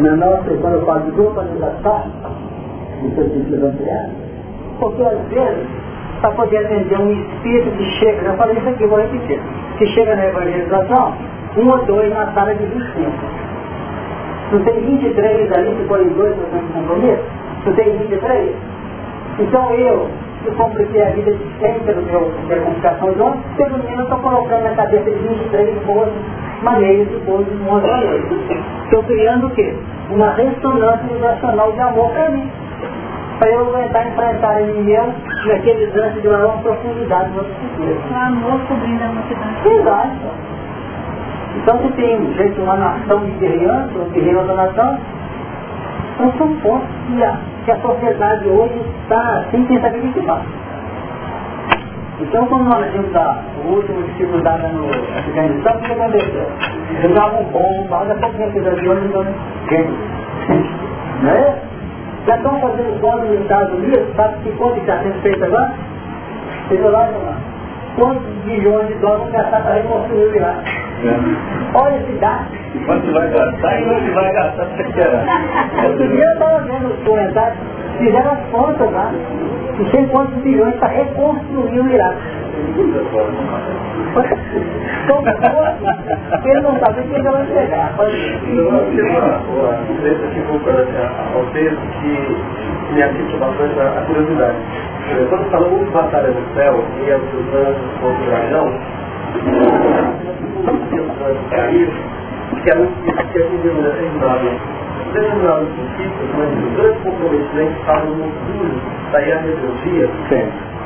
Na 0.00 0.16
nossa, 0.16 0.50
quando 0.62 0.74
eu 0.76 0.86
falo 0.86 1.00
de 1.00 1.10
globalização, 1.10 2.04
isso 3.04 3.20
é 3.20 3.24
sentido 3.24 3.66
ampliado. 3.66 4.10
Porque 4.78 5.02
às 5.02 5.18
vezes, 5.28 5.66
para 6.22 6.30
poder 6.30 6.56
atender 6.56 6.98
um 6.98 7.12
espírito 7.12 7.70
que 7.76 7.84
chega, 7.98 8.28
eu 8.28 8.34
falei 8.38 8.56
isso 8.56 8.68
aqui, 8.70 8.86
vou 8.86 8.98
repetir, 8.98 9.38
que 9.76 9.86
chega 9.88 10.16
na 10.16 10.26
evangelização, 10.26 11.12
um 11.58 11.68
ou 11.68 11.84
dois 11.84 12.14
na 12.14 12.32
sala 12.32 12.54
de 12.54 12.64
25. 12.64 13.10
Não 14.52 14.64
tem 14.64 14.80
23 14.80 15.52
ali, 15.52 15.76
se 15.76 15.84
forem 15.86 16.08
dois, 16.08 16.34
não 16.34 16.46
tem 16.46 16.62
compromisso? 16.72 17.22
Não 17.66 17.74
tem 17.74 17.98
23? 17.98 18.56
Então 19.38 19.74
eu, 19.74 20.08
que 20.42 20.50
compliquei 20.52 21.02
a 21.02 21.10
vida 21.10 21.32
de 21.32 21.44
100 21.60 21.80
pelo 21.80 22.02
meu, 22.02 22.32
pela 22.48 22.62
complicação 22.62 23.12
de 23.12 23.20
ontem, 23.20 23.42
pelo 23.56 23.78
menos 23.78 24.02
estou 24.04 24.18
colocando 24.18 24.62
na 24.62 24.74
cabeça 24.74 25.10
de 25.10 25.18
23 25.18 25.78
boas 25.84 26.08
maneiras 26.62 27.08
de 27.08 27.16
pôr 27.26 27.44
de 27.44 27.50
um 27.56 27.72
outro 27.72 27.90
Estou 28.84 29.02
criando 29.04 29.46
o 29.46 29.50
quê? 29.50 29.74
Uma 30.10 30.32
ressonância 30.32 31.06
vibracional 31.06 31.72
de 31.72 31.80
amor 31.80 32.10
para 32.10 32.30
mim. 32.30 32.50
Para 33.38 33.50
eu 33.50 33.68
aguentar 33.68 34.06
enfrentar 34.06 34.60
em 34.60 34.66
mim 34.72 34.82
mesmo 34.82 35.14
naqueles 35.46 35.94
lances 35.94 36.20
de 36.20 36.28
maior 36.28 36.60
profundidade 36.62 37.30
do 37.30 37.38
outro 37.38 37.54
futuro. 37.54 37.96
O 38.10 38.14
amor 38.14 38.60
cobrindo 38.66 39.04
a 39.04 39.08
multidão. 39.08 39.72
Exato. 39.72 40.50
Então 41.56 41.78
se 41.78 41.88
tem 41.92 42.34
gente, 42.34 42.60
uma 42.60 42.76
nação 42.76 43.24
de 43.24 43.30
guerreiros, 43.32 43.96
ou 43.96 44.04
guerreiro 44.10 44.38
outra 44.40 44.54
nação, 44.54 44.98
então 46.20 46.32
são 46.36 46.54
pontos 46.56 46.88
que 47.06 47.24
a, 47.24 47.38
que 47.64 47.70
a 47.70 47.76
sociedade 47.80 48.46
hoje 48.46 48.80
está 49.02 49.38
assim 49.38 49.66
sem 49.66 49.80
saber 49.80 49.98
o 49.98 50.12
que 50.12 50.20
faz. 50.22 50.42
Então 52.20 52.46
quando 52.46 52.64
nós 52.64 52.92
vimos 52.92 53.16
a 53.16 53.42
última 53.64 54.02
dificuldade 54.02 54.66
no 54.74 54.90
Afeganistão, 55.18 55.76
o 55.76 55.80
que 55.80 55.92
aconteceu? 55.92 56.46
Jogavam 57.02 57.44
bomba, 57.44 58.00
olha 58.00 58.12
a 58.12 58.16
pouquinho 58.16 58.52
que 58.52 58.60
de 58.60 58.88
hoje 58.88 59.06
então 59.06 59.24
gente. 59.70 59.94
Não 61.22 61.30
é? 61.30 61.58
Já 62.26 62.36
estão 62.36 62.60
fazendo 62.60 63.00
bomba 63.00 63.24
nos 63.24 63.40
Estados 63.40 63.72
Unidos, 63.72 64.14
sabe 64.16 64.34
que 64.42 64.52
quanto 64.58 64.78
está 64.80 64.98
sendo 64.98 65.22
feito 65.22 65.42
agora? 65.42 65.72
Olharam 66.70 67.24
lá? 67.24 67.36
Quantos 67.96 68.22
bilhões 68.44 68.88
de 68.88 68.94
dólares 68.94 69.32
gastar 69.32 69.62
para 69.62 69.74
reconstruir 69.74 70.36
Iraque? 70.36 70.70
É. 71.04 71.78
Olha 71.78 71.96
a 71.96 72.06
cidade. 72.06 72.59
Quanto 72.86 73.12
vai 73.12 73.28
gastar 73.30 73.80
e 73.80 73.84
quanto 73.84 74.14
vai 74.14 74.32
gastar 74.32 74.66
para 74.66 74.88
esperar? 74.88 75.26
Outro 75.84 76.08
dia 76.08 76.24
eu 76.24 76.32
estava 76.32 76.58
vendo 76.60 76.86
os 76.86 77.02
comentários, 77.04 77.58
fizeram 77.98 78.30
as 78.32 78.40
contas 78.50 78.92
lá, 78.92 79.12
de 79.76 79.90
sei 79.90 80.06
quantos 80.06 80.34
bilhões 80.42 80.74
para 80.76 80.88
reconstruir 80.88 81.80
o 81.80 81.90
Iraque. 81.90 82.40
ele 86.44 86.60
não 86.60 86.78
sabe 86.78 87.02
quem 87.02 87.22
vai 87.22 87.42
entregar. 87.42 87.94
Uma 87.98 88.08
diferença 89.88 90.26
que 90.32 90.40
voltando 90.40 90.86
ao 91.34 91.44
texto 91.52 91.80
que 92.00 92.12
me 92.94 93.02
ativa 93.02 93.38
bastante 93.38 93.80
a 93.80 94.02
curiosidade. 94.06 94.58
Quando 95.28 95.50
falamos 95.50 95.86
de 95.86 95.90
batalha 95.90 96.28
no 96.28 96.54
céu, 96.54 96.84
e 97.04 97.10
é 97.10 97.16
os 97.16 97.54
anjos 97.54 97.90
contra 98.00 98.22
o 98.22 98.26
dragão, 98.26 98.68
que 100.88 101.54
é 101.54 101.70
que 102.62 102.70
é 102.70 102.76
um 102.76 103.82
determinado 103.82 104.80
determinados 105.12 105.68
princípios, 105.70 106.30
mas 106.36 106.50
o 106.50 106.70
grande 106.76 106.98
comprometimento 107.00 107.80
estava 107.80 108.04
no 108.04 108.24
orgulho 108.24 108.82
da 109.12 109.18
rebeldia. 109.18 110.10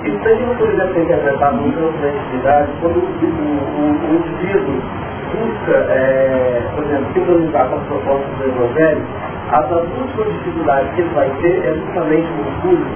E 0.04 0.10
se 0.10 0.28
a 0.28 0.34
gente 0.34 0.58
poderia 0.58 0.92
ser 0.92 1.00
interpretado 1.00 1.56
no 1.56 1.72
campo 1.72 1.98
da 1.98 2.08
identidade, 2.08 2.68
quando 2.80 2.96
o, 2.96 3.00
o, 3.00 3.90
o 4.04 4.14
indivíduo 4.14 4.82
busca, 5.32 5.76
é, 5.90 6.62
por 6.74 6.84
exemplo, 6.84 7.06
sincronizar 7.14 7.68
com 7.68 7.76
as 7.76 7.86
propostas 7.86 8.36
do 8.36 8.44
Evangelho, 8.44 9.02
as 9.50 9.70
últimas 9.70 10.32
dificuldades 10.34 10.94
que 10.94 11.00
ele 11.00 11.14
vai 11.14 11.30
ter 11.40 11.64
é 11.64 11.74
justamente 11.74 12.28
o 12.32 12.40
orgulho 12.46 12.86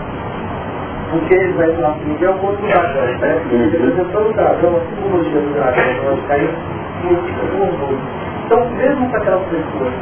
porque 1.11 1.35
ele 1.35 1.53
vai 1.55 1.73
falar 1.73 1.89
assim, 1.89 2.17
é 2.21 2.29
o 2.29 2.35
corpo 2.35 2.61
do 2.61 2.69
dragão, 2.69 3.19
né? 3.19 3.43
Representando 3.51 4.29
o 4.29 4.33
dragão, 4.35 4.77
a 4.77 4.81
simbologia 4.81 5.41
do 5.41 5.55
dragão, 5.55 6.05
nós 6.05 6.27
caímos 6.29 6.55
no 7.05 7.63
orgulho. 7.63 8.28
Então, 8.49 8.65
mesmo 8.71 9.07
para 9.11 9.19
aquelas 9.19 9.43
pessoas 9.49 9.93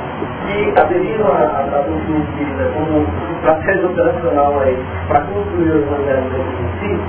que 0.46 0.80
aderiram 0.80 1.26
à 1.26 1.82
doutrina 1.82 2.20
espírita 2.20 2.70
como 2.74 3.04
estratégia 3.34 3.86
operacional 3.86 4.60
aí 4.60 4.78
para 5.08 5.20
construir 5.22 5.70
o 5.72 5.78
evangelho 5.82 6.30
em 6.62 6.78
si, 6.78 7.00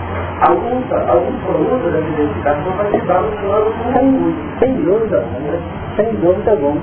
a 0.42 0.50
luta, 0.50 0.96
a 0.96 1.14
luta, 1.14 1.52
luta 1.52 1.92
da 1.92 2.00
identificação 2.00 2.72
vai 2.76 2.90
se 2.90 3.06
dar 3.06 3.22
no 3.22 3.32
plano 3.34 3.66
do 3.70 3.88
orgulho. 3.94 4.36
Sem 4.58 4.74
dúvida, 4.82 5.20
né? 5.20 5.60
sem 5.96 6.16
dúvida 6.16 6.56
bom. 6.56 6.78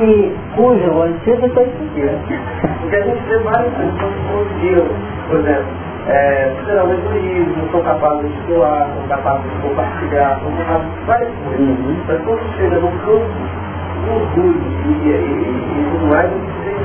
E 0.00 0.32
cujo 0.56 1.02
antigo 1.02 1.46
foi 1.50 1.64
isso 1.64 2.80
Porque 2.80 2.96
a 2.96 3.00
gente 3.02 3.22
vê 3.28 3.38
várias 3.40 3.74
pessoas 3.74 4.14
que 4.14 4.32
conseguiram, 4.32 4.86
por 5.28 5.40
exemplo, 5.40 5.66
é, 6.08 6.50
geralmente 6.64 7.02
egoísmo, 7.14 7.68
são 7.72 7.82
capazes 7.82 8.32
de 8.32 8.54
doar, 8.54 8.88
são 8.88 9.06
capazes 9.06 9.52
de 9.52 9.68
compartilhar, 9.68 10.40
são 10.40 10.50
capazes 10.56 10.94
de 10.94 11.04
várias 11.04 11.30
coisas. 11.44 11.60
Uhum. 11.60 11.96
Mas 12.08 12.22
quando 12.22 12.56
chega 12.56 12.76
no 12.78 12.88
campo 12.88 13.67
orgulho 14.10 14.60
e, 14.84 15.08
e, 15.08 15.10
e, 15.10 15.90
tudo 15.90 16.06
mais, 16.06 16.30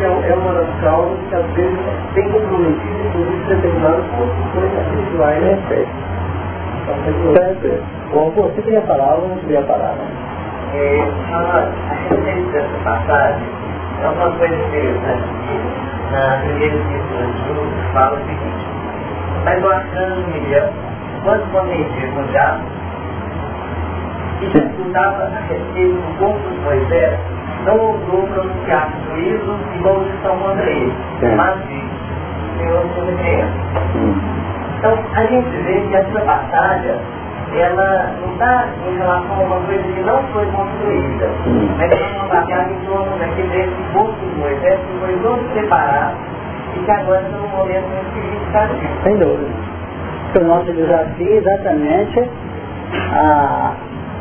é, 0.02 0.30
é 0.30 0.36
uma 0.36 0.54
das 0.54 0.82
causas 0.82 1.18
que 1.30 1.36
às 1.36 1.46
vezes 1.54 1.80
tem 2.14 2.30
comprometido, 2.30 3.08
inclusive, 3.08 3.44
determinadas 3.48 4.06
construções 4.18 4.72
espirituais. 4.82 5.44
Perfeito. 5.44 6.14
Perfeito. 7.34 7.84
Bom, 8.14 8.32
você 8.32 8.62
queria 8.62 8.82
falar 8.82 9.16
ou 9.16 9.30
não 9.30 9.38
queria 9.38 9.64
falar? 9.64 9.96
É, 10.74 11.08
a 11.32 11.72
respeito 12.10 12.52
dessa 12.52 12.78
passagem, 12.84 13.48
é 14.02 14.08
uma 14.08 14.32
coisa 14.32 14.56
interessante 14.56 15.24
que 15.24 15.84
na 16.12 16.38
primeira 16.44 16.76
epístola 16.76 17.26
de 17.26 17.48
Judas 17.48 17.92
fala 17.94 18.16
o 18.16 18.26
seguinte, 18.26 18.66
mas 19.46 19.64
o 19.64 19.70
arcanjo 19.70 20.28
Miguel, 20.28 20.70
quando 21.24 21.52
convencido 21.52 22.32
já, 22.34 22.60
e 24.44 24.50
disputava 24.50 25.24
a 25.24 25.40
respeito 25.48 25.96
do 25.96 26.20
corpo 26.20 26.50
de 26.50 26.60
Moisés, 26.60 27.20
não 27.66 27.80
ousou 27.80 28.28
pronunciar 28.28 28.90
juízo 29.08 29.56
e 29.74 29.80
maldição 29.80 30.38
contra 30.38 30.70
ele, 30.70 30.94
mas 31.36 31.60
disse, 31.68 31.90
Senhor, 32.58 32.84
se 32.94 33.00
repreenda. 33.00 33.52
Então, 34.78 35.00
a 35.16 35.22
gente 35.26 35.50
vê 35.64 35.82
que 35.88 35.96
essa 35.96 36.26
batalha, 36.26 37.00
ela 37.56 38.12
não 38.20 38.34
está 38.34 38.66
em 38.86 38.98
relação 38.98 39.36
a 39.36 39.44
uma 39.44 39.60
coisa 39.62 39.84
que 39.84 40.00
não 40.02 40.24
foi 40.34 40.46
construída, 40.48 41.30
mas 41.78 41.92
é 41.92 42.20
uma 42.20 42.28
batalha 42.28 42.70
em 42.70 42.86
torno 42.86 43.18
daquele 43.18 43.72
corpo 43.94 44.14
de 44.20 44.40
Moisés 44.40 44.80
que 44.80 45.00
foi 45.00 45.18
todo 45.22 45.54
preparado 45.54 46.16
e 46.76 46.80
que 46.80 46.92
agora 46.92 47.22
está 47.22 47.38
no 47.38 47.48
momento 47.48 47.86
em 47.86 48.12
que 48.12 48.20
ele 48.20 48.46
está 48.46 48.66
vivo. 48.66 49.04
Sem 49.04 49.18
dúvida. 49.18 49.74
O 50.36 50.44
nosso 50.46 50.74
desafio 50.74 51.38
exatamente 51.38 52.30
a, 53.14 53.74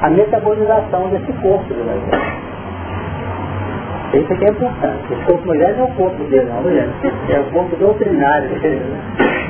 a 0.02 0.10
metabolização 0.10 1.08
desse 1.10 1.32
corpo 1.40 1.72
de 1.72 1.80
mulher. 1.80 2.42
Isso 4.14 4.32
aqui 4.32 4.44
é 4.44 4.50
importante. 4.50 5.12
Esse 5.12 5.24
corpo 5.24 5.46
mulher 5.46 5.74
não 5.76 5.86
é 5.86 5.88
o 5.88 5.92
corpo 5.94 6.22
dele, 6.24 6.50
não, 6.50 6.62
mulher. 6.62 6.88
É 7.30 7.40
o 7.40 7.44
corpo 7.44 7.76
doutrinário. 7.76 8.50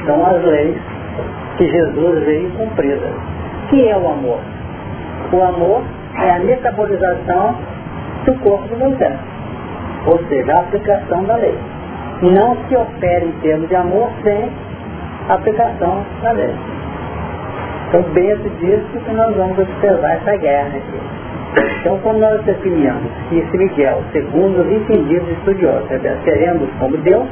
São 0.06 0.24
as 0.26 0.44
leis 0.44 0.76
que 1.56 1.68
Jesus 1.68 2.24
veio 2.24 2.50
cumprida. 2.50 3.08
que 3.70 3.88
é 3.88 3.96
o 3.96 4.08
amor? 4.08 4.38
O 5.32 5.42
amor 5.42 5.82
é 6.16 6.30
a 6.30 6.38
metabolização 6.40 7.56
do 8.26 8.34
corpo 8.40 8.68
de 8.68 8.76
Moisés. 8.76 9.18
Ou 10.06 10.18
seja, 10.28 10.52
a 10.52 10.60
aplicação 10.60 11.24
da 11.24 11.36
lei 11.36 11.58
não 12.22 12.56
se 12.68 12.76
opera 12.76 13.24
em 13.24 13.32
termos 13.40 13.68
de 13.68 13.74
amor 13.74 14.10
sem 14.22 14.50
aplicação 15.28 16.04
da 16.22 16.32
lei. 16.32 16.54
Então, 17.92 18.00
dentro 18.14 18.48
disso 18.56 19.04
que 19.04 19.12
nós 19.12 19.36
vamos 19.36 19.58
observar 19.58 20.14
essa 20.14 20.34
guerra 20.38 20.78
aqui. 20.78 21.68
Então, 21.78 21.98
quando 21.98 22.20
nós 22.20 22.42
definimos 22.42 23.12
que 23.28 23.40
esse 23.40 23.58
Miguel, 23.58 24.02
segundo 24.12 24.62
os 24.62 24.72
entendidos 24.72 25.28
estudiosos, 25.28 25.88
seremos 26.24 26.70
como 26.78 26.96
Deus, 26.96 27.28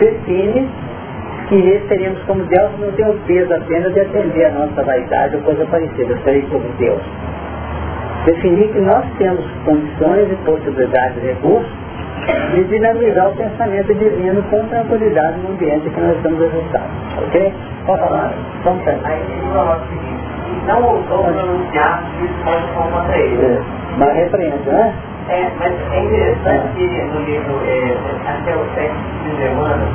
define 0.00 0.68
que 1.48 1.82
seremos 1.86 2.20
como 2.24 2.42
Deus 2.46 2.70
não 2.80 2.90
tem 2.90 3.08
o 3.10 3.14
peso 3.28 3.54
apenas 3.54 3.94
de 3.94 4.00
atender 4.00 4.46
a 4.46 4.50
nossa 4.50 4.82
vaidade 4.82 5.36
ou 5.36 5.42
coisa 5.42 5.64
parecida, 5.66 6.18
serei 6.24 6.42
como 6.50 6.64
Deus. 6.76 7.00
Definir 8.24 8.72
que 8.72 8.80
nós 8.80 9.04
temos 9.18 9.44
condições 9.64 10.32
e 10.32 10.36
possibilidades 10.44 11.16
e 11.22 11.26
recursos 11.28 11.70
de 12.26 12.64
dinamizar 12.64 13.28
o 13.28 13.36
pensamento 13.36 13.94
divino 13.94 14.42
com 14.44 14.66
tranquilidade 14.68 15.38
no 15.40 15.50
ambiente 15.50 15.88
que 15.90 16.00
nós 16.00 16.16
estamos 16.16 16.42
ajustados. 16.42 16.90
Ok? 17.18 17.54
Pode 17.86 18.00
falar? 18.00 18.32
Vamos 18.64 18.84
ver. 18.84 18.98
Aí 19.04 19.20
ele 19.20 19.52
fala 19.54 19.76
o 19.76 19.88
seguinte, 19.88 20.30
não 20.66 20.82
ousou 20.82 21.24
pronunciar 21.24 22.02
isso 22.22 22.34
pode 22.44 22.92
contra 22.92 23.18
ele. 23.18 23.44
É, 23.44 23.62
mas 23.98 24.16
repreende, 24.16 24.68
né? 24.68 24.94
É, 25.28 25.50
mas 25.58 25.72
é 25.92 26.04
interessante 26.04 26.74
que 26.74 27.02
no 27.04 27.20
livro 27.20 27.60
é, 27.66 27.96
Até 28.28 28.56
o 28.56 28.64
Sexo 28.74 28.96
de 29.24 29.36
Semana, 29.42 29.86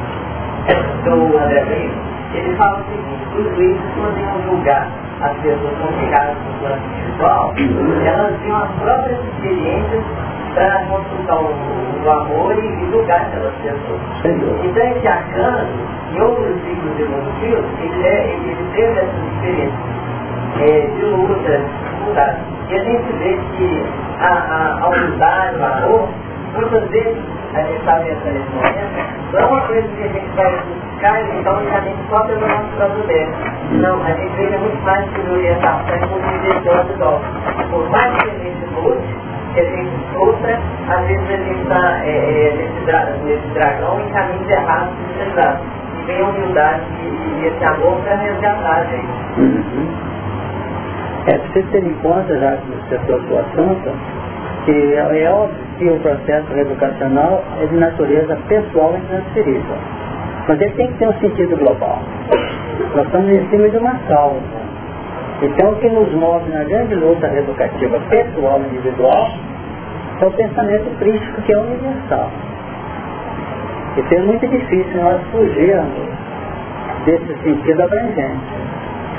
do 1.03 1.37
André 1.37 1.65
Brito, 1.65 1.95
ele 2.33 2.55
fala 2.55 2.79
o 2.79 2.83
seguinte, 2.85 3.37
os 3.37 3.55
juízes 3.55 3.81
poderiam 3.95 4.41
julgar 4.43 4.87
as 5.21 5.37
pessoas 5.37 5.77
complicadas 5.79 6.35
no 6.37 6.59
plano 6.59 6.81
espiritual, 6.85 7.53
elas 8.05 8.33
tinham 8.41 8.63
as 8.63 8.71
próprias 8.71 9.19
experiências 9.25 10.03
para 10.55 10.85
consultar 10.85 11.35
o, 11.35 12.05
o, 12.05 12.09
amor 12.09 12.55
e, 12.55 12.65
e 12.65 12.91
julgar 12.91 13.21
aquelas 13.21 13.53
pessoas. 13.55 14.01
Então 14.63 14.83
esse 14.87 15.07
arcano, 15.07 15.67
em 16.11 16.21
outros 16.21 16.55
ciclos 16.63 16.99
evolutivos, 16.99 17.65
ele, 17.81 18.07
é, 18.07 18.33
ele, 18.33 18.51
ele 18.51 18.71
teve 18.73 18.99
essas 18.99 19.33
experiências 19.33 19.95
é, 20.61 20.87
de 20.95 21.05
luta, 21.05 21.59
dificuldade. 21.59 22.39
E 22.69 22.73
a 22.73 22.83
gente 22.83 23.13
vê 23.17 23.39
que 23.57 23.85
a, 24.19 24.31
a, 24.31 24.79
a 24.81 24.89
humildade, 24.89 25.57
o 25.59 25.65
amor, 25.65 26.09
muitas 26.53 26.89
vezes 26.89 27.17
a 27.53 27.61
gente 27.61 27.79
está 27.79 27.95
vendo 27.99 28.25
nesse 28.25 28.49
momento, 28.55 29.15
não 29.33 29.39
é 29.39 29.45
uma 29.45 29.61
coisa 29.61 29.87
que 29.87 30.03
a 30.03 30.07
gente 30.07 30.35
vai 30.35 30.51
buscar 30.51 31.21
e 31.21 31.39
então 31.39 31.57
a 31.57 31.79
gente 31.81 32.09
só 32.09 32.19
pelo 32.23 32.47
nosso 32.47 32.75
próprio 32.77 33.03
bem. 33.07 33.27
Não, 33.71 34.01
a 34.03 34.11
gente 34.13 34.35
veja 34.35 34.57
muito 34.57 34.83
mais 34.83 35.09
que 35.09 35.21
orientação 35.21 35.99
como 36.09 36.39
diretor 36.39 36.83
do 36.85 36.97
dó. 36.97 37.21
Por 37.69 37.89
mais 37.89 38.15
que 38.23 38.29
a 38.29 38.33
gente 38.33 38.65
lute, 38.75 39.15
que 39.55 39.61
a 39.61 39.63
gente 39.63 40.13
sofra, 40.13 40.59
às 40.89 41.07
vezes 41.07 41.29
a 41.29 41.37
gente 41.37 41.61
está 41.61 42.05
é, 42.05 42.09
é, 42.09 42.53
nesse, 42.57 42.85
dra 42.85 43.05
nesse 43.23 43.47
dragão 43.53 44.01
em 44.01 44.09
caminhos 44.11 44.49
errados 44.51 44.93
de 44.97 45.13
ser 45.13 45.57
E 45.97 46.05
vem 46.05 46.21
a 46.21 46.25
humildade 46.25 46.83
e, 47.01 47.41
e 47.41 47.47
esse 47.47 47.63
amor 47.63 47.97
para 48.03 48.15
resgatar 48.17 48.75
a 48.75 48.83
gente. 48.83 49.39
Uhum. 49.39 49.87
É 51.27 51.37
preciso 51.39 51.71
ter 51.71 51.83
em 51.85 51.93
conta, 51.95 52.37
já 52.37 52.57
que 52.57 52.67
você 52.67 52.97
tocou 53.07 53.37
o 53.37 53.39
assunto, 53.39 53.91
que 54.65 54.93
é 54.93 55.31
óbvio 55.31 55.65
que 55.77 55.89
o 55.89 55.99
processo 55.99 56.53
educacional 56.53 57.43
é 57.61 57.65
de 57.65 57.75
natureza 57.77 58.37
pessoal 58.47 58.93
e 58.97 59.07
transferível. 59.07 59.77
Mas 60.47 60.61
ele 60.61 60.71
tem 60.71 60.87
que 60.87 60.97
ter 60.99 61.07
um 61.07 61.13
sentido 61.19 61.57
global. 61.57 61.99
Nós 62.93 63.05
estamos 63.05 63.29
em 63.29 63.49
cima 63.49 63.69
de 63.69 63.77
uma 63.77 63.95
causa. 64.07 64.64
Então 65.41 65.71
o 65.71 65.75
que 65.75 65.89
nos 65.89 66.11
move 66.13 66.49
na 66.49 66.63
grande 66.63 66.95
luta 66.95 67.27
educativa 67.27 67.99
pessoal 68.09 68.61
e 68.61 68.67
individual 68.67 69.31
é 70.21 70.25
o 70.25 70.31
pensamento 70.31 70.97
crítico 70.97 71.41
que 71.41 71.51
é 71.51 71.57
universal. 71.57 72.31
E 73.97 74.15
é 74.15 74.19
muito 74.19 74.47
difícil 74.47 75.01
nós 75.01 75.21
fugirmos 75.31 76.09
desse 77.05 77.43
sentido 77.43 77.81
abrangente. 77.81 78.53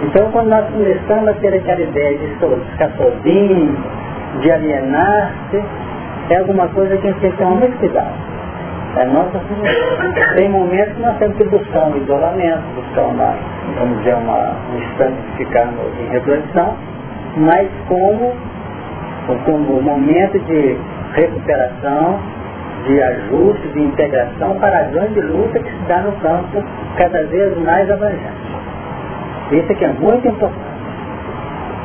Então 0.05 0.31
quando 0.33 0.49
nós 0.49 0.67
começamos 0.71 1.29
a 1.29 1.35
ter 1.35 1.55
aquela 1.55 1.81
ideia 1.81 2.19
de 2.19 2.27
ficar 2.71 2.89
de 4.41 4.51
alienar-se, 4.51 5.62
é 6.31 6.37
alguma 6.39 6.69
coisa 6.69 6.97
que 6.97 7.07
a 7.07 7.11
gente 7.11 7.21
tem 7.21 7.31
que 7.31 7.37
tomar 7.37 7.57
muito 7.57 7.79
cuidado. 7.79 8.36
É 8.97 9.05
nossa 9.05 9.39
Tem 10.35 10.49
momentos 10.49 10.95
que 10.95 11.03
nós 11.03 11.19
temos 11.19 11.37
que 11.37 11.45
buscar 11.45 11.89
um 11.89 11.97
isolamento, 11.99 12.63
buscar 12.75 13.03
uma, 13.03 13.35
vamos 13.79 13.99
dizer, 13.99 14.15
uma, 14.15 14.57
um 14.73 14.79
instante 14.79 15.21
de 15.21 15.37
ficar 15.37 15.69
em 16.01 16.09
reflexão, 16.11 16.75
mas 17.37 17.69
como, 17.89 18.33
como 19.45 19.79
um 19.79 19.83
momento 19.83 20.39
de 20.47 20.79
recuperação, 21.13 22.19
de 22.87 23.03
ajuste, 23.03 23.69
de 23.69 23.83
integração 23.83 24.55
para 24.61 24.79
a 24.79 24.83
grande 24.85 25.21
luta 25.21 25.59
que 25.59 25.71
se 25.71 25.89
dá 25.89 25.99
no 26.01 26.13
campo 26.13 26.65
cada 26.97 27.23
vez 27.25 27.59
mais 27.59 27.91
abrangente. 27.91 28.47
Isso 29.53 29.73
aqui 29.73 29.85
é 29.85 29.89
muito 29.89 30.27
importante. 30.27 30.65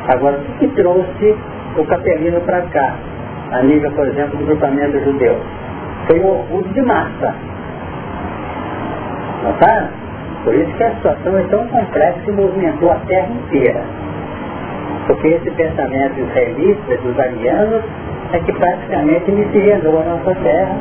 Agora, 0.08 0.38
o 0.38 0.58
que 0.58 0.68
trouxe 0.68 1.36
o 1.76 1.84
capelino 1.84 2.40
para 2.40 2.62
cá? 2.62 2.94
a 3.52 3.62
nível, 3.62 3.92
por 3.92 4.08
exemplo, 4.08 4.38
do 4.38 4.46
grupamento 4.46 4.98
judeu. 5.04 5.36
Foi 6.12 6.20
um 6.20 6.28
orgulho 6.28 6.68
de 6.74 6.82
massa. 6.82 7.34
Notaram? 9.44 9.88
Por 10.44 10.54
isso 10.54 10.70
que 10.76 10.82
a 10.84 10.90
situação 10.90 11.38
é 11.38 11.42
tão 11.44 11.66
complexa 11.68 12.20
que 12.20 12.32
movimentou 12.32 12.92
a 12.92 12.96
terra 13.06 13.28
inteira. 13.28 13.80
Porque 15.06 15.28
esse 15.28 15.50
pensamento 15.52 16.20
israelita, 16.20 16.96
dos 16.98 17.18
arianos, 17.18 17.82
é 18.34 18.38
que 18.40 18.52
praticamente 18.52 19.30
miscigenou 19.30 20.02
a 20.02 20.04
nossa 20.04 20.34
terra, 20.34 20.76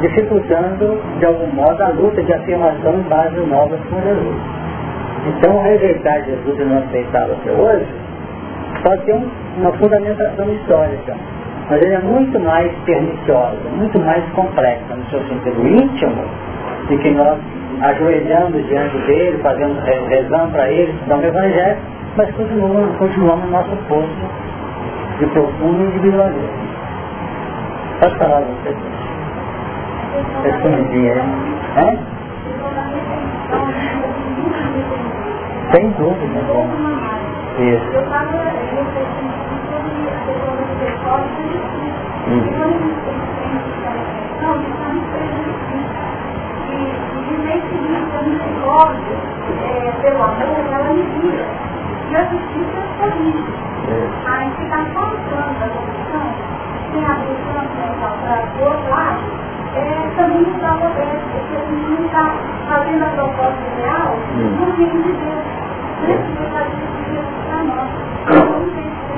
dificultando, 0.00 1.02
de 1.18 1.26
algum 1.26 1.48
modo, 1.48 1.82
a 1.82 1.88
luta 1.88 2.22
de 2.22 2.32
afirmação 2.32 3.00
em 3.00 3.08
bases 3.08 3.48
novas 3.48 3.80
com 3.90 4.00
Jesus. 4.00 4.36
Então, 5.26 5.60
rejeitar 5.60 6.24
Jesus 6.24 6.56
e 6.56 6.62
não 6.62 6.78
aceitá-lo 6.78 7.32
até 7.32 7.50
hoje, 7.50 7.86
pode 8.84 9.02
ter 9.02 9.20
uma 9.58 9.72
fundamentação 9.72 10.48
histórica 10.52 11.16
mas 11.70 11.82
ele 11.82 11.94
é 11.94 11.98
muito 12.00 12.40
mais 12.40 12.72
perniciosa, 12.84 13.58
muito 13.76 13.98
mais 14.00 14.24
complexa 14.32 14.94
no 14.94 15.04
seu 15.10 15.20
sentido 15.28 15.66
íntimo, 15.66 16.24
de 16.88 16.96
que 16.98 17.10
nós 17.10 17.38
ajoelhando 17.82 18.60
diante 18.62 18.96
dele, 19.06 19.38
fazendo, 19.42 19.78
rezando 20.08 20.52
para 20.52 20.70
ele, 20.70 20.90
estudando 20.92 21.22
o 21.22 21.26
Evangelho, 21.26 21.78
mas 22.16 22.30
continuamos, 22.34 22.96
continuamos 22.96 23.44
no 23.44 23.50
nosso 23.52 23.76
posto 23.88 24.48
de 25.18 25.26
profundo 25.26 25.84
individualismo. 25.84 26.68
Pode 28.00 28.16
falar 28.16 28.40
você? 28.40 28.74
Respondidinha 30.42 31.12
aí. 31.14 31.20
É? 31.76 31.98
Sem 35.74 35.90
dúvida, 35.90 36.40
bom. 36.48 36.66
Isso. 37.58 37.92
Pelo 50.02 50.22
amor, 50.22 50.58
ela 50.72 50.92
me 50.92 51.02
vira. 51.02 51.44
E 52.10 52.16
a 52.16 52.24
justiça 52.24 52.80
corrige. 52.98 53.44
A 54.26 54.40
gente 54.40 54.62
está 54.62 54.78
faltando 54.94 55.64
a 55.64 55.68
corrupção, 55.68 56.26
tem 56.92 57.04
a 57.04 57.14
questão 57.16 57.62
para 57.76 58.42
o 58.58 58.64
outro 58.64 58.90
lado, 58.90 59.22
é, 59.74 60.10
também 60.16 60.42
está 60.42 60.74
obedece, 60.74 61.24
porque 61.32 61.56
a 61.56 61.60
gente 61.60 61.90
não 61.90 62.04
está 62.06 62.24
fazendo 62.68 63.04
a 63.04 63.08
proposta 63.08 63.66
real 63.76 64.16
no 64.36 64.76
reino 64.76 65.02
de 65.02 65.12
Deus. 65.12 65.44
Precisa 66.00 66.44
fazer 66.52 66.82
isso 67.12 67.32
para 67.46 67.58
nós. 67.64 67.88
Não 68.28 68.70
tem 68.70 68.84
que 68.84 69.08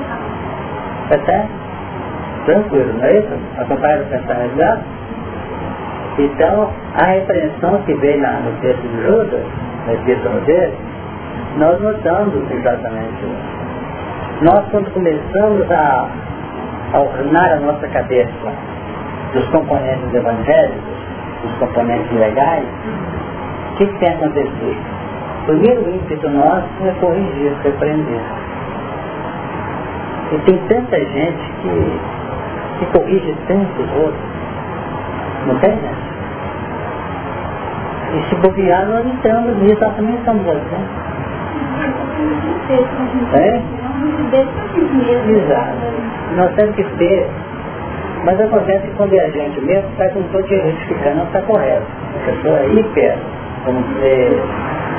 Está 1.03 1.25
certo? 1.25 1.70
Tranquilo, 2.45 2.93
não 2.97 3.05
é 3.05 3.19
isso? 3.19 3.29
Acompanha 3.57 4.01
o 4.01 4.05
pensamento 4.05 4.55
dela? 4.55 4.81
Então, 6.17 6.69
a 7.01 7.05
repreensão 7.05 7.81
que 7.83 7.93
veio 7.95 8.21
na, 8.21 8.33
no 8.33 8.51
texto 8.61 8.81
de 8.81 9.03
Judas, 9.03 9.43
na 9.87 9.93
epístola 9.93 10.39
dele, 10.41 10.73
nós 11.57 11.79
notamos 11.81 12.51
exatamente 12.51 13.23
isso. 13.23 13.61
Nós, 14.41 14.65
quando 14.71 14.91
começamos 14.93 15.71
a, 15.71 16.07
a 16.93 16.99
ornar 16.99 17.53
a 17.53 17.55
nossa 17.57 17.87
cabeça 17.87 18.31
dos 19.33 19.45
componentes 19.49 20.13
evangélicos, 20.13 20.81
dos 21.43 21.53
componentes 21.59 22.11
legais, 22.11 22.65
o 23.71 23.77
que, 23.77 23.85
que 23.85 23.99
tem 23.99 24.09
acontecido? 24.09 25.01
O 25.41 25.45
primeiro 25.45 25.89
ímpeto 25.89 26.29
nosso 26.29 26.67
é 26.85 26.91
corrigir, 26.99 27.53
repreender. 27.63 28.21
E 30.31 30.37
tem 30.45 30.57
tanta 30.67 30.97
gente 30.97 31.51
que, 31.61 31.99
que 32.81 32.97
corrige 32.97 33.35
tantos 33.47 33.85
outros. 33.95 34.19
Não 35.45 35.55
tem, 35.59 35.75
né? 35.75 35.91
E 38.13 38.29
se 38.29 38.35
bobear, 38.35 38.87
nós 38.87 39.05
entramos 39.05 39.55
nisso, 39.57 39.79
nós 39.81 39.95
também 39.95 40.15
estamos 40.15 40.47
assim. 40.47 41.11
É? 43.33 43.61
Exato. 45.29 45.77
Nós 46.35 46.55
temos 46.55 46.75
que 46.75 46.83
ter. 46.97 47.27
Mas 48.23 48.39
acontece 48.39 48.87
que 48.87 48.93
quando 48.97 49.13
é 49.13 49.25
a 49.25 49.29
gente 49.29 49.61
mesmo, 49.61 49.89
faz 49.97 50.15
um 50.15 50.23
pouco 50.23 50.47
de 50.47 50.55
retificando, 50.55 51.17
não 51.17 51.25
está 51.25 51.41
correto. 51.41 51.85
A 52.15 52.31
pessoa 52.31 52.59
é 52.59 52.67
hiper, 52.73 53.17
como 53.65 53.83
ser 53.99 54.43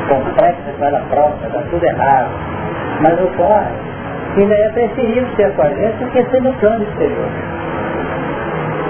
complexa 0.08 0.74
para 0.78 0.98
a 0.98 1.02
própria, 1.02 1.46
está 1.46 1.62
tudo 1.70 1.84
errado. 1.84 2.30
Mas 3.00 3.20
ocorre 3.20 3.70
que 4.34 4.42
ainda 4.42 4.54
é 4.54 4.68
preciso 4.70 5.26
ser 5.36 5.52
com 5.52 5.62
a 5.62 5.68
gente 5.68 5.96
porque 5.98 6.24
ser 6.24 6.42
no 6.42 6.52
plano 6.54 6.82
exterior. 6.84 7.28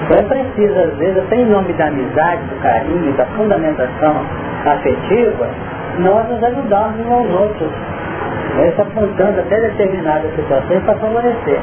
Então 0.05 0.17
é 0.19 0.23
preciso, 0.23 0.79
às 0.79 0.97
vezes, 0.97 1.17
até 1.17 1.35
em 1.37 1.45
nome 1.45 1.73
da 1.73 1.87
amizade, 1.87 2.41
do 2.43 2.61
carinho, 2.61 3.13
da 3.13 3.25
fundamentação 3.25 4.15
afetiva, 4.65 5.47
nós 5.99 6.27
nos 6.29 6.43
ajudamos 6.43 6.99
uns 6.99 7.11
aos 7.11 7.41
outros. 7.41 7.71
Está 8.67 8.83
apontando 8.83 9.39
até 9.39 9.59
determinadas 9.59 10.35
situações 10.35 10.83
para 10.83 10.95
favorecer. 10.95 11.59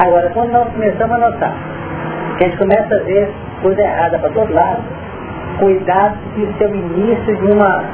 Agora, 0.00 0.30
quando 0.34 0.50
nós 0.50 0.68
começamos 0.72 1.16
a 1.16 1.18
notar 1.18 1.54
que 2.36 2.44
a 2.44 2.48
gente 2.48 2.58
começa 2.58 2.94
a 2.94 2.98
ver 3.00 3.30
coisa 3.62 3.80
errada 3.82 4.18
para 4.18 4.30
todos 4.30 4.54
lados, 4.54 4.82
cuidado 5.58 6.16
que 6.34 6.42
isso 6.42 6.64
é 6.64 6.66
o 6.66 6.74
início 6.74 7.36
de, 7.36 7.52
uma, 7.52 7.84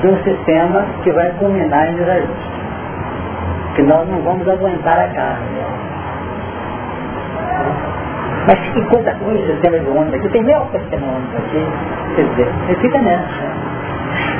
de 0.00 0.08
um 0.08 0.22
sistema 0.24 0.84
que 1.04 1.12
vai 1.12 1.30
culminar 1.38 1.90
em 1.90 1.94
desajuste. 1.94 2.54
Que 3.76 3.82
nós 3.82 4.08
não 4.08 4.20
vamos 4.22 4.48
aguentar 4.48 4.98
a 4.98 5.08
carne. 5.08 5.73
Mas 8.46 8.58
que 8.58 8.84
coisa 8.86 9.12
ruim 9.12 9.36
esse 9.36 9.52
sistema 9.52 9.78
de 9.78 9.88
ônibus 9.88 10.14
aqui. 10.14 10.28
Tem 10.28 10.42
meio 10.42 10.60
sistema 10.72 11.06
de 11.06 11.14
ônibus 11.14 11.36
aqui. 11.36 11.66
Quer 12.16 12.22
dizer, 12.22 12.48
ele 12.68 12.80
fica 12.80 12.98
nessa. 13.02 13.54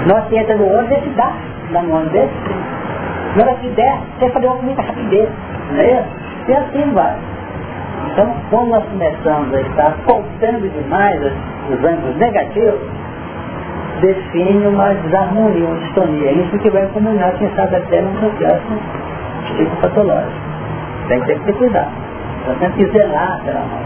Nós 0.06 0.24
que 0.28 0.36
entra 0.36 0.56
no 0.56 0.66
ônibus, 0.66 0.90
ele 0.90 1.12
dá, 1.16 1.32
dá 1.72 1.82
no 1.82 1.94
ônibus 1.94 2.12
desse. 2.12 2.34
Na 3.36 3.44
hora 3.44 3.54
que 3.56 3.68
der, 3.70 3.98
você 4.18 4.28
fazer 4.30 4.46
com 4.46 4.62
muita 4.62 4.82
rapidez. 4.82 5.28
Não 5.72 5.80
é 5.80 5.92
isso? 5.92 6.24
E 6.48 6.52
assim 6.52 6.92
vai. 6.92 7.16
Então, 8.12 8.34
quando 8.50 8.68
nós 8.68 8.84
começamos 8.84 9.54
a 9.54 9.60
estar 9.60 9.96
faltando 10.06 10.68
demais 10.68 11.20
os 11.70 11.84
ângulos 11.84 12.16
negativos, 12.16 12.80
define 14.00 14.66
uma 14.66 14.94
desarmonia, 14.94 15.66
uma 15.66 15.78
distonia. 15.78 16.32
Isso 16.32 16.58
que 16.58 16.70
vai 16.70 16.86
combinar, 16.88 17.32
quem 17.32 17.50
sabe, 17.56 17.76
até 17.76 18.02
num 18.02 18.14
processo 18.16 18.66
psicopatológico. 19.46 20.32
Tem 21.08 21.20
que 21.22 21.34
que 21.34 21.40
ter 21.40 21.52
cuidado. 21.54 22.03
Nós 22.46 22.58
temos 22.58 22.76
que 22.76 22.86
zelar 22.86 23.40
pela 23.44 23.60
mão. 23.60 23.80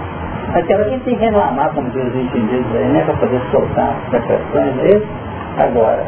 Aquela 0.55 0.85
que 0.85 0.99
tem 1.01 1.17
que 1.17 1.25
reclamar, 1.25 1.71
como 1.75 1.91
diz 1.91 2.05
os 2.05 2.15
entendidos 2.15 2.75
aí, 2.75 2.89
né? 2.89 3.03
Para 3.05 3.15
poder 3.15 3.41
soltar 3.51 3.95
as 4.07 4.11
depressões, 4.11 4.79
é 4.81 4.97
isso? 4.97 5.07
Agora, 5.59 6.05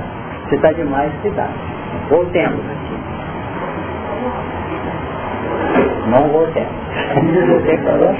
se 0.49 0.55
está 0.57 0.73
demais, 0.73 1.13
cuidado. 1.23 1.53
Voltemos 2.09 2.61
aqui. 2.61 2.91
Não 6.09 6.29
voltemos. 6.29 6.73
Você 7.49 7.77
falou? 7.79 8.15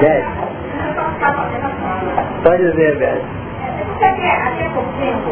Dez. 0.00 0.24
Pode 2.42 2.70
dizer, 2.70 2.98
Beth. 2.98 3.22
Até 4.00 4.68
pouco 4.74 4.92
tempo, 4.98 5.30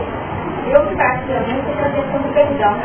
eu 0.68 0.82
praticamente 0.96 1.70
a 1.80 1.88
questão 1.90 2.20
do 2.20 2.28
perdão. 2.34 2.76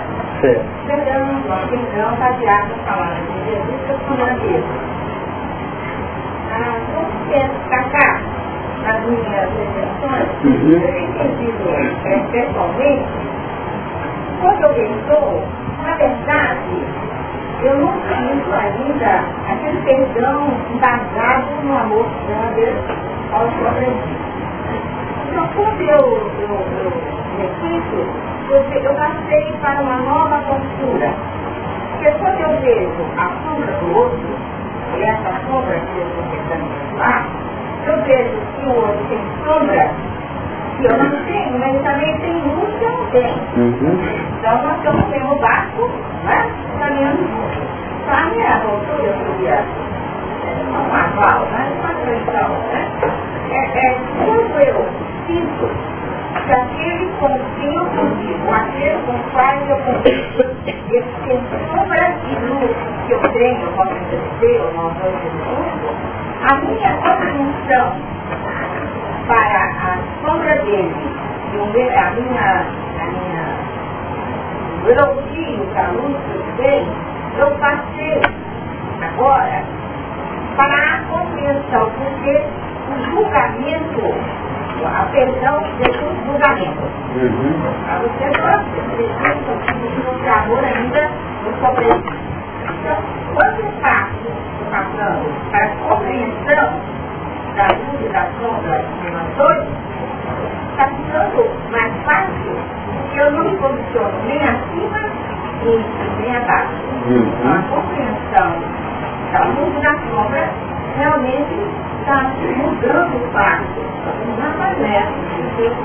Perdão, 0.41 1.27
perdão, 1.69 2.15
baseado 2.19 2.69
na 2.69 2.83
palavra 2.83 3.15
de 3.15 3.33
Jesus, 3.49 3.79
que 3.85 3.91
eu 3.91 3.97
sou 4.07 4.17
grandeza. 4.17 4.65
Ah, 4.65 5.00
cá, 7.91 8.21
nas 8.83 9.01
minhas 9.05 9.49
eu 9.57 10.81
é, 12.05 12.19
pessoalmente, 12.31 13.07
quando 14.41 14.63
eu 14.63 14.73
na 15.83 15.93
verdade, 15.95 16.85
eu 17.63 17.77
não 17.77 17.93
sinto 17.93 18.53
ainda 18.53 19.23
aquele 19.49 19.81
perdão 19.83 20.47
embasado 20.73 21.47
no 21.63 21.77
amor 21.77 22.05
verdadeiro 22.27 22.77
ao 23.33 23.47
progredir. 23.47 24.21
Então, 25.29 25.47
quando 25.55 25.81
eu, 25.81 26.31
eu, 26.39 26.55
eu 26.83 26.91
repito, 27.37 27.97
eu, 28.49 28.83
eu 28.83 28.95
passei 28.95 29.53
para 29.61 29.81
uma 29.81 29.97
nova 29.97 30.39
postura. 30.39 31.13
Porque 31.91 32.11
quando 32.19 32.39
eu 32.41 32.61
vejo 32.61 33.05
a 33.17 33.29
sombra 33.43 33.71
do 33.73 33.95
outro, 33.95 34.60
e 34.97 35.03
essa 35.03 35.31
sombra 35.47 35.79
que 35.79 35.97
eu 35.97 36.07
estou 36.07 36.23
tentando 36.31 36.65
falar, 36.97 37.27
eu 37.85 38.01
vejo 38.03 38.37
que 38.55 38.65
o 38.65 38.75
outro 38.75 39.05
tem 39.09 39.19
sombra 39.43 39.91
que 40.77 40.85
eu 40.85 40.97
não 40.97 41.25
tenho, 41.25 41.59
mas 41.59 41.69
ele 41.69 41.83
também 41.83 42.17
tem 42.19 42.33
luz 42.41 42.73
que 42.77 42.83
eu 42.83 42.91
não 42.91 43.05
tenho. 43.11 43.37
Uhum. 43.57 43.99
Então 44.39 44.63
nós 44.63 44.77
estamos 44.77 45.05
tendo 45.11 45.31
o 45.31 45.39
barco, 45.39 45.89
né? 46.23 46.49
Caminhando 46.79 47.17
juntos. 47.17 47.63
Então 48.01 48.17
a 48.17 48.25
minha 48.25 48.59
postura, 48.59 49.07
eu 49.07 49.15
um 49.15 50.00
questão, 52.05 52.49
né? 52.71 52.81
É, 53.51 53.87
é 53.87 53.97
eu 54.59 54.85
sinto 55.27 55.65
que 56.45 56.53
aquele 56.53 57.07
com 57.19 57.39
quem 57.59 57.77
aquele 58.53 58.97
com 59.05 59.17
qual 59.31 59.55
eu 59.67 59.77
convivo, 59.77 60.43
esse 60.65 61.41
sombra 61.71 62.15
de 62.25 62.35
luz 62.45 62.75
que 63.07 63.13
eu 63.13 63.21
tenho, 63.33 63.61
eu 63.61 63.71
posso 63.73 63.93
exercer 63.93 64.61
ou 64.61 64.73
não 64.73 64.89
vou 64.89 65.11
a 66.41 66.55
minha 66.55 66.93
compreensão 66.97 67.95
para 69.27 69.63
a 69.63 69.97
sombra 70.25 70.55
dele 70.63 70.95
e 71.53 71.57
o 71.57 71.65
a 71.97 72.11
minha, 72.11 72.65
minha 73.07 73.43
elogio 74.89 75.65
que 75.71 75.77
a 75.77 75.87
luz 75.91 76.17
que 76.25 76.31
eu 76.35 76.41
eu 77.37 77.51
passei 77.59 78.21
agora 79.01 79.80
para 80.61 80.95
a 80.95 80.99
compreensão, 81.09 81.89
porque 81.97 82.43
o 82.91 83.05
julgamento, 83.09 84.13
a 84.85 85.05
perdão 85.11 85.63
Jesus 85.77 86.25
julgamento. 86.25 86.81
Uhum. 87.15 87.53
Para 87.85 87.99
você 87.99 88.25
Jesus 89.73 90.21
de 90.21 90.29
amor 90.29 90.63
ainda 90.63 91.09
no 91.43 91.51
compreensão. 91.57 92.13
Então, 92.63 92.97
quando 93.33 93.59
eu 93.59 93.71
passo, 93.81 94.29
passando 94.69 95.51
para 95.51 95.65
a 95.65 95.69
compreensão 95.77 96.69
da 97.55 97.67
luz 97.67 98.05
e 98.05 98.09
da 98.09 98.27
sombra 98.39 98.77
de 99.01 99.35
dois, 99.37 99.67
está 100.71 100.87
ficando 100.87 101.71
mais 101.71 101.93
fácil, 102.05 102.55
porque 102.85 103.19
eu 103.19 103.31
não 103.31 103.43
me 103.45 103.57
posiciono 103.57 104.13
nem 104.27 104.43
acima 104.43 105.09
nem, 105.63 105.85
nem 106.19 106.35
abaixo. 106.35 106.71
Então, 107.07 107.51
a 107.51 107.55
Uhum. 107.55 107.61
compreensão 107.63 108.80
da 109.31 109.45
luz 109.45 109.73
e 109.77 109.81
da 109.81 109.93
sombra 110.09 110.49
realmente 110.97 111.55
está 112.01 112.23
mudando 112.57 113.15
o 113.15 113.33
passo, 113.33 113.81
não 114.37 114.57
mais 114.57 114.77
leve, 114.79 115.13
um 115.39 115.55
tempo 115.55 115.83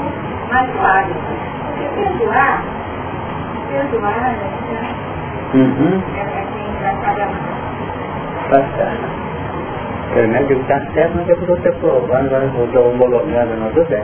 mais 0.52 0.70
suave. 0.72 1.12
Porque 1.66 1.88
perdoar, 2.00 2.62
perdoar 3.68 4.20
né, 4.20 4.36
Uhum. 5.54 6.02
é, 6.16 6.20
é 6.20 6.46
quem 6.52 6.72
vai 6.82 6.96
pagar 6.96 7.28
mais. 7.28 8.50
Tá 8.50 8.76
certo. 8.76 9.26
Pelo 10.14 10.28
menos 10.28 10.48
digo, 10.48 10.64
tá 10.64 10.80
certo, 10.94 11.12
mas 11.16 11.28
eu 11.28 11.36
estou 11.36 11.72
provando, 11.74 12.26
agora 12.26 12.50
eu 12.56 12.64
estou 12.64 12.90
homologando, 12.90 13.56
não 13.56 13.70
tudo 13.70 13.88
bem. 13.88 14.02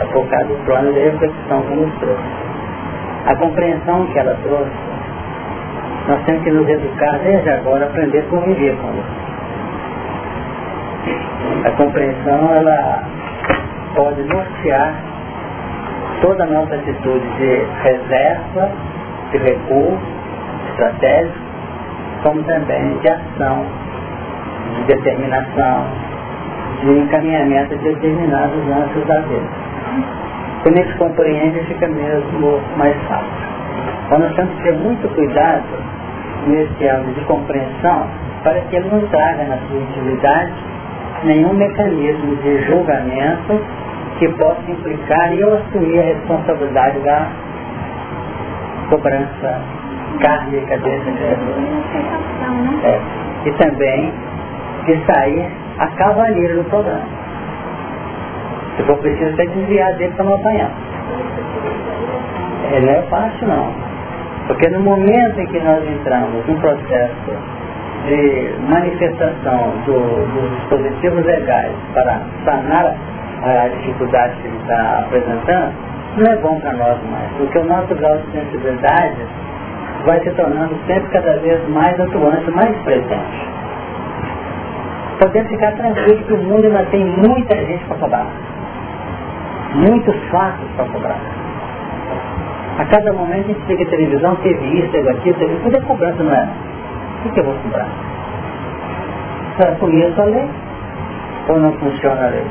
É 0.00 0.04
por 0.06 0.26
causa 0.28 0.46
do 0.46 0.64
plano 0.64 0.92
de 0.92 1.00
reflexão 1.00 1.62
que 1.62 1.74
nos 1.74 1.94
trouxe. 1.98 2.22
A 3.26 3.36
compreensão 3.36 4.06
que 4.06 4.18
ela 4.18 4.36
trouxe, 4.42 4.70
nós 6.08 6.22
temos 6.24 6.44
que 6.44 6.50
nos 6.52 6.68
educar 6.68 7.18
desde 7.18 7.50
agora, 7.50 7.84
aprender 7.86 8.18
a 8.18 8.22
conviver 8.30 8.76
com 8.76 8.90
isso. 8.90 9.26
A 11.64 11.70
compreensão, 11.72 12.54
ela 12.54 13.02
pode 13.94 14.22
nortear 14.22 14.94
toda 16.20 16.44
a 16.44 16.46
nossa 16.46 16.76
atitude 16.76 17.26
de 17.38 17.66
reserva, 17.82 18.70
de 19.32 19.38
recuo, 19.38 19.98
estratégico, 20.70 21.38
como 22.22 22.42
também 22.44 22.98
de 22.98 23.08
ação, 23.08 23.66
de 24.76 24.82
determinação, 24.84 25.86
de 26.82 26.98
encaminhamento 26.98 27.76
de 27.76 27.82
determinados 27.82 28.68
lances 28.68 29.06
da 29.06 29.20
vida. 29.22 29.66
Quando 30.62 30.76
se 30.84 30.98
compreende, 30.98 31.60
fica 31.64 31.88
mesmo 31.88 32.60
mais 32.76 32.96
fácil. 33.08 33.46
Então 34.06 34.18
nós 34.20 34.34
temos 34.36 34.54
que 34.54 34.62
ter 34.62 34.74
muito 34.74 35.08
cuidado 35.14 35.95
nesse 36.46 36.88
âmbito 36.88 37.20
de 37.20 37.26
compreensão 37.26 38.06
para 38.42 38.60
que 38.60 38.76
ele 38.76 38.88
não 38.88 39.00
traga 39.08 39.44
na 39.44 39.58
sua 39.68 39.78
intimidade 39.78 40.52
nenhum 41.24 41.52
mecanismo 41.54 42.36
de 42.36 42.62
julgamento 42.66 43.60
que 44.18 44.28
possa 44.30 44.70
implicar 44.70 45.32
eu 45.34 45.54
assumir 45.54 45.98
a 45.98 46.02
responsabilidade 46.02 46.98
da 47.00 47.26
cobrança 48.88 49.60
kármica 50.20 50.78
desse 50.78 51.04
Jesus. 51.04 51.56
É. 52.84 53.00
E 53.46 53.52
também 53.52 54.12
de 54.86 55.04
sair 55.04 55.50
a 55.78 55.86
cavaleiro 55.88 56.62
do 56.62 56.70
programa. 56.70 57.04
Se 58.76 58.82
for 58.84 58.96
preciso 58.98 59.32
até 59.34 59.46
desviar 59.46 59.92
dele 59.94 60.12
para 60.14 60.24
não 60.24 60.34
apanhar. 60.34 60.70
É, 62.72 62.80
não 62.80 62.92
é 62.92 63.02
fácil 63.02 63.48
não. 63.48 63.95
Porque 64.46 64.68
no 64.70 64.80
momento 64.80 65.40
em 65.40 65.46
que 65.46 65.60
nós 65.60 65.82
entramos 65.88 66.46
num 66.46 66.60
processo 66.60 67.32
de 68.06 68.54
manifestação 68.70 69.72
do- 69.84 70.26
dos 70.32 70.50
dispositivos 70.58 71.24
legais 71.24 71.72
para 71.94 72.20
sanar 72.44 72.94
a 73.42 73.68
dificuldade 73.68 74.34
que 74.40 74.46
ele 74.48 74.56
está 74.58 75.00
apresentando, 75.00 75.72
não 76.16 76.32
é 76.32 76.36
bom 76.36 76.60
para 76.60 76.72
nós 76.74 76.96
mais, 77.10 77.30
porque 77.38 77.58
o 77.58 77.64
nosso 77.64 77.94
grau 77.94 78.16
de 78.18 78.30
sensibilidade 78.32 79.16
vai 80.04 80.20
se 80.20 80.30
tornando 80.30 80.74
sempre 80.86 81.08
cada 81.10 81.32
vez 81.38 81.68
mais 81.70 81.98
atuante, 82.00 82.50
mais 82.52 82.76
presente. 82.84 83.48
Podemos 85.18 85.48
ficar 85.50 85.72
tranquilos 85.72 86.24
que 86.26 86.32
o 86.34 86.38
mundo 86.38 86.64
ainda 86.66 86.84
tem 86.90 87.04
muita 87.04 87.56
gente 87.56 87.84
para 87.86 87.96
cobrar. 87.96 88.26
Muitos 89.74 90.16
fatos 90.30 90.68
para 90.76 90.84
cobrar. 90.86 91.18
A 92.78 92.84
cada 92.84 93.12
momento 93.12 93.50
a 93.50 93.54
gente 93.54 93.66
liga 93.68 93.84
a 93.84 93.90
televisão, 93.90 94.36
teve 94.36 94.78
isso, 94.78 94.88
teve 94.90 95.08
aquilo, 95.08 95.38
teve 95.38 95.56
tudo 95.56 95.76
é 95.76 95.80
cobrança, 95.80 96.22
não 96.22 96.32
é? 96.34 96.48
O 97.24 97.30
que 97.30 97.40
eu 97.40 97.44
vou 97.44 97.54
cobrar? 97.54 97.88
Será 99.56 99.72
que 99.72 99.80
conheço 99.80 100.20
a 100.20 100.24
lei? 100.24 100.48
Ou 101.48 101.58
não 101.58 101.72
funciona 101.72 102.26
a 102.26 102.28
lei? 102.28 102.44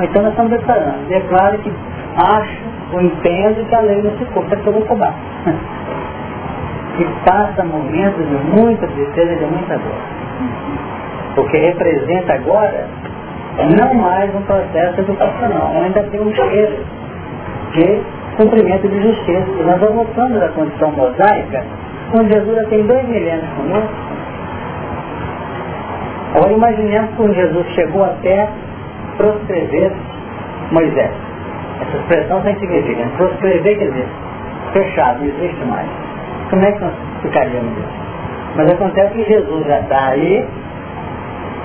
Então 0.00 0.22
nós 0.22 0.30
estamos 0.30 0.52
declarando. 0.52 1.08
Declaro 1.08 1.58
que 1.58 1.72
acho 2.16 2.62
ou 2.92 3.00
entendo 3.00 3.68
que 3.68 3.74
a 3.74 3.80
lei 3.80 4.02
não 4.02 4.10
se 4.18 4.24
cumpre, 4.26 4.54
é 4.54 4.62
que 4.62 4.66
eu 4.66 4.72
vou 4.72 4.82
cobrar. 4.82 5.14
e 6.98 7.04
passa 7.28 7.64
momentos 7.64 8.28
de 8.28 8.34
muita 8.54 8.86
tristeza 8.86 9.32
e 9.32 9.36
de 9.36 9.46
muita 9.46 9.78
dor. 9.78 9.98
Porque 11.34 11.56
representa 11.56 12.34
agora 12.34 12.86
não 13.76 13.94
mais 13.94 14.34
um 14.34 14.42
processo 14.42 15.00
educacional, 15.00 15.72
ainda 15.74 16.02
tem 16.04 16.20
um 16.20 16.34
cheiro 16.34 16.76
de 17.72 18.02
cumprimento 18.36 18.88
de 18.88 19.02
justiça. 19.02 19.46
E 19.58 19.62
nós 19.62 19.80
voltando 19.80 20.40
da 20.40 20.48
condição 20.48 20.90
mosaica, 20.92 21.64
quando 22.10 22.32
Jesus 22.32 22.68
tem 22.68 22.86
dois 22.86 23.04
milênios 23.08 23.48
conosco. 23.56 23.94
Agora 26.34 26.52
imaginemos 26.52 27.10
quando 27.16 27.34
Jesus 27.34 27.66
chegou 27.74 28.04
até 28.04 28.48
proscrever 29.16 29.92
Moisés. 30.70 31.10
Essa 31.80 31.96
expressão 31.96 32.40
tem 32.42 32.58
significado. 32.58 33.10
Proscrever 33.16 33.78
quer 33.78 33.90
dizer 33.90 34.08
fechado, 34.72 35.20
não 35.20 35.26
existe 35.26 35.64
mais. 35.66 35.88
Como 36.50 36.64
é 36.64 36.72
que 36.72 36.80
nós 36.80 36.92
ficaríamos 37.22 37.72
isso? 37.72 38.02
Mas 38.56 38.70
acontece 38.70 39.14
que 39.14 39.24
Jesus 39.24 39.66
já 39.66 39.80
está 39.80 40.08
aí, 40.08 40.46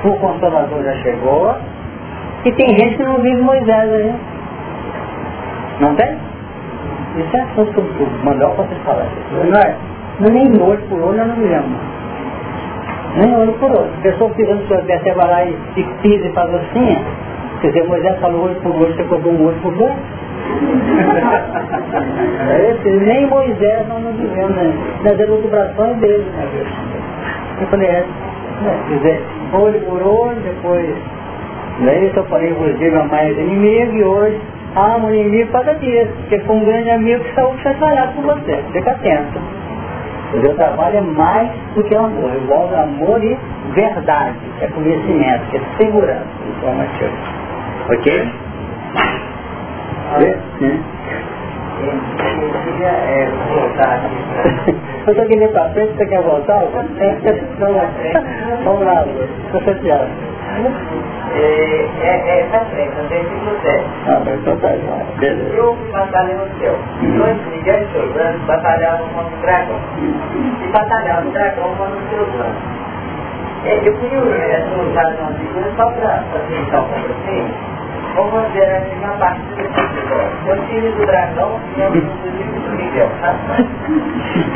o 0.06 0.12
Consolador 0.14 0.84
já 0.84 0.94
chegou, 0.98 1.56
e 2.46 2.52
tem 2.54 2.70
gente 2.78 2.96
que 2.96 3.04
não 3.04 3.22
vive 3.22 3.42
Moisés 3.42 3.94
aí. 3.94 4.16
Não 5.80 5.96
tem? 5.96 6.27
Isso 7.18 7.36
é 7.36 7.42
assunto 7.42 7.82
que 7.82 8.04
o 8.04 8.10
Manuel 8.24 8.52
pode 8.52 8.76
falar. 8.86 9.08
Não 9.32 9.60
é? 9.60 9.76
Não 10.20 10.28
é 10.28 10.32
nem 10.32 10.62
olho 10.62 10.82
por 10.88 11.02
olho, 11.02 11.20
eu 11.20 11.28
não 11.28 11.36
me 11.36 11.48
lembro. 11.48 11.72
Nem 13.18 13.36
olho 13.36 13.54
por 13.54 13.72
olho. 13.72 13.90
A 13.98 14.02
pessoa 14.04 14.32
seu 14.36 14.46
pé, 14.84 15.00
você 15.00 15.12
vai 15.14 15.28
lá 15.28 15.44
e, 15.44 15.58
e 15.78 15.84
pisa 16.04 16.28
e 16.28 16.34
faz 16.34 16.54
assim, 16.54 16.96
quer 17.62 17.70
dizer, 17.70 17.88
Moisés 17.88 18.20
falou 18.20 18.44
olho 18.46 18.54
por 18.56 18.76
olho, 18.76 18.94
você 18.96 19.04
cobrou 19.06 19.34
um 19.34 19.48
olho 19.48 19.58
por 19.62 19.74
dois. 19.76 19.94
é 22.52 22.72
esse, 22.72 22.90
nem 22.90 23.26
Moisés 23.26 23.88
não 23.88 24.00
nos 24.00 24.16
viveu 24.16 24.50
né? 24.50 24.72
nas 25.04 25.20
elucubrações 25.20 25.98
dele. 25.98 26.24
Né? 26.36 26.48
Eu 27.62 27.68
falei, 27.68 27.88
é, 27.88 28.06
né? 28.62 28.80
quer 28.90 28.98
dizer, 28.98 29.24
olho 29.54 29.80
por 29.82 30.04
olho, 30.04 30.40
depois, 30.42 30.96
daí 31.84 32.12
eu 32.16 32.24
falei, 32.26 32.54
vos 32.54 32.78
digo 32.78 33.00
a 33.00 33.06
mais 33.06 33.36
inimigo 33.38 33.96
e 33.96 34.04
hoje 34.04 34.40
ah, 34.78 34.98
um 34.98 35.14
inimigo 35.14 35.52
cada 35.52 35.74
dia, 35.76 36.06
porque 36.06 36.40
foi 36.42 36.56
um 36.56 36.66
grande 36.66 36.92
amigo 36.92 37.24
que 37.24 37.34
saiu 37.34 37.50
trabalhar 37.64 38.14
com 38.14 38.22
você. 38.22 38.64
Fica 38.74 38.92
atento. 38.92 39.40
O 40.34 40.38
meu 40.38 40.56
trabalho 40.56 40.98
é 40.98 41.02
mais 41.02 41.50
do 41.74 41.84
que 41.84 41.96
amor, 41.96 42.32
envolve 42.36 42.76
amor 42.76 43.24
e 43.24 43.38
verdade, 43.74 44.38
é 44.62 44.68
conhecimento, 44.68 45.56
é 45.56 45.78
segurança 45.78 46.28
informativa. 46.48 47.12
Ok? 47.90 48.32
Aqui 50.16 50.97
Eu 55.08 55.14
estou 55.14 55.26
querendo 55.28 55.52
para 55.52 55.70
frente, 55.70 55.96
você 55.96 56.06
quer 56.06 56.22
voltar? 56.22 56.62
Vamos 58.64 58.86
lá, 58.86 59.06
estou 59.46 59.62
chateado. 59.62 60.10
É, 61.34 61.90
é, 62.02 62.40
é 62.40 62.48
pra 62.50 62.66
frente, 62.66 62.96
não 62.98 63.08
tem 63.10 63.24
que 63.24 63.62
ser. 63.62 63.84
Ah, 64.08 64.22
mas 64.26 64.40
então 64.40 64.58
tá 64.58 64.70
Beleza. 65.20 65.56
Eu 65.56 65.78
batalhei 65.92 66.36
no 66.36 66.48
céu. 66.60 66.76
Dois 67.18 67.38
Miguel 67.48 67.84
e 67.84 67.88
Silvano 67.92 68.40
batalhavam 68.48 69.08
contra 69.10 69.38
o 69.38 69.42
dragão. 69.42 69.80
E 70.00 70.68
batalhavam 70.72 71.30
o 71.30 71.32
dragão 71.32 71.76
contra 71.76 71.96
o 71.96 72.10
Silvano. 72.10 72.56
É, 73.66 73.88
eu 73.88 73.94
queria 73.98 74.20
usar 74.20 75.16
uma 75.20 75.32
figura 75.34 75.72
só 75.76 75.92
para 75.92 76.24
facilitar 76.32 76.82
um 76.82 76.88
pouco 76.88 77.12
assim. 77.12 77.54
Vamos 78.18 78.32
fazer 78.32 78.64
aqui 78.64 78.96
uma 78.96 79.14
partida 79.18 79.62
de 79.62 79.70
futebol. 79.70 80.26
Eu 80.48 80.66
time 80.66 80.90
do 80.90 81.06
dragão 81.06 81.60
e 81.78 81.82
eu 81.82 81.92
time 81.92 82.60
do 82.66 82.76
Miguel, 82.76 83.10
tá? 83.22 83.36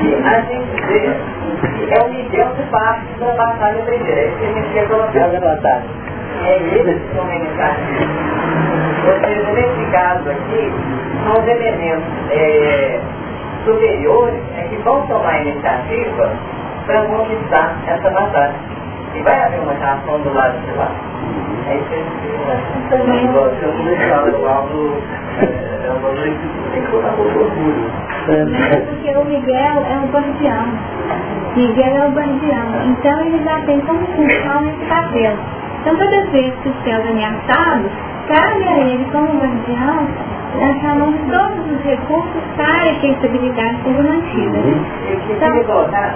E 0.01 0.15
a 0.15 0.41
gente 0.41 0.81
vê 0.87 1.15
que 1.77 1.93
é 1.93 2.03
o 2.03 2.09
Miguel 2.09 2.47
que 2.55 2.63
parte 2.71 3.05
da 3.19 3.31
batalha 3.35 3.83
primeiro. 3.83 4.19
É 4.19 4.25
isso 4.25 4.37
que 4.37 4.45
a 4.45 4.53
gente 4.53 4.73
quer 4.73 4.87
colocar. 4.87 5.83
É 6.43 6.57
eles 6.57 7.01
que 7.03 7.15
são 7.15 7.31
iniciativos. 7.31 8.07
Ou 9.05 9.19
seja, 9.19 9.51
nesse 9.51 9.91
caso 9.91 10.29
aqui, 10.31 10.73
são 11.23 11.33
os 11.33 11.47
elementos 11.47 12.31
é, 12.31 12.99
superiores 13.63 14.41
é 14.57 14.63
que 14.69 14.75
vão 14.77 15.05
tomar 15.05 15.33
a 15.35 15.41
iniciativa 15.43 16.31
para 16.87 17.01
conquistar 17.03 17.75
essa 17.85 18.09
batalha. 18.09 18.55
E 19.13 19.21
vai 19.21 19.43
haver 19.43 19.59
uma 19.59 19.73
reação 19.73 20.19
do 20.21 20.33
lado 20.33 20.57
de 20.59 20.71
lá. 20.77 20.91
É 21.67 21.75
isso 21.75 21.85
que 21.85 21.95
Eu 22.95 23.05
deixar 23.85 24.23
o 24.23 24.41
lado, 24.41 25.03
é 25.39 25.91
uma 25.91 26.09
lei 26.09 26.33
que 26.33 26.71
tem 26.71 26.81
que 26.81 26.91
colocar 26.91 27.11
com 27.11 27.21
orgulho. 27.23 27.91
É 28.27 28.79
porque 28.81 29.15
o 29.15 29.25
Miguel 29.25 29.85
é 29.89 29.97
um 29.97 30.07
guardião. 30.11 30.65
Miguel 31.55 31.95
é 31.95 32.07
o 32.07 32.11
guardião. 32.11 32.67
Então 32.85 33.21
ele 33.21 33.43
já 33.43 33.59
tem 33.65 33.79
como 33.81 34.05
função 34.07 34.65
esse 34.65 34.85
papel. 34.85 35.37
Então, 35.81 35.97
todas 35.97 36.13
as 36.13 36.29
vezes 36.29 36.53
que 36.61 36.69
os 36.69 36.83
céus 36.83 37.09
ameaçados, 37.09 37.91
cabe 38.27 38.67
a 38.67 38.77
ele, 38.79 39.05
como 39.11 39.39
guardião, 39.39 40.07
lançar 40.55 40.95
mão 40.95 41.11
de 41.11 41.19
todos 41.31 41.71
os 41.71 41.81
recursos 41.83 42.41
para 42.55 42.93
que 42.95 43.07
a 43.07 43.11
estabilidade 43.11 43.83
seja 43.83 44.03
mantida. 44.03 44.57
Uhum. 44.57 44.85
Então, 45.29 45.63
voltar, 45.63 46.15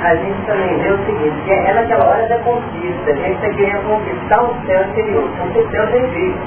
a 0.00 0.14
gente 0.16 0.46
também 0.46 0.78
vê 0.78 0.92
o 0.92 0.98
seguinte, 1.06 1.36
que 1.44 1.52
é 1.52 1.74
naquela 1.74 2.06
hora 2.06 2.28
da 2.28 2.38
conquista, 2.38 3.10
a 3.10 3.14
gente 3.14 3.34
está 3.34 3.48
querendo 3.50 3.86
conquistar 3.86 4.42
o 4.42 4.66
céu 4.66 4.80
anterior, 4.80 5.30
porque 5.38 5.58
o 5.58 5.70
céu 5.70 5.86
tem 5.88 6.06
visto. 6.10 6.40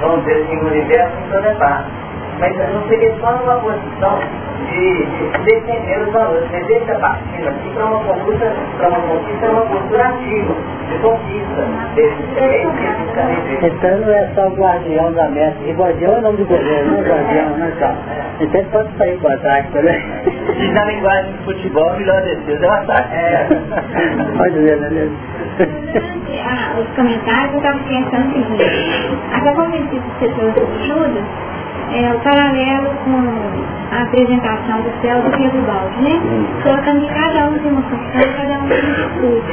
Vamos 0.00 0.24
dizer 0.24 0.42
assim, 0.42 0.56
o 0.56 0.66
universo 0.66 1.12
em 1.16 1.30
toda 1.30 1.54
parte 1.54 2.11
mas 2.38 2.56
não 2.72 2.88
seria 2.88 3.14
só 3.20 3.32
numa 3.32 3.56
posição 3.56 4.18
de, 4.70 5.06
de 5.06 5.44
defender 5.44 6.02
os 6.02 6.12
valores, 6.12 6.48
mas 6.50 6.68
ele 6.68 6.78
está 6.80 6.94
partindo 6.98 7.48
aqui 7.48 7.70
para 7.74 7.84
uma 7.84 8.04
conquista, 8.04 8.52
para 8.78 8.88
uma 8.88 9.00
conquista, 9.00 9.50
uma 9.50 9.62
postura 9.62 10.08
ativa, 10.08 10.54
de 10.88 10.98
conquista 10.98 11.62
desse 11.94 13.66
Então 13.66 13.98
não 13.98 14.12
é 14.12 14.28
só 14.34 14.46
o 14.48 14.54
guardião 14.54 15.12
da 15.12 15.28
meta, 15.28 15.56
e 15.66 15.72
guardião 15.72 16.16
é 16.16 16.20
nome 16.20 16.36
de 16.38 16.44
governo, 16.44 16.92
não 16.92 16.98
é 16.98 17.08
guardião, 17.08 17.58
não 17.58 17.66
é 17.66 17.72
só. 17.78 17.94
Então 18.40 18.60
ele 18.60 18.70
pode 18.70 18.96
sair 18.96 19.18
com 19.18 19.28
ataque 19.28 19.72
também. 19.72 20.02
E 20.58 20.68
na 20.72 20.84
linguagem 20.84 21.32
de 21.32 21.38
futebol, 21.44 21.96
melhor 21.96 22.22
defesa 22.22 22.64
é 22.64 22.68
o 22.68 22.72
ataque. 22.72 23.14
É. 23.14 23.46
Pode 24.36 24.58
ver, 24.58 24.76
né? 24.78 25.08
Ah, 26.44 26.80
os 26.80 26.88
comentários 26.96 27.52
eu 27.52 27.58
estava 27.58 27.78
pensando 27.80 28.30
o 28.30 28.32
seguinte, 28.32 29.18
a 29.32 29.54
convencido 29.54 30.00
de 30.00 30.10
pessoas 30.18 30.54
de 30.54 30.88
Judas, 30.88 31.24
é, 31.90 32.14
o 32.14 32.20
paralelo 32.20 32.88
com 33.04 33.94
a 33.94 34.02
apresentação 34.02 34.80
do 34.82 34.90
céu 35.02 35.20
do 35.22 35.30
Rebubaldi, 35.36 36.02
né? 36.02 36.20
Hum. 36.24 36.46
Colocando 36.62 37.00
que 37.00 37.14
cada 37.14 37.46
um 37.48 37.58
tem 37.58 37.72
uma 37.72 37.82
função, 37.82 38.32
cada 38.36 38.58
um 38.58 38.68
tem 38.68 38.80
uma 38.80 38.94
virtude. 38.94 39.52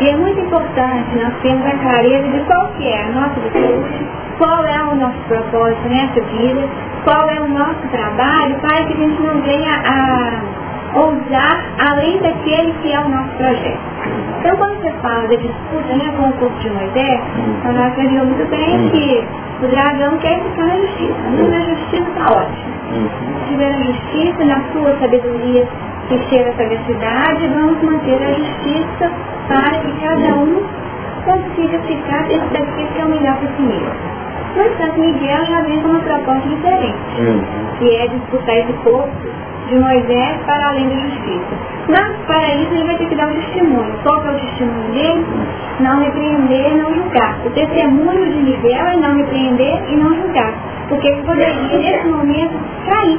E 0.00 0.08
é 0.08 0.16
muito 0.16 0.40
importante 0.40 1.18
nós 1.18 1.34
termos 1.42 1.66
a 1.66 1.78
clareza 1.78 2.28
de 2.28 2.40
qual 2.40 2.68
que 2.76 2.88
é 2.88 3.02
a 3.02 3.08
nossa 3.08 3.40
virtude, 3.40 4.06
qual 4.38 4.64
é 4.64 4.82
o 4.82 4.94
nosso 4.94 5.18
propósito 5.28 5.88
nessa 5.88 6.20
vida, 6.20 6.68
qual 7.04 7.28
é 7.28 7.40
o 7.40 7.48
nosso 7.48 7.86
trabalho, 7.90 8.54
para 8.60 8.84
que 8.84 8.92
a 8.92 8.96
gente 8.96 9.22
não 9.22 9.40
venha 9.42 9.72
a 9.84 10.69
ousar 10.94 11.64
além 11.78 12.18
daquele 12.18 12.72
que 12.82 12.92
é 12.92 13.00
o 13.00 13.08
nosso 13.08 13.30
projeto. 13.36 13.80
Então, 14.40 14.56
quando 14.56 14.80
você 14.80 14.92
fala 15.02 15.28
da 15.28 15.36
disputa 15.36 15.96
né, 15.96 16.12
com 16.16 16.28
o 16.28 16.32
corpo 16.32 16.58
de 16.60 16.70
Moisés, 16.70 17.20
então 17.36 17.72
nós 17.72 17.86
aprendemos 17.88 18.28
muito 18.28 18.50
bem 18.50 18.80
hum. 18.80 18.90
que 18.90 19.24
o 19.64 19.68
dragão 19.68 20.18
quer 20.18 20.40
ficar 20.40 20.66
na 20.66 20.76
justiça. 20.76 21.14
Não 21.36 21.48
na 21.48 21.60
justiça 21.60 22.08
está 22.08 22.32
ótimo. 22.32 22.70
Se 22.90 23.50
tiver 23.50 23.74
a 23.74 23.82
justiça, 23.82 24.44
na 24.44 24.60
sua 24.72 24.98
sabedoria 24.98 25.68
que 26.08 26.18
chega 26.28 26.50
a 26.50 26.54
sagacidade, 26.54 27.48
vamos 27.54 27.82
manter 27.82 28.22
a 28.22 28.32
justiça 28.32 29.10
para 29.46 29.78
que 29.78 29.92
cada 30.00 30.34
um 30.34 30.62
consiga 31.24 31.78
ficar 31.80 32.24
dentro 32.24 32.48
daquilo 32.48 32.88
que 32.88 33.00
é 33.00 33.04
o 33.04 33.08
melhor 33.08 33.36
para 33.36 33.48
si 33.48 33.62
mesmo. 33.62 34.20
No 34.56 34.64
entanto, 34.64 34.98
Miguel 34.98 35.44
já 35.44 35.60
vem 35.60 35.80
com 35.80 35.88
uma 35.90 36.00
proposta 36.00 36.48
diferente, 36.48 36.98
que 37.78 37.96
é 37.96 38.08
disputar 38.08 38.56
esse 38.56 38.72
corpo 38.82 39.12
de 39.70 39.76
Moisés 39.76 40.36
para 40.44 40.68
além 40.68 40.88
da 40.88 40.96
justiça. 40.96 41.70
Mas 41.88 42.16
para 42.26 42.54
isso 42.56 42.74
ele 42.74 42.84
vai 42.84 42.96
ter 42.96 43.06
que 43.08 43.14
dar 43.14 43.28
um 43.28 43.34
testemunho. 43.34 43.94
Qual 44.02 44.26
é 44.26 44.30
o 44.30 44.38
testemunho 44.40 44.92
dele? 44.92 45.26
Não 45.80 46.00
repreender, 46.00 46.76
não 46.76 46.94
julgar. 46.94 47.38
O 47.46 47.50
testemunho 47.50 48.32
de 48.32 48.42
Miguel 48.42 48.86
é 48.86 48.96
não 48.96 49.16
repreender 49.16 49.80
e 49.88 49.96
não 49.96 50.14
julgar. 50.14 50.52
Porque 50.88 51.08
ele 51.08 51.22
poderia, 51.22 51.78
nesse 51.78 52.08
momento, 52.08 52.58
cair 52.88 53.18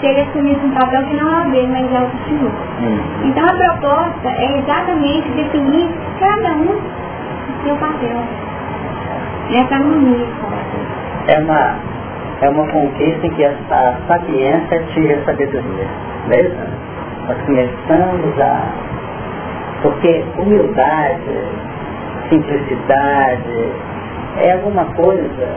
se 0.00 0.06
ele 0.06 0.20
assumisse 0.20 0.66
um 0.66 0.70
papel 0.72 1.02
que 1.04 1.16
não 1.16 1.30
é 1.30 1.46
o 1.46 1.50
dele, 1.50 1.68
mas 1.68 1.92
é 1.92 2.04
o 2.04 2.10
testemunho. 2.10 2.52
Hum. 2.82 2.98
Então 3.24 3.44
a 3.44 3.52
proposta 3.52 4.28
é 4.28 4.58
exatamente 4.58 5.28
definir 5.30 5.88
cada 6.18 6.54
um 6.54 6.76
o 6.76 7.64
seu 7.64 7.76
papel. 7.76 8.18
Nessa 9.50 9.74
harmonia. 9.74 10.26
É 11.28 11.38
uma 11.38 11.93
é 12.44 12.48
uma 12.50 12.66
conquista 12.68 13.26
em 13.26 13.30
que 13.30 13.44
a, 13.44 13.52
a 13.70 13.94
sapiência 14.06 14.82
tira 14.92 15.18
a 15.18 15.24
sabedoria. 15.24 15.86
Veja, 16.28 16.68
nós 17.26 17.38
começamos 17.46 18.40
a. 18.40 18.68
Porque 19.82 20.24
humildade, 20.38 21.38
simplicidade, 22.28 23.72
é 24.42 24.52
alguma 24.52 24.84
coisa 24.94 25.48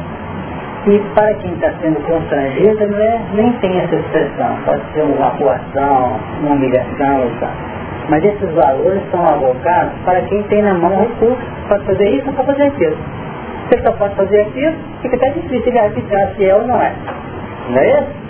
que 0.83 0.99
para 1.13 1.33
quem 1.35 1.53
está 1.53 1.71
sendo 1.81 1.99
constrangido 2.05 2.87
não 2.87 2.99
é, 2.99 3.21
nem 3.33 3.51
tem 3.53 3.79
essa 3.79 3.95
expressão. 3.95 4.57
Pode 4.65 4.81
ser 4.93 5.01
uma 5.01 5.31
coação, 5.31 6.19
uma 6.41 6.55
humilhação 6.55 7.29
tal. 7.39 7.51
Mas 8.09 8.23
esses 8.23 8.49
valores 8.53 9.01
são 9.11 9.27
avocados 9.27 9.91
para 10.05 10.21
quem 10.21 10.41
tem 10.43 10.61
na 10.61 10.73
mão 10.73 10.97
recursos 11.01 11.43
para 11.67 11.79
fazer 11.79 12.09
isso 12.11 12.27
ou 12.27 12.33
para 12.33 12.45
fazer 12.45 12.63
aquilo. 12.63 12.97
Você 13.67 13.81
só 13.81 13.91
pode 13.93 14.15
fazer 14.15 14.41
aquilo, 14.41 14.75
fica 15.01 15.15
até 15.17 15.29
difícil 15.31 15.71
de 15.71 15.77
arbitrar 15.77 16.29
se 16.35 16.45
é 16.45 16.55
ou 16.55 16.65
não 16.65 16.81
é. 16.81 16.93
Não 17.69 17.77
é 17.79 17.99
isso? 17.99 18.27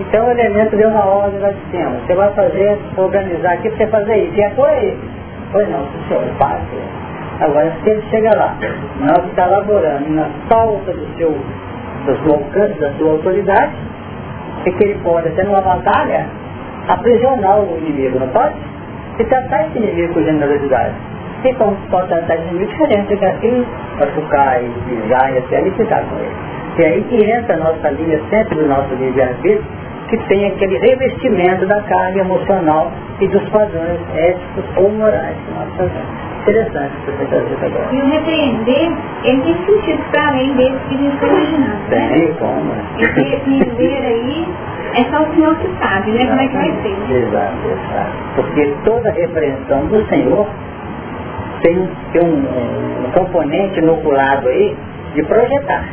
Então 0.00 0.26
o 0.26 0.30
elemento 0.30 0.76
deu 0.76 0.90
uma 0.90 1.04
ordem 1.06 1.40
lá 1.40 1.50
de 1.50 1.70
cima. 1.70 1.90
Você 2.04 2.14
vai 2.14 2.30
fazer, 2.32 2.78
organizar 2.96 3.52
aqui 3.52 3.70
para 3.70 3.78
você 3.78 3.86
fazer 3.86 4.16
isso. 4.24 4.34
E 4.34 4.42
é 4.42 4.50
foi 4.50 4.86
isso. 4.86 5.16
Foi 5.52 5.66
não, 5.66 5.86
senhor, 6.08 6.24
fácil. 6.38 6.78
Agora 7.40 7.72
se 7.82 7.90
ele 7.90 8.02
chega 8.10 8.34
lá, 8.34 8.56
na 9.00 9.12
hora 9.12 10.00
na 10.08 10.30
falta 10.48 10.92
do 10.92 11.06
seu, 11.16 11.30
do 11.30 12.16
seu 12.24 12.34
alcance, 12.34 12.80
da 12.80 12.90
sua 12.94 13.12
autoridade, 13.12 13.72
é 14.64 14.70
que 14.70 14.84
ele 14.84 14.98
pode, 15.04 15.28
até 15.28 15.44
numa 15.44 15.60
batalha, 15.60 16.26
aprisionar 16.88 17.60
o 17.60 17.78
inimigo, 17.78 18.18
não 18.18 18.28
pode? 18.28 18.54
E 19.18 19.24
tratar 19.24 19.66
esse 19.66 19.78
inimigo 19.78 20.14
com 20.14 20.22
generosidade. 20.22 20.94
E 21.44 21.54
como 21.54 21.76
pode 21.90 22.08
tratar 22.08 22.34
esse 22.34 22.48
inimigo 22.48 22.70
diferente, 22.72 23.16
que 23.16 23.66
machucar 23.98 24.62
e 24.62 24.68
pisar 24.88 25.34
e 25.34 25.38
até 25.38 25.60
liquidar 25.60 26.04
com 26.04 26.16
ele. 26.16 26.34
E 26.78 26.84
aí 26.84 27.02
que 27.04 27.30
entra 27.30 27.54
a 27.54 27.58
nossa 27.58 27.90
linha 27.90 28.20
sempre 28.30 28.54
do 28.56 28.66
nosso 28.66 28.94
livre-arbítrio, 28.94 29.64
que 30.08 30.16
tem 30.28 30.46
aquele 30.46 30.78
revestimento 30.78 31.66
da 31.66 31.80
carga 31.82 32.20
emocional 32.20 32.92
e 33.20 33.26
dos 33.28 33.42
padrões 33.48 33.98
éticos 34.14 34.64
ou 34.76 34.90
morais 34.90 35.36
que 35.36 35.54
nós 35.54 35.68
fazemos. 35.76 36.26
Interessante 36.42 36.92
você 37.06 37.24
trazer 37.24 37.66
agora. 37.66 37.88
E 37.92 38.00
o 38.00 38.06
repreender, 38.06 38.92
ele 39.24 39.42
tem 39.42 39.56
sentido 39.66 40.10
para 40.12 40.28
além 40.28 40.52
desse 40.54 40.78
que 40.88 40.94
a 40.94 40.98
gente 40.98 41.14
está 41.14 41.26
imaginando. 41.26 41.88
Tem, 41.88 42.34
como? 42.34 42.72
Esse 42.98 43.20
repreender 43.20 44.04
aí 44.04 44.48
é 44.94 45.04
só 45.10 45.22
o 45.24 45.34
Senhor 45.34 45.56
que 45.56 45.68
sabe, 45.82 46.12
né? 46.12 46.26
Como 46.26 46.40
é 46.40 46.46
que 46.46 46.56
vai 46.56 46.72
ser. 46.82 47.16
Exato, 47.16 47.56
exato. 47.66 48.12
Porque 48.36 48.74
toda 48.84 49.10
repreensão 49.10 49.86
do 49.86 50.06
Senhor 50.08 50.46
tem, 51.66 51.88
tem 52.12 52.22
um, 52.22 53.06
um, 53.06 53.10
componente 53.12 53.80
inoculado 53.80 54.48
aí 54.48 54.76
de 55.14 55.22
projetar. 55.24 55.84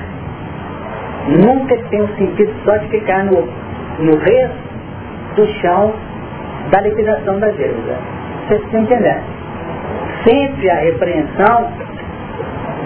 Nunca 1.44 1.76
tem 1.90 2.02
o 2.02 2.04
um 2.04 2.16
sentido 2.16 2.54
só 2.64 2.78
de 2.78 2.88
ficar 2.90 3.26
no, 3.26 3.48
no 4.00 4.18
resto 4.18 4.58
do 5.36 5.48
chão 5.62 5.94
da 6.70 6.82
liquidação 6.82 7.40
da 7.40 7.48
dívida. 7.50 7.98
Vocês 8.48 8.62
estão 8.64 8.82
entendendo? 8.82 9.24
Sempre 10.28 10.70
a 10.70 10.76
repreensão 10.76 11.72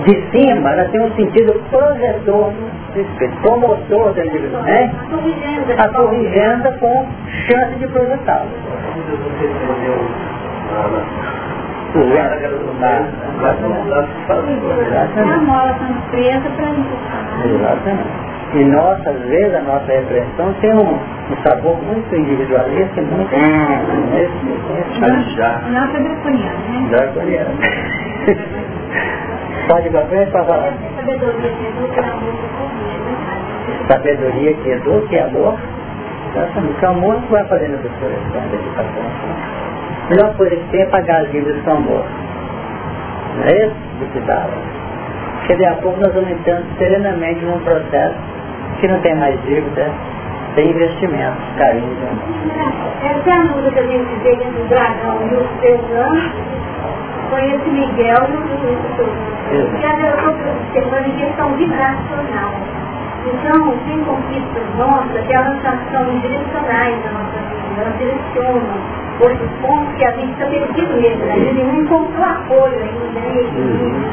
de 0.06 0.32
cima, 0.32 0.72
ela 0.72 0.86
tem 0.90 1.02
um 1.02 1.14
sentido 1.16 1.62
projetor 1.70 2.54
do 2.94 3.02
espírito, 3.02 3.42
promotor 3.42 4.14
da 4.14 4.26
indivíduo, 4.26 4.62
né? 4.62 4.92
A 5.78 5.90
corrigenda 5.90 6.72
com 6.80 7.08
chance 7.50 7.76
de 7.80 7.88
projetá-lo. 7.88 8.50
Exatamente. 17.46 18.28
E 18.54 18.64
nossa, 18.64 19.10
às 19.10 19.20
vezes, 19.24 19.56
a 19.56 19.62
nossa 19.62 19.92
repressão 19.92 20.54
tem 20.62 20.74
um, 20.74 20.94
um 20.94 21.38
sabor 21.44 21.78
muito 21.84 22.16
individualista, 22.16 23.02
muito... 23.02 23.36
Hum, 23.36 23.80
já. 25.36 25.60
Nossa 25.70 26.00
draconiana, 26.00 26.58
né? 26.70 26.88
Draconiana. 26.90 27.52
Pode 29.68 29.88
ir 29.88 29.92
para 29.92 30.06
frente 30.06 30.32
para 30.32 30.46
falar. 30.46 30.74
Sabedoria 33.90 34.54
que 34.54 34.70
educa 34.70 35.16
e 35.16 35.20
amor. 35.20 35.60
Exatamente. 36.34 36.86
O 36.86 36.88
amor 36.88 37.22
que 37.22 37.32
vai 37.32 37.44
fazendo 37.46 37.76
a 37.76 37.80
pessoa 37.80 38.12
daqui 38.34 38.70
para 38.76 38.84
frente. 38.86 39.67
A 40.08 40.10
melhor 40.10 40.34
coisa 40.38 40.56
que 40.56 40.64
tem 40.72 40.82
é 40.82 40.86
pagar 40.86 41.22
as 41.22 41.32
dívidas 41.32 41.62
com 41.64 41.72
amor. 41.72 42.06
Não 43.36 43.44
é 43.44 43.66
isso? 43.66 43.76
Do 44.00 44.06
que 44.14 44.20
dá. 44.22 44.48
Porque 45.40 45.54
daqui 45.54 45.66
a 45.66 45.76
pouco 45.82 46.00
nós 46.00 46.14
vamos 46.14 46.32
entrando 46.32 46.66
serenamente 46.78 47.44
num 47.44 47.60
processo 47.60 48.16
que 48.80 48.88
não 48.88 49.02
tem 49.02 49.16
mais 49.16 49.38
dívida, 49.44 49.92
tem 50.56 50.70
investimento, 50.70 51.38
carinho. 51.58 51.92
Essa 53.04 53.30
é 53.30 53.34
a 53.34 53.44
música 53.44 53.72
que 53.72 53.80
a 53.80 53.84
gente 53.84 54.16
vê 54.24 54.34
entre 54.34 54.62
o 54.62 54.68
dragão 54.70 55.18
e 55.30 55.36
o 55.36 55.48
foi 57.30 57.46
esse 57.46 57.70
Miguel 57.70 58.30
e 58.30 58.38
o 58.38 58.42
professor. 58.42 59.10
E 59.52 59.86
a 59.86 61.08
em 61.08 61.12
questão 61.18 61.54
vibracional. 61.54 62.56
Então, 63.26 63.78
tem 63.86 64.04
conquistas 64.04 64.64
nossas 64.78 65.26
que 65.26 65.34
elas 65.34 65.58
são 65.92 66.20
direcionais 66.20 67.04
da 67.04 67.12
nossa 67.12 67.38
vida, 67.50 67.82
elas 67.82 67.98
direcionam 67.98 68.98
outros 69.20 69.50
pontos 69.62 69.96
que 69.96 70.06
a 70.06 70.12
gente 70.12 70.32
está 70.34 70.46
perdido 70.46 70.94
mesmo, 71.02 71.26
né? 71.26 71.34
a 71.34 71.40
gente 71.40 71.64
não 71.64 71.82
encontrou 71.82 72.24
apoio 72.24 72.78
ainda, 72.80 73.20
nem 73.20 73.38
equilíbrio, 73.40 74.10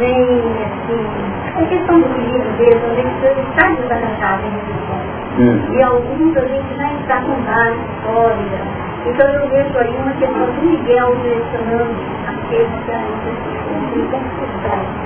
nem 0.00 0.22
assim, 0.64 1.34
a 1.56 1.66
questão 1.66 2.00
do 2.00 2.06
equilíbrio 2.06 2.52
mesmo, 2.58 2.86
a 2.86 2.94
gente 2.94 3.48
está 3.50 3.70
desadaptado 3.70 4.42
nesses 4.42 4.76
pontos. 4.88 5.24
Uhum. 5.38 5.74
E 5.74 5.82
alguns 5.82 6.36
a 6.36 6.46
gente 6.46 6.76
já 6.76 6.92
está 6.92 7.20
com 7.22 7.34
base 7.42 7.78
sólida. 8.04 8.84
Então 9.06 9.28
eu 9.28 9.48
vejo 9.48 9.78
aí 9.78 9.96
uma 9.96 10.12
questão 10.12 10.46
do 10.46 10.62
Miguel 10.62 11.14
direcionando 11.22 11.94
aqueles 12.26 12.84
que 12.84 12.90
a 12.90 12.98
gente 12.98 13.94
tem 13.94 14.10
construção. 14.10 15.04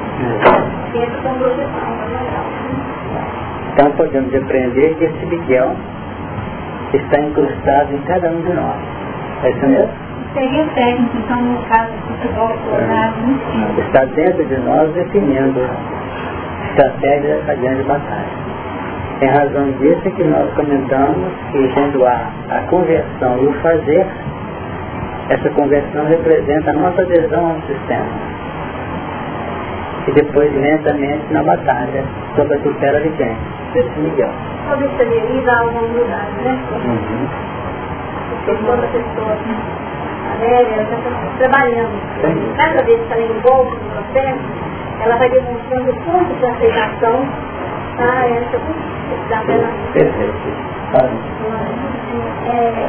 Sempre 0.93 1.17
com 1.23 1.35
projeção, 1.35 1.91
legal. 2.09 2.45
Então 3.73 3.91
podemos 3.93 4.35
aprender 4.35 4.95
que 4.97 5.05
esse 5.05 5.27
Miguel 5.27 5.75
está 6.93 7.21
incrustado 7.21 7.95
em 7.95 7.99
cada 8.03 8.31
um 8.31 8.41
de 8.41 8.53
nós. 8.53 8.77
É 9.45 9.51
isso 9.51 9.67
mesmo? 9.67 10.09
Seria 10.35 10.65
técnico, 10.75 11.17
então, 11.17 11.41
no 11.41 11.63
caso 11.67 11.91
do 11.93 12.03
futebol 12.09 12.51
é. 12.51 13.81
Está 13.81 14.05
dentro 14.05 14.45
de 14.45 14.57
nós 14.59 14.93
definindo 14.93 15.61
estratégias 16.71 17.45
da 17.47 17.55
grande 17.55 17.83
batalha. 17.85 18.49
Em 19.21 19.27
razão 19.27 19.71
disso 19.73 20.03
é 20.05 20.11
que 20.11 20.25
nós 20.25 20.53
comentamos 20.55 21.33
que 21.51 21.69
tendo 21.75 22.07
a, 22.07 22.31
a 22.51 22.61
conversão 22.69 23.39
e 23.43 23.47
o 23.47 23.53
fazer, 23.55 24.07
essa 25.31 25.51
conversão 25.51 26.07
representa 26.07 26.71
a 26.71 26.75
nossa 26.75 27.03
adesão 27.03 27.51
ao 27.51 27.61
sistema. 27.63 28.38
E 30.09 30.13
depois 30.13 30.51
lentamente 30.55 31.31
na 31.35 31.43
batalha, 31.43 32.03
sob 32.35 32.55
a 32.55 32.59
tutela 32.61 32.99
de 32.99 33.11
quem? 33.11 33.37
Miguel. 33.99 34.31
Sob 34.67 34.83
esse 34.83 35.03
ali 35.03 35.45
há 35.47 35.61
alguma 35.61 35.83
unidade, 35.83 36.33
né? 36.45 36.59
Uhum. 36.73 37.29
Porque 38.31 38.55
toda 38.65 38.87
pessoa 38.89 39.37
alegre, 40.33 40.73
ela 40.73 40.83
está 40.83 40.97
trabalhando. 41.39 42.57
Cada 42.57 42.83
vez 42.85 43.01
que 43.07 43.13
ela 43.13 43.23
envolve 43.23 43.77
no 43.77 43.91
processo, 43.91 44.41
ela 45.05 45.17
vai 45.17 45.29
demonstrando 45.29 45.93
pontos 46.07 46.39
de 46.39 46.47
aceitação 46.47 47.29
a 47.99 48.29
essa 48.29 48.59
daquela. 49.29 49.69
Perfeito. 49.93 50.69
É, 52.47 52.89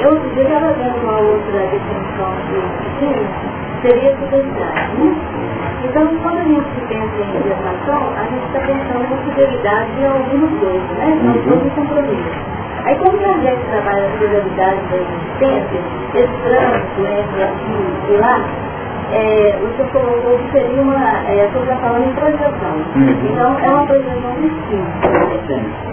eu 0.00 0.12
estava 0.12 0.72
vendo 0.74 1.00
uma 1.04 1.20
outra 1.20 1.58
definição 1.58 2.32
de 2.50 3.58
seria 3.82 4.16
fidelidade, 4.16 4.94
né? 4.98 5.47
Então, 5.84 6.06
quando 6.22 6.38
a 6.38 6.44
gente 6.44 6.68
pensa 6.88 7.22
em 7.22 7.48
relação, 7.48 8.12
a 8.16 8.24
gente 8.24 8.46
está 8.46 8.60
pensando 8.60 9.10
na 9.10 9.16
fidelidade 9.18 9.92
de 9.92 10.06
alguns 10.06 10.60
dois, 10.60 10.82
né? 10.98 11.18
Nós 11.22 11.44
somos 11.44 11.64
um 11.64 11.70
compromisso. 11.70 12.58
Aí 12.84 12.96
como 12.96 13.18
que 13.18 13.24
a 13.24 13.32
gente 13.34 13.64
trabalha 13.70 14.06
a 14.06 14.10
fidelidade 14.18 14.80
da 14.90 14.96
existência, 14.96 15.80
esse 16.14 16.32
trânsito 16.42 17.00
entre 17.00 17.42
aqui 17.42 18.12
e 18.12 18.16
lá, 18.16 18.40
é, 19.12 19.58
o 19.62 19.76
senhor 19.76 19.90
colocou 19.92 20.38
que 20.38 20.52
seria 20.52 20.82
uma, 20.82 20.96
é, 21.28 21.50
o 21.54 21.58
está 21.58 21.76
falando 21.76 22.08
em 22.08 22.14
projeção. 22.14 22.76
Uhum. 22.94 23.30
Então 23.30 23.58
é 23.58 23.68
uma 23.70 23.86
projeção 23.86 24.34
distinta. 24.40 25.08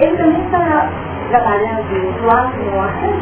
Ele 0.02 0.18
também 0.18 0.42
está 0.44 0.90
trabalhando 1.30 2.22
no 2.22 2.30
ato 2.30 2.58
morte, 2.72 3.14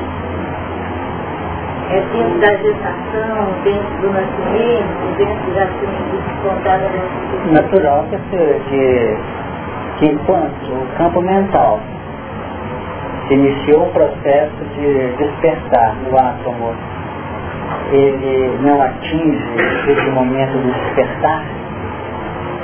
é, 1.89 2.01
dentro 2.13 2.39
da 2.39 2.55
gestação, 2.55 3.47
dentro 3.63 4.01
do 4.01 4.13
nascimento, 4.13 5.17
dentro 5.17 5.51
da 5.53 5.65
descontada 6.11 6.89
da 6.89 7.61
Natural 7.61 8.05
que, 8.09 8.17
que, 8.69 9.17
que 9.99 10.05
enquanto 10.13 10.71
o 10.71 10.87
campo 10.97 11.21
mental. 11.21 11.79
Iniciou 13.29 13.83
o 13.83 13.91
processo 13.91 14.63
de 14.75 15.13
despertar 15.17 15.95
no 16.03 16.17
átomo. 16.17 16.75
Ele 17.91 18.57
não 18.61 18.81
atinge 18.81 19.55
esse 19.87 20.09
momento 20.11 20.51
de 20.51 20.71
despertar, 20.71 21.43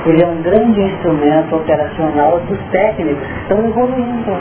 ele 0.06 0.22
é 0.22 0.26
um 0.26 0.42
grande 0.42 0.80
instrumento 0.80 1.56
operacional 1.56 2.40
dos 2.40 2.58
técnicos 2.70 3.26
que 3.26 3.40
estão 3.42 3.58
evoluindo. 3.58 4.36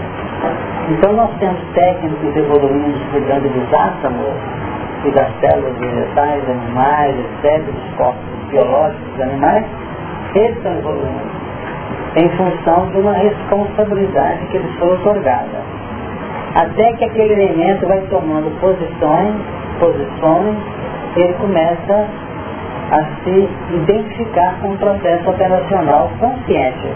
Então 0.90 1.14
nós 1.14 1.30
temos 1.40 1.60
técnicos 1.74 2.36
evoluindo 2.36 2.98
cuidando 3.12 3.50
dos 3.50 3.74
átomos 3.74 4.59
e 5.06 5.12
das 5.12 5.30
células 5.40 5.78
vegetais, 5.78 6.44
animais, 6.50 7.16
etc., 7.20 7.64
dos 7.66 7.96
corpos 7.98 8.50
biológicos 8.50 9.08
dos 9.12 9.22
animais, 9.22 9.66
eles 10.36 10.58
estão 10.58 10.78
evoluindo 10.78 11.40
em 12.16 12.30
função 12.30 12.88
de 12.90 12.98
uma 12.98 13.14
responsabilidade 13.14 14.46
que 14.48 14.58
eles 14.58 14.80
foram 14.80 14.94
otorgada. 14.94 15.62
Até 16.56 16.94
que 16.94 17.06
aquele 17.06 17.34
elemento 17.34 17.88
vai 17.88 18.02
tomando 18.10 18.50
posições, 18.60 19.36
posições 19.80 20.58
ele 21.16 21.34
começa 21.34 22.08
a 22.92 23.04
se 23.24 23.50
identificar 23.74 24.56
com 24.62 24.70
o 24.70 24.78
processo 24.78 25.30
operacional 25.30 26.10
consciente. 26.20 26.88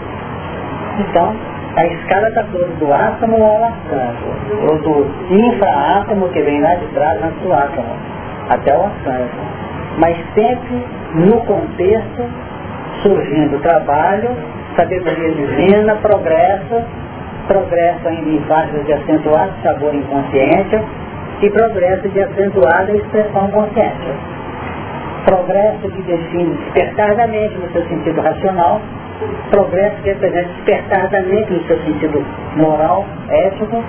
Então, 0.98 1.34
a 1.76 1.86
escala 1.86 2.28
está 2.28 2.44
toda 2.44 2.66
do 2.66 2.92
átomo 2.92 3.42
ao 3.42 3.64
arcanjo, 3.64 4.68
ou 4.68 4.78
do 4.78 5.34
infraátomo 5.34 6.28
que 6.28 6.40
vem 6.42 6.60
lá 6.60 6.74
de 6.76 6.86
trás 6.88 7.22
antes 7.22 7.40
do 7.40 7.52
átomo, 7.52 7.96
até 8.48 8.76
o 8.76 8.84
arcanjo. 8.84 9.30
Mas 9.98 10.16
sempre 10.34 10.84
no 11.14 11.40
contexto, 11.42 12.22
surgindo 13.02 13.60
trabalho, 13.60 14.30
sabedoria 14.76 15.32
divina, 15.32 15.96
progresso, 15.96 16.82
progresso 17.48 18.08
ainda 18.08 18.30
em 18.30 18.40
faixas 18.42 18.84
de 18.86 18.92
acentuado 18.92 19.52
sabor 19.62 19.94
inconsciente 19.94 20.80
e 21.42 21.50
progresso 21.50 22.08
de 22.08 22.20
acentuada 22.20 22.92
expressão 22.92 23.48
consciente. 23.50 24.12
Progresso 25.24 25.88
que 25.90 26.02
define 26.02 26.54
despertar 26.56 27.14
da 27.16 27.26
mente 27.26 27.56
no 27.56 27.70
seu 27.72 27.82
sentido 27.88 28.20
racional, 28.20 28.80
progresso 29.50 29.96
que 30.02 30.10
representa 30.10 30.48
despertar 30.48 31.08
da 31.08 31.22
mente 31.22 31.52
no 31.52 31.64
seu 31.66 31.78
sentido 31.84 32.24
moral, 32.56 33.04
ético, 33.28 33.82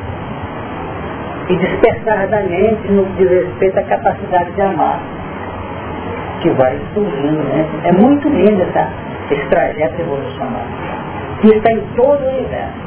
e 1.49 1.57
despertar 1.57 2.27
da 2.27 2.41
mente 2.43 2.91
no 2.91 3.05
que 3.05 3.25
diz 3.25 3.45
respeito 3.45 3.79
à 3.79 3.83
capacidade 3.83 4.51
de 4.51 4.61
amar, 4.61 4.99
que 6.41 6.49
vai 6.51 6.79
surgindo. 6.93 7.43
Né? 7.43 7.65
É 7.85 7.91
muito 7.91 8.27
lindo 8.29 8.61
essa, 8.61 8.89
esse 9.31 9.45
trajeto 9.47 10.01
evolucional, 10.01 10.65
que 11.41 11.47
está 11.49 11.71
em 11.71 11.81
todo 11.95 12.23
o 12.23 12.29
universo. 12.29 12.85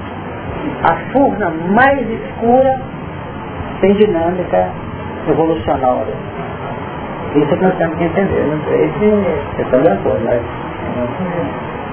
A 0.83 0.97
furna 1.13 1.51
mais 1.71 2.01
escura 2.11 2.81
tem 3.81 3.95
dinâmica 3.95 4.69
evolucional. 5.29 6.05
Isso 7.35 7.47
que 7.47 7.63
nós 7.63 7.77
temos 7.77 7.97
que 7.99 8.05
entender. 8.05 8.45
Não 8.45 8.61
sei 8.65 8.91
se 9.57 9.89
acordo, 9.89 10.25
mas 10.25 10.41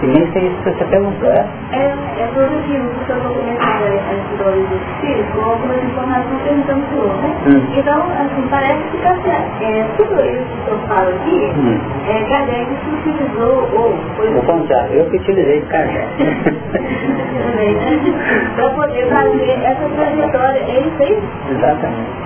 e 0.03 0.07
nem 0.07 0.31
sei 0.33 0.47
isso 0.47 0.57
que 0.63 0.71
você 0.71 0.83
perguntou, 0.85 1.29
é? 1.29 1.45
É, 1.71 1.93
é 2.19 2.27
produtivo, 2.33 2.89
porque 2.89 3.11
eu 3.11 3.17
estou 3.17 3.33
começando 3.33 3.85
a 3.85 4.13
estudar 4.13 4.51
o 4.51 4.59
espírito 4.59 5.31
com 5.33 5.41
algumas 5.41 5.83
informações 5.83 6.41
perguntando 6.43 6.83
para 6.87 6.97
o 6.97 6.99
né? 7.21 7.29
Hum. 7.47 7.61
Então, 7.77 7.99
assim, 8.11 8.47
parece 8.49 8.83
que 8.91 8.97
certo. 9.23 9.63
É, 9.63 9.65
tudo 9.97 10.21
isso 10.21 10.55
que 10.65 10.71
eu 10.71 10.77
falo 10.87 11.09
aqui, 11.09 11.53
hum. 11.57 11.79
é, 12.07 12.23
Kardec 12.29 12.69
se 12.83 12.89
utilizou, 13.09 13.55
ou 13.73 13.95
foi... 14.17 14.27
O 14.35 14.41
contrário, 14.43 14.93
eu 14.93 15.05
que 15.09 15.17
utilizei 15.17 15.61
Kardec. 15.61 16.07
para 18.55 18.69
poder 18.69 19.07
fazer 19.07 19.59
essa 19.63 19.89
trajetória, 19.95 20.59
é 20.59 20.79
isso 20.81 21.03
aí? 21.03 21.17
Exatamente. 21.51 22.25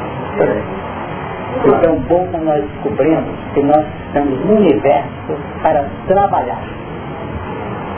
Então, 1.65 1.99
pouco 2.07 2.37
nós 2.37 2.63
descobrimos 2.63 3.23
que 3.53 3.61
nós 3.63 3.83
estamos 4.07 4.39
no 4.45 4.55
universo 4.55 5.35
para 5.61 5.83
trabalhar 6.07 6.57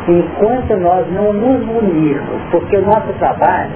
enquanto 0.07 0.77
nós 0.77 1.05
não 1.11 1.33
nos 1.33 1.61
unirmos, 1.67 2.41
porque 2.51 2.77
o 2.77 2.81
nosso 2.81 3.13
trabalho, 3.19 3.71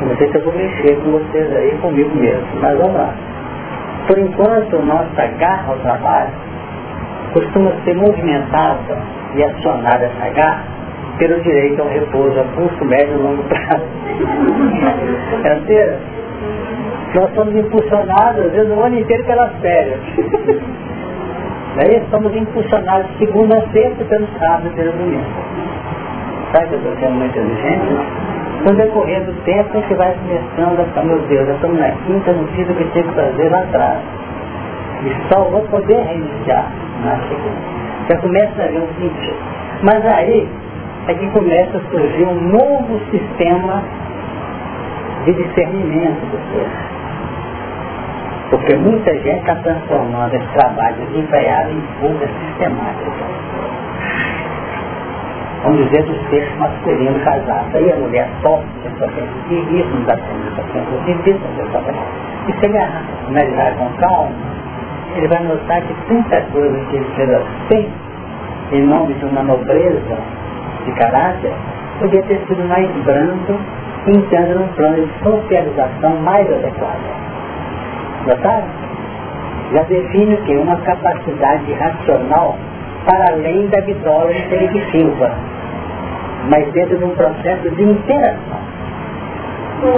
não 0.00 0.16
sei 0.16 0.28
se 0.30 0.36
eu 0.36 0.44
vou 0.44 0.54
mexer 0.54 0.96
com 0.96 1.10
vocês 1.12 1.56
aí, 1.56 1.76
comigo 1.82 2.14
mesmo, 2.16 2.46
mas 2.60 2.78
vamos 2.78 2.94
lá. 2.94 3.14
Por 4.06 4.18
enquanto, 4.18 4.78
nossa 4.78 5.26
garra 5.38 5.72
ao 5.72 5.78
trabalho 5.78 6.30
costuma 7.32 7.72
ser 7.84 7.94
movimentada 7.94 8.98
e 9.34 9.44
acionada 9.44 10.06
essa 10.06 10.30
garra 10.30 10.64
pelo 11.18 11.40
direito 11.42 11.80
ao 11.82 11.88
repouso 11.88 12.40
a 12.40 12.44
curto, 12.56 12.84
médio 12.86 13.14
e 13.14 13.22
longo 13.22 13.42
prazo. 13.44 13.84
É 15.44 15.98
Nós 17.14 17.34
somos 17.34 17.54
impulsionados, 17.54 18.46
às 18.46 18.52
vezes, 18.52 18.70
o 18.70 18.80
ano 18.80 18.98
inteiro 18.98 19.24
pelas 19.24 19.52
férias. 19.60 20.00
Daí 21.76 22.02
somos 22.10 22.34
impulsionados 22.34 23.06
segunda 23.18 23.58
a 23.58 23.68
sexta 23.72 24.04
pelo 24.04 24.26
sábado 24.38 24.66
e 24.66 24.70
pelo 24.70 24.92
domingo. 24.92 25.24
Sabe 26.52 26.66
que 26.66 26.74
eu 26.74 26.78
estou 26.78 26.96
sendo 26.98 27.14
muito 27.14 27.38
inteligente? 27.38 28.30
No 28.66 28.74
decorrer 28.74 29.24
do 29.24 29.32
tempo 29.44 29.70
a 29.72 29.80
gente 29.80 29.94
vai 29.94 30.14
começando 30.14 30.80
a 30.80 30.84
falar, 30.92 31.06
meu 31.06 31.18
Deus, 31.28 31.46
já 31.46 31.54
estamos 31.54 31.78
na 31.78 31.90
quinta, 31.90 32.32
não 32.32 32.46
fiz 32.48 32.68
o 32.68 32.74
que 32.74 32.84
tinha 32.92 33.04
que 33.04 33.14
fazer 33.14 33.48
lá 33.50 33.60
atrás. 33.60 34.00
E 35.04 35.32
só 35.32 35.44
vou 35.44 35.62
poder 35.62 36.02
reiniciar 36.02 36.70
na 37.04 37.16
segunda. 37.28 37.80
Já 38.10 38.16
começa 38.18 38.62
a 38.62 38.66
ver 38.66 38.80
um 38.80 39.00
sentido. 39.00 39.36
Mas 39.82 40.04
aí 40.06 40.48
é 41.06 41.14
que 41.14 41.26
começa 41.28 41.78
a 41.78 41.90
surgir 41.90 42.24
um 42.24 42.40
novo 42.50 43.00
sistema 43.10 43.82
de 45.24 45.32
discernimento 45.34 46.20
do 46.26 46.38
ser. 46.52 46.99
Porque 48.50 48.74
muita 48.74 49.12
gente 49.14 49.38
está 49.38 49.54
transformando 49.56 50.34
esse 50.34 50.46
trabalho 50.48 50.96
desempenhado 51.06 51.70
em 51.70 51.80
fuga 52.00 52.26
sistemática. 52.26 53.24
Vamos 55.62 55.84
dizer 55.84 56.02
do 56.04 56.30
sexo 56.30 56.58
masculino 56.58 57.20
casado. 57.20 57.76
Aí 57.76 57.92
a 57.92 57.96
mulher 57.96 58.28
sofre, 58.42 58.66
a 58.86 58.90
pessoa 58.90 59.10
tem 59.48 59.78
isso, 59.78 59.88
não 59.90 60.02
dá 60.04 60.16
tempo, 60.16 60.48
a 60.48 60.62
pessoa 60.62 61.02
tem 61.04 61.14
isso, 61.14 61.40
a 61.44 61.62
pessoa 61.62 61.84
tem 61.84 61.94
E 62.48 62.58
se 62.58 62.66
ele 62.66 62.78
analisar 62.78 63.74
com 63.76 63.88
calma, 64.00 64.32
ele 65.14 65.28
vai 65.28 65.42
notar 65.44 65.82
que 65.82 65.94
tanta 66.08 66.40
coisa 66.52 66.78
que 66.86 66.96
ele 66.96 67.06
fez 67.14 67.30
assim, 67.30 67.92
em 68.72 68.82
nome 68.82 69.14
de 69.14 69.24
uma 69.26 69.42
nobreza 69.42 70.18
de 70.86 70.92
caráter, 70.92 71.52
podia 72.00 72.22
ter 72.22 72.40
sido 72.48 72.66
mais 72.66 72.88
brando, 73.04 73.60
entrando 74.08 74.58
num 74.58 74.68
plano 74.68 75.06
de 75.06 75.22
socialização 75.22 76.16
mais 76.22 76.50
adequado. 76.50 77.29
Notaram? 78.26 78.68
Já 79.72 79.82
define 79.84 80.34
o 80.34 80.42
que? 80.42 80.56
Uma 80.56 80.76
capacidade 80.78 81.72
racional 81.74 82.56
para 83.06 83.32
além 83.32 83.66
da 83.68 83.80
vitória 83.80 84.36
intelectiva, 84.36 85.30
mas 86.50 86.70
dentro 86.72 86.98
de 86.98 87.04
um 87.04 87.14
processo 87.14 87.70
de 87.70 87.82
interação. 87.82 88.60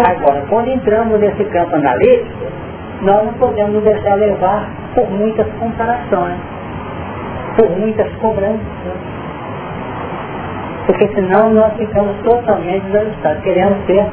Agora, 0.08 0.44
quando 0.48 0.68
entramos 0.68 1.18
nesse 1.18 1.44
campo 1.46 1.74
analítico, 1.74 2.46
nós 3.02 3.24
não 3.24 3.32
podemos 3.34 3.82
deixar 3.82 4.14
levar 4.14 4.68
por 4.94 5.10
muitas 5.10 5.46
comparações, 5.54 6.38
por 7.56 7.70
muitas 7.78 8.12
cobranças, 8.16 8.60
porque 10.86 11.08
senão 11.14 11.50
nós 11.50 11.72
ficamos 11.74 12.14
totalmente 12.22 12.84
desajustados. 12.86 13.42
Queremos 13.42 13.84
ser 13.86 14.06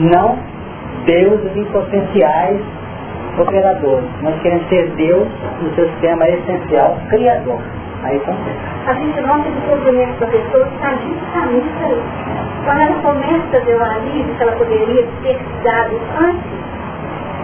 não 0.00 0.36
deuses 1.06 1.56
impotenciais 1.56 2.60
operador. 3.38 4.02
Nós 4.22 4.40
queremos 4.42 4.68
ser 4.68 4.88
Deus 4.96 5.28
no 5.60 5.74
seu 5.74 5.88
sistema 5.90 6.28
essencial, 6.28 6.96
criador. 7.10 7.60
Aí 8.02 8.16
acontece. 8.16 8.58
A 8.86 8.92
gente 8.94 9.20
nota 9.22 9.44
que 9.44 9.58
o 9.58 9.76
sofrimento 9.76 10.20
da 10.20 10.26
pessoa 10.26 10.68
está 10.68 10.90
justamente 10.90 11.84
aí. 11.84 12.02
Quando 12.64 12.80
ela 12.80 13.02
começa 13.02 13.56
a 13.56 13.60
ver 13.60 13.76
o 13.76 13.84
alívio 13.84 14.34
que 14.34 14.42
ela 14.42 14.52
poderia 14.52 15.06
ter 15.22 15.38
dado 15.64 16.00
antes, 16.20 16.64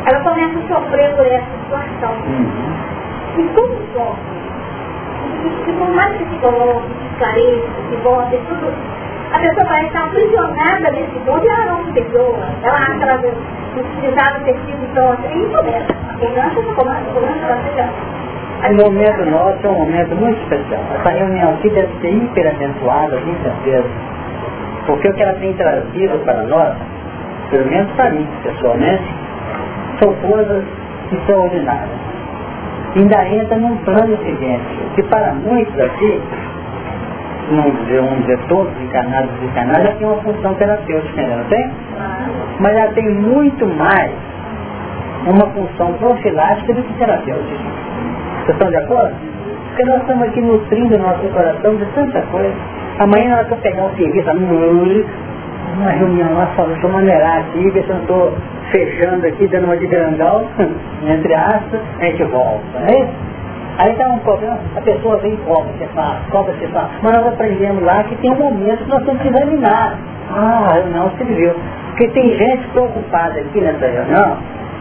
ela 0.07 0.21
começa 0.21 0.59
a 0.59 0.75
sofrer 0.75 1.15
por 1.17 1.27
essa 1.27 1.47
situação. 1.63 2.13
Uhum. 2.27 2.91
E 3.39 3.49
como 3.55 3.77
sofre? 3.93 4.41
E 5.67 5.73
por 5.73 5.89
mais 5.91 6.17
que 6.17 6.25
se 6.25 6.37
coloque, 6.41 6.89
que 6.89 7.07
esclareça, 7.07 7.69
que 7.89 7.97
volte, 7.97 8.39
tudo, 8.49 8.73
a 9.33 9.39
pessoa 9.39 9.65
vai 9.67 9.87
estar 9.87 10.05
aprisionada 10.05 10.91
nesse 10.91 11.19
mundo 11.21 11.45
e 11.45 11.49
ela 11.49 11.67
não 11.67 11.85
se 11.87 11.93
perdoa. 11.93 12.39
Ela 12.63 12.75
acha 12.75 12.95
que 12.95 13.03
ela 13.03 13.21
não 13.23 13.83
precisava 13.85 14.41
ter 14.41 14.55
sido 14.55 14.95
tão 14.95 15.13
assim. 15.13 15.45
E 15.45 15.55
começa. 15.55 15.93
A 16.09 16.19
cobrança, 16.19 16.61
a 16.61 16.75
cobrança, 16.75 17.01
a 17.01 17.15
cobrança, 17.15 17.47
ela 17.47 17.63
seja... 17.63 17.89
O 18.61 18.75
momento 18.75 19.31
nosso 19.31 19.67
é 19.67 19.69
um 19.71 19.79
momento 19.79 20.17
muito 20.17 20.39
especial. 20.43 20.83
Essa 20.95 21.11
reunião 21.11 21.55
aqui 21.55 21.71
deve 21.71 21.89
ser 22.01 22.11
hiper 22.11 22.47
abençoada, 22.49 23.17
com 23.17 23.35
certeza. 23.43 23.89
Porque 24.87 25.09
o 25.09 25.15
que 25.15 25.23
ela 25.23 25.35
tem 25.35 25.53
trazido 25.55 26.19
para 26.25 26.43
nós, 26.43 26.75
pelo 27.51 27.67
menos 27.67 27.91
para 27.93 28.11
mim, 28.11 28.29
pessoalmente, 28.43 29.15
são 29.99 30.13
coisas 30.15 30.65
extraordinárias. 31.13 31.89
Ainda 32.97 33.29
entra 33.29 33.57
num 33.57 33.77
plano 33.79 34.17
seguinte, 34.19 34.65
que 34.95 35.03
para 35.05 35.33
muitos 35.33 35.79
aqui 35.81 36.21
não 37.51 37.71
dizer, 37.71 38.01
vamos 38.01 38.21
dizer, 38.21 38.39
todos 38.49 38.73
encarnados 38.83 39.31
e 39.31 39.41
desencarnados, 39.41 39.85
ela 39.85 39.97
tem 39.97 40.07
uma 40.07 40.23
função 40.23 40.55
terapêutica, 40.55 41.23
não 41.23 41.45
tem? 41.45 41.71
Mas 42.61 42.77
ela 42.77 42.93
tem 42.93 43.09
muito 43.09 43.67
mais 43.67 44.11
uma 45.27 45.47
função 45.49 45.93
profilática 45.95 46.73
do 46.73 46.83
que 46.83 46.93
terapêutica. 46.95 47.65
Vocês 48.45 48.49
estão 48.51 48.71
de 48.71 48.77
acordo? 48.77 49.15
Porque 49.69 49.85
nós 49.85 50.01
estamos 50.01 50.23
aqui 50.29 50.41
nutrindo 50.41 50.95
o 50.97 50.99
nosso 50.99 51.29
coração 51.29 51.77
de 51.77 51.85
tanta 51.87 52.21
coisa. 52.23 52.55
Amanhã 52.99 53.37
nós 53.37 53.49
vamos 53.49 53.63
pegar 53.63 53.85
um 53.85 53.97
serviço, 53.97 54.31
uma 55.77 55.91
reunião 55.91 56.35
lá, 56.35 56.49
só 56.57 56.65
vou 56.65 56.91
maneirar 56.91 57.39
aqui, 57.39 57.71
ver 57.71 57.85
se 57.85 57.89
eu 57.89 57.95
não 57.95 58.03
estou 58.03 58.33
fechando 58.71 59.27
aqui, 59.27 59.47
dando 59.49 59.65
uma 59.65 59.77
de 59.77 59.87
grandal, 59.87 60.45
entre 61.07 61.35
aspas, 61.35 61.81
a 62.01 62.05
gente 62.05 62.25
volta, 62.25 62.61
não 62.75 62.87
é 62.87 63.01
isso? 63.01 63.30
Aí 63.81 63.97
dá 63.97 64.09
um 64.09 64.19
problema, 64.19 64.59
a 64.77 64.81
pessoa 64.83 65.17
vem 65.19 65.33
e 65.33 65.37
cobra, 65.39 65.73
você 65.73 65.87
faz, 65.95 66.19
cobra, 66.31 66.53
você 66.53 66.69
faz. 66.69 66.89
Mas 67.03 67.13
nós 67.15 67.29
aprendemos 67.29 67.83
lá 67.83 68.05
que 68.05 68.15
tem 68.17 68.31
um 68.31 68.37
momento 68.37 68.85
que 68.85 68.91
nós 68.91 69.03
temos 69.05 69.23
que 69.23 69.29
examinar. 69.29 69.99
Ah, 70.37 70.69
a 70.69 70.75
reunião 70.75 71.11
se 71.17 71.25
viu. 71.25 71.55
Porque 71.89 72.09
tem 72.09 72.37
gente 72.37 72.69
preocupada 72.69 73.41
aqui 73.41 73.59
nessa 73.59 73.87
reunião 73.87 74.37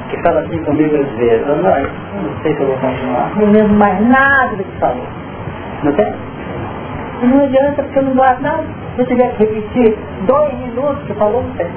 que 0.09 0.21
fala 0.21 0.41
assim 0.41 0.61
comigo 0.65 0.95
às 0.97 1.17
vezes, 1.17 1.47
eu 1.47 1.55
não, 1.55 1.63
não 1.63 2.41
sei 2.41 2.55
se 2.55 2.61
eu 2.61 2.67
vou 2.67 2.77
continuar, 2.77 3.31
não 3.37 3.51
lembro 3.51 3.73
mais 3.75 4.05
nada 4.05 4.55
do 4.57 4.63
que 4.65 4.79
falou. 4.79 5.07
Não 5.83 5.93
tem? 5.93 6.13
Não 7.21 7.43
adianta 7.45 7.83
porque 7.83 7.99
eu 7.99 8.03
não 8.03 8.13
guardo 8.15 8.41
nada. 8.41 8.63
Se 8.95 9.01
eu 9.01 9.05
tiver 9.05 9.31
que 9.35 9.45
repetir 9.45 9.97
dois 10.27 10.53
minutos 10.55 11.03
que 11.05 11.13
falou, 11.13 11.41
não 11.41 11.53
tem. 11.53 11.67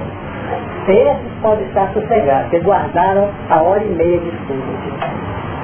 Esses 0.88 1.32
podem 1.40 1.66
estar 1.68 1.88
sossegados, 1.92 2.50
porque 2.50 2.58
guardaram 2.64 3.28
a 3.48 3.62
hora 3.62 3.84
e 3.84 3.90
meia 3.90 4.18
de 4.18 4.28
estudo. 4.28 5.22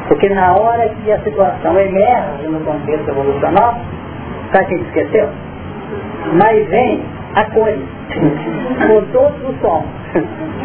Porque 0.09 0.29
na 0.31 0.55
hora 0.55 0.89
que 0.89 1.13
a 1.13 1.21
situação 1.21 1.79
emerge 1.79 2.49
no 2.49 2.61
contexto 2.61 3.09
evolucional, 3.09 3.79
sabe 4.53 4.67
quem 4.67 4.79
esqueceu? 4.79 5.29
Mas 6.33 6.67
vem 6.69 7.03
a 7.35 7.45
cores, 7.51 7.81
com 8.87 9.03
todos 9.13 9.49
os 9.49 9.61
sons. 9.61 9.85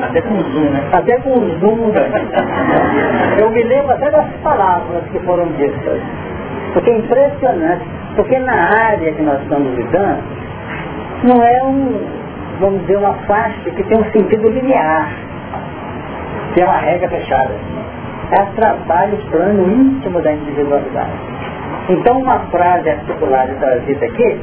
Até 0.02 0.22
com 0.22 0.42
zoom, 0.42 0.70
né? 0.70 0.90
Até 0.94 1.18
com 1.18 1.34
zoom. 1.60 1.92
Eu 3.40 3.52
me 3.52 3.64
lembro 3.64 3.92
até 3.92 4.10
das 4.10 4.28
palavras 4.42 5.04
que 5.12 5.20
foram 5.20 5.46
ditas. 5.58 6.02
Porque 6.74 6.90
é 6.90 6.98
impressionante. 6.98 7.86
Porque 8.16 8.40
na 8.40 8.54
área 8.54 9.12
que 9.12 9.22
nós 9.22 9.42
estamos 9.42 9.76
lidando, 9.76 10.24
não 11.24 11.44
é 11.44 11.64
um, 11.64 12.02
vamos 12.60 12.82
dizer, 12.82 12.98
uma 12.98 13.14
faixa 13.26 13.70
que 13.72 13.84
tem 13.84 13.98
um 13.98 14.12
sentido 14.12 14.50
linear, 14.50 15.12
é 16.56 16.64
uma 16.64 16.78
regra 16.78 17.10
fechada. 17.10 17.54
É 18.36 18.46
trabalho 18.56 19.18
plano 19.30 19.72
íntimo 19.72 20.22
da 20.22 20.32
individualidade. 20.34 21.12
Então 21.90 22.20
uma 22.20 22.40
frase 22.52 22.90
articulada 22.90 23.54
trazida 23.60 24.06
aqui, 24.06 24.40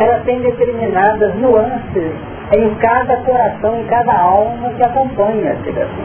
ela 0.00 0.20
tem 0.20 0.40
determinadas 0.40 1.34
nuances 1.36 2.12
em 2.56 2.74
cada 2.76 3.16
coração, 3.18 3.80
em 3.80 3.84
cada 3.84 4.12
alma 4.12 4.70
que 4.70 4.82
acompanha 4.82 5.52
a 5.52 5.54
ligação. 5.54 6.04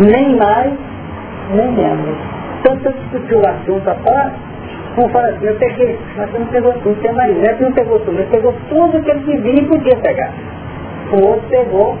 Nem 0.00 0.36
mais, 0.36 0.72
nem 1.54 1.72
menos. 1.72 2.16
Tanto 2.62 2.86
eu 2.86 2.92
discuti 2.92 3.34
o 3.34 3.48
assunto 3.48 3.88
após, 3.88 4.32
como 4.94 5.08
fala 5.10 5.28
assim, 5.28 5.46
eu 5.46 5.54
peguei, 5.56 5.98
mas 6.16 6.32
não 6.32 6.46
pegou 6.46 6.72
tudo, 6.74 7.00
tem 7.02 7.12
mais 7.12 7.36
neto, 7.36 7.62
não 7.62 7.72
pegou 7.72 7.98
tudo, 8.00 8.18
ele 8.18 8.30
pegou 8.30 8.54
tudo 8.68 9.02
que 9.02 9.10
ele 9.10 9.20
devia 9.20 9.62
e 9.62 9.66
podia 9.66 9.96
pegar. 9.96 10.30
O 11.12 11.26
outro 11.26 11.48
pegou 11.48 11.98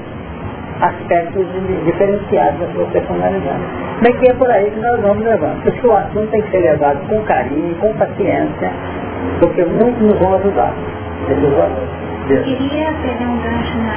aspectos 0.80 1.46
diferenciados 1.84 2.60
da 2.60 2.72
sua 2.72 2.86
personalidade. 2.86 3.62
Mas 4.02 4.18
que 4.18 4.30
é 4.30 4.34
por 4.34 4.50
aí 4.50 4.70
que 4.70 4.80
nós 4.80 5.00
vamos 5.00 5.24
levando. 5.24 5.62
Porque 5.62 5.86
o 5.86 5.96
assunto 5.96 6.30
tem 6.30 6.42
que 6.42 6.50
ser 6.50 6.60
levado 6.60 6.98
com 7.08 7.22
carinho, 7.22 7.74
com 7.76 7.92
paciência, 7.94 8.72
porque 9.40 9.64
muitos 9.64 10.00
nos 10.00 10.18
vão 10.18 10.34
ajudar. 10.34 10.72
Eu 12.28 12.42
queria 12.44 12.92
pegar 13.02 13.28
um 13.28 13.38
gancho 13.38 13.78
na 13.78 13.94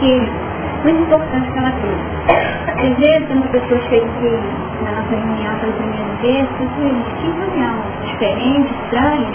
que 0.00 0.46
muito 0.84 1.02
importante 1.02 1.50
que 1.50 1.58
ela 1.58 1.72
fez. 1.72 1.98
Às 2.68 2.98
vezes 2.98 3.30
uma 3.30 3.46
pessoa 3.46 3.80
chega 3.88 4.06
aqui 4.06 4.40
na 4.84 4.90
nossa 4.92 5.16
reunião 5.16 5.54
pela 5.60 5.72
primeira 5.72 6.14
vez, 6.20 6.46
que 6.58 7.26
reunião 7.26 7.74
diferente, 8.04 8.70
estranha, 8.84 9.28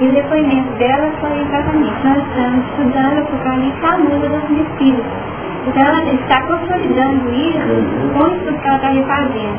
e 0.00 0.08
o 0.08 0.12
depoimento 0.12 0.72
dela 0.78 1.10
foi 1.20 1.40
exatamente, 1.40 2.06
nós 2.06 2.18
estamos 2.28 2.64
estudando 2.70 3.18
Apocalipse 3.18 3.84
à 3.84 3.96
luz 3.96 4.20
dos 4.20 4.60
espíritos. 4.60 5.04
Então 5.06 5.45
ela 5.74 6.02
está 6.04 6.42
consolidando 6.42 7.30
isso 7.32 8.12
com 8.14 8.24
o 8.24 8.36
estudo 8.36 8.58
que 8.60 8.68
ela 8.68 8.76
está 8.76 8.88
refazendo. 8.88 9.58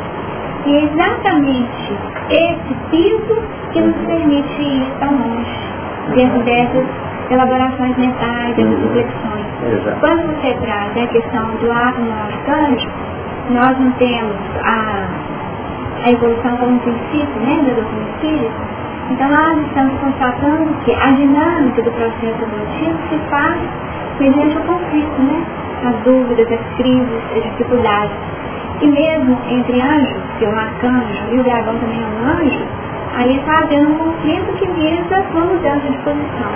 E 0.65 0.75
é 0.75 0.83
exatamente 0.83 1.93
esse 2.29 2.73
piso 2.91 3.41
que 3.71 3.81
nos 3.81 3.95
permite 4.05 4.61
ir 4.61 4.87
tão 4.99 5.11
longe 5.11 5.67
dentro 6.15 6.43
dessas 6.43 6.85
elaborações 7.29 7.97
mentais, 7.97 8.55
dessas 8.55 8.79
reflexões. 8.83 9.45
Exato. 9.73 9.99
Quando 9.99 10.27
você 10.27 10.53
traz 10.61 10.97
a 10.97 11.07
questão 11.07 11.45
do 11.61 11.71
átomo 11.71 12.11
arcanjo, 12.11 12.89
nós 13.49 13.79
não 13.79 13.91
temos 13.93 14.35
a, 14.63 15.07
a 16.05 16.11
evolução 16.11 16.57
como 16.57 16.73
um 16.73 16.79
princípio, 16.79 17.41
né, 17.41 17.63
doutrina 17.63 18.09
espírita, 18.13 18.77
então 19.09 19.29
nós 19.29 19.67
estamos 19.67 19.93
constatando 19.99 20.73
que 20.83 20.93
a 20.93 21.11
dinâmica 21.11 21.81
do 21.81 21.91
processo 21.91 22.43
evolutivo 22.43 22.97
se 23.09 23.17
faz 23.29 23.57
mediante 24.19 24.57
o 24.57 24.61
conflito, 24.61 25.21
né? 25.21 25.45
As 25.83 25.95
dúvidas, 26.03 26.47
as 26.51 26.75
crises, 26.77 27.21
as 27.35 27.43
dificuldades. 27.43 28.15
E 28.81 28.87
mesmo 28.87 29.37
entre 29.49 29.81
anjos, 29.81 30.21
que 30.37 30.45
é 30.45 30.49
um 30.49 30.57
arcanjo 30.57 31.31
e 31.31 31.39
o 31.39 31.43
dragão 31.43 31.77
também 31.79 31.99
é 31.99 32.05
um 32.05 32.41
anjo, 32.41 32.65
aí 33.15 33.37
está 33.37 33.59
havendo 33.63 33.89
um 33.89 33.95
conflito 33.95 34.53
que 34.53 34.67
visa 34.67 35.25
uma 35.33 35.45
mudança 35.45 35.87
de 35.89 35.97
posição. 35.99 36.51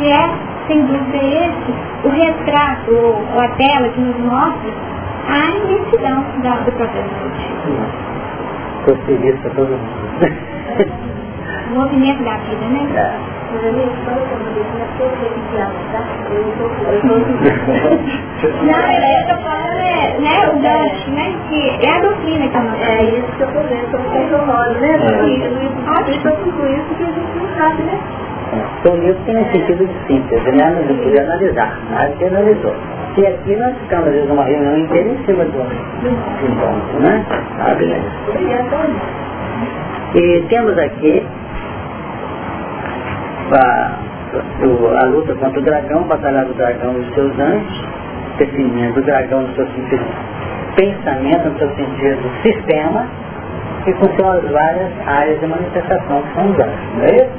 E 0.00 0.08
é, 0.08 0.30
sem 0.66 0.84
dúvida, 0.84 1.16
esse 1.16 1.90
o 2.04 2.08
retrato 2.08 2.92
ou 2.92 3.40
a 3.40 3.48
tela 3.48 3.88
que 3.88 4.00
nos 4.00 4.18
mostra 4.20 4.72
a 5.28 5.50
imensidão 5.50 6.24
da, 6.42 6.56
do 6.56 6.72
processo 6.72 7.08
evolutivo. 7.16 8.10
Estou 8.80 8.96
feliz 9.06 9.38
para 9.40 9.50
todo 9.50 9.68
mundo. 9.68 10.60
O 11.70 11.74
movimento 11.74 12.24
da 12.24 12.36
vida, 12.38 12.66
né? 12.66 12.88
É. 12.96 13.39
Não, 18.62 18.78
eu 19.20 19.26
tô 19.26 19.36
falando, 19.42 19.80
é, 19.80 20.18
né, 20.20 20.48
o 20.48 20.58
gancho, 20.60 21.10
né, 21.10 21.34
que 21.48 21.60
é 21.84 21.90
a 21.90 22.00
doutrina 22.00 22.48
que 22.48 22.56
não 22.58 22.74
É 22.76 23.02
isso 23.04 23.26
que 23.36 23.42
eu 23.42 23.48
tô 23.48 23.60
vendo, 23.60 23.92
eu 23.92 24.00
tô 24.28 24.36
horrorosa, 24.36 24.78
né? 24.80 24.98
Porque 24.98 25.26
isso 25.30 26.30
tudo 26.44 26.66
isso 26.66 26.94
que 26.96 27.02
a 27.02 27.06
gente 27.06 27.36
não 27.36 27.48
sabe, 27.58 27.82
né? 27.82 27.98
Isso 29.10 29.20
tem 29.26 29.36
um 29.36 29.44
sentido 29.52 29.86
de 29.86 29.94
síntese, 30.06 30.52
né? 30.52 30.72
Vamos 30.86 31.02
poder 31.04 31.20
analisar, 31.20 31.78
mas 31.90 32.14
que 32.16 32.24
analisou. 32.24 32.74
E 33.16 33.26
aqui 33.26 33.56
nós 33.56 33.76
ficamos, 33.78 34.06
às 34.08 34.14
vezes, 34.14 34.30
uma 34.30 34.44
reunião 34.44 34.78
inteira 34.78 35.08
em 35.08 35.24
cima 35.26 35.44
do 35.44 35.52
ponto, 35.52 37.00
né? 37.00 37.24
Sabe, 37.58 37.86
né? 37.86 38.00
E 40.14 40.44
temos 40.48 40.78
aqui 40.78 41.26
a, 43.54 45.02
a 45.02 45.04
luta 45.06 45.34
contra 45.34 45.60
o 45.60 45.62
dragão, 45.62 46.02
batalhar 46.04 46.44
do 46.44 46.54
dragão 46.54 46.94
e 46.94 47.00
os 47.00 47.14
seus 47.14 47.38
anjos, 47.38 47.84
definindo 48.38 49.00
o 49.00 49.02
dragão 49.02 49.42
no 49.42 49.54
seu 49.54 49.66
sentido 49.66 50.04
pensamento, 50.76 51.48
no 51.48 51.58
seu 51.58 51.68
sentido 51.74 52.30
sistema, 52.42 53.06
e 53.86 53.92
com 53.94 54.06
suas 54.16 54.42
várias 54.50 54.92
áreas 55.06 55.40
de 55.40 55.46
manifestação 55.46 56.22
que 56.22 56.34
são 56.34 56.50
os 56.50 56.58
anjos, 56.58 56.94
não 56.96 57.04
é 57.04 57.16
isso? 57.16 57.30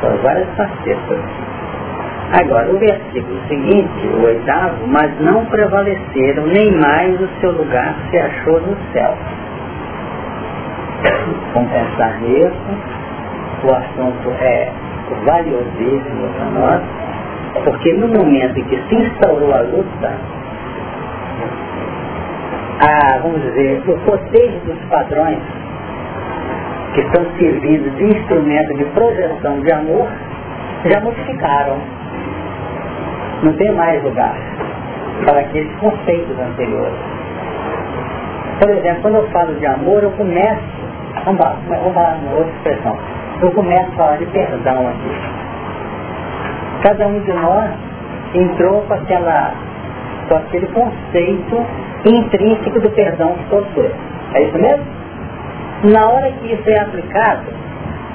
Suas 0.00 0.20
várias 0.22 0.48
facetas. 0.56 1.18
Agora, 2.32 2.68
o 2.70 2.78
versículo 2.78 3.38
seguinte, 3.46 4.06
o 4.08 4.24
oitavo, 4.24 4.86
mas 4.88 5.10
não 5.20 5.44
prevaleceram, 5.46 6.46
nem 6.46 6.72
mais 6.72 7.20
o 7.20 7.28
seu 7.40 7.52
lugar 7.52 7.94
se 8.10 8.18
achou 8.18 8.60
no 8.60 8.76
céu. 8.92 9.14
Vamos 11.54 11.70
pensar 11.70 12.20
nisso. 12.22 13.03
O 13.62 13.72
assunto 13.72 14.30
é 14.40 14.72
valiosíssimo 15.24 16.28
para 16.36 16.44
nós, 16.46 16.82
porque 17.64 17.92
no 17.94 18.08
momento 18.08 18.58
em 18.58 18.64
que 18.64 18.76
se 18.88 18.94
instaurou 18.94 19.54
a 19.54 19.60
luta, 19.60 20.12
a, 22.80 23.18
vamos 23.18 23.40
dizer, 23.42 23.82
o 23.86 23.98
poder 24.00 24.60
dos 24.66 24.78
padrões 24.90 25.38
que 26.94 27.00
estão 27.00 27.24
servindo 27.38 27.96
de 27.96 28.04
instrumento 28.04 28.74
de 28.74 28.84
projeção 28.86 29.60
de 29.60 29.72
amor, 29.72 30.08
já 30.84 31.00
modificaram. 31.00 31.78
Não 33.42 33.52
tem 33.54 33.72
mais 33.72 34.02
lugar 34.02 34.34
para 35.24 35.40
aqueles 35.40 35.72
conceitos 35.76 36.38
anteriores. 36.38 36.98
Por 38.60 38.70
exemplo, 38.70 39.02
quando 39.02 39.16
eu 39.16 39.28
falo 39.30 39.54
de 39.54 39.66
amor, 39.66 40.02
eu 40.02 40.10
começo, 40.12 40.62
vamos 41.24 41.40
lá, 41.40 41.56
vamos 41.68 41.94
lá 41.94 42.18
uma 42.22 42.36
outra 42.36 42.52
expressão, 42.52 42.96
eu 43.42 43.50
começo 43.52 43.90
a 43.92 43.96
falar 43.96 44.16
de 44.16 44.26
perdão 44.26 44.88
aqui. 44.88 45.10
Cada 46.82 47.06
um 47.08 47.20
de 47.20 47.32
nós 47.32 47.70
entrou 48.34 48.82
com, 48.82 48.94
aquela, 48.94 49.52
com 50.28 50.36
aquele 50.36 50.66
conceito 50.68 51.66
intrínseco 52.04 52.80
do 52.80 52.90
perdão 52.90 53.32
que 53.34 53.44
possui. 53.44 53.90
É 54.34 54.42
isso 54.42 54.58
mesmo? 54.58 54.84
Na 55.84 56.08
hora 56.08 56.30
que 56.32 56.52
isso 56.52 56.70
é 56.70 56.78
aplicado, 56.78 57.52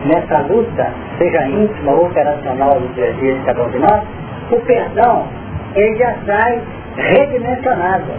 nessa 0.06 0.40
luta, 0.40 0.92
seja 1.18 1.48
íntima 1.48 1.92
ou 1.92 2.06
operacional 2.06 2.80
do 2.80 2.94
dia 2.94 3.10
a 3.10 3.12
dia 3.14 3.34
de 3.36 3.46
cada 3.46 3.64
um 3.64 3.70
de 3.70 3.80
nós, 3.80 4.04
o 4.52 4.60
perdão, 4.62 5.26
ele 5.76 5.98
já 5.98 6.16
sai 6.26 6.62
redimensionado. 6.96 8.12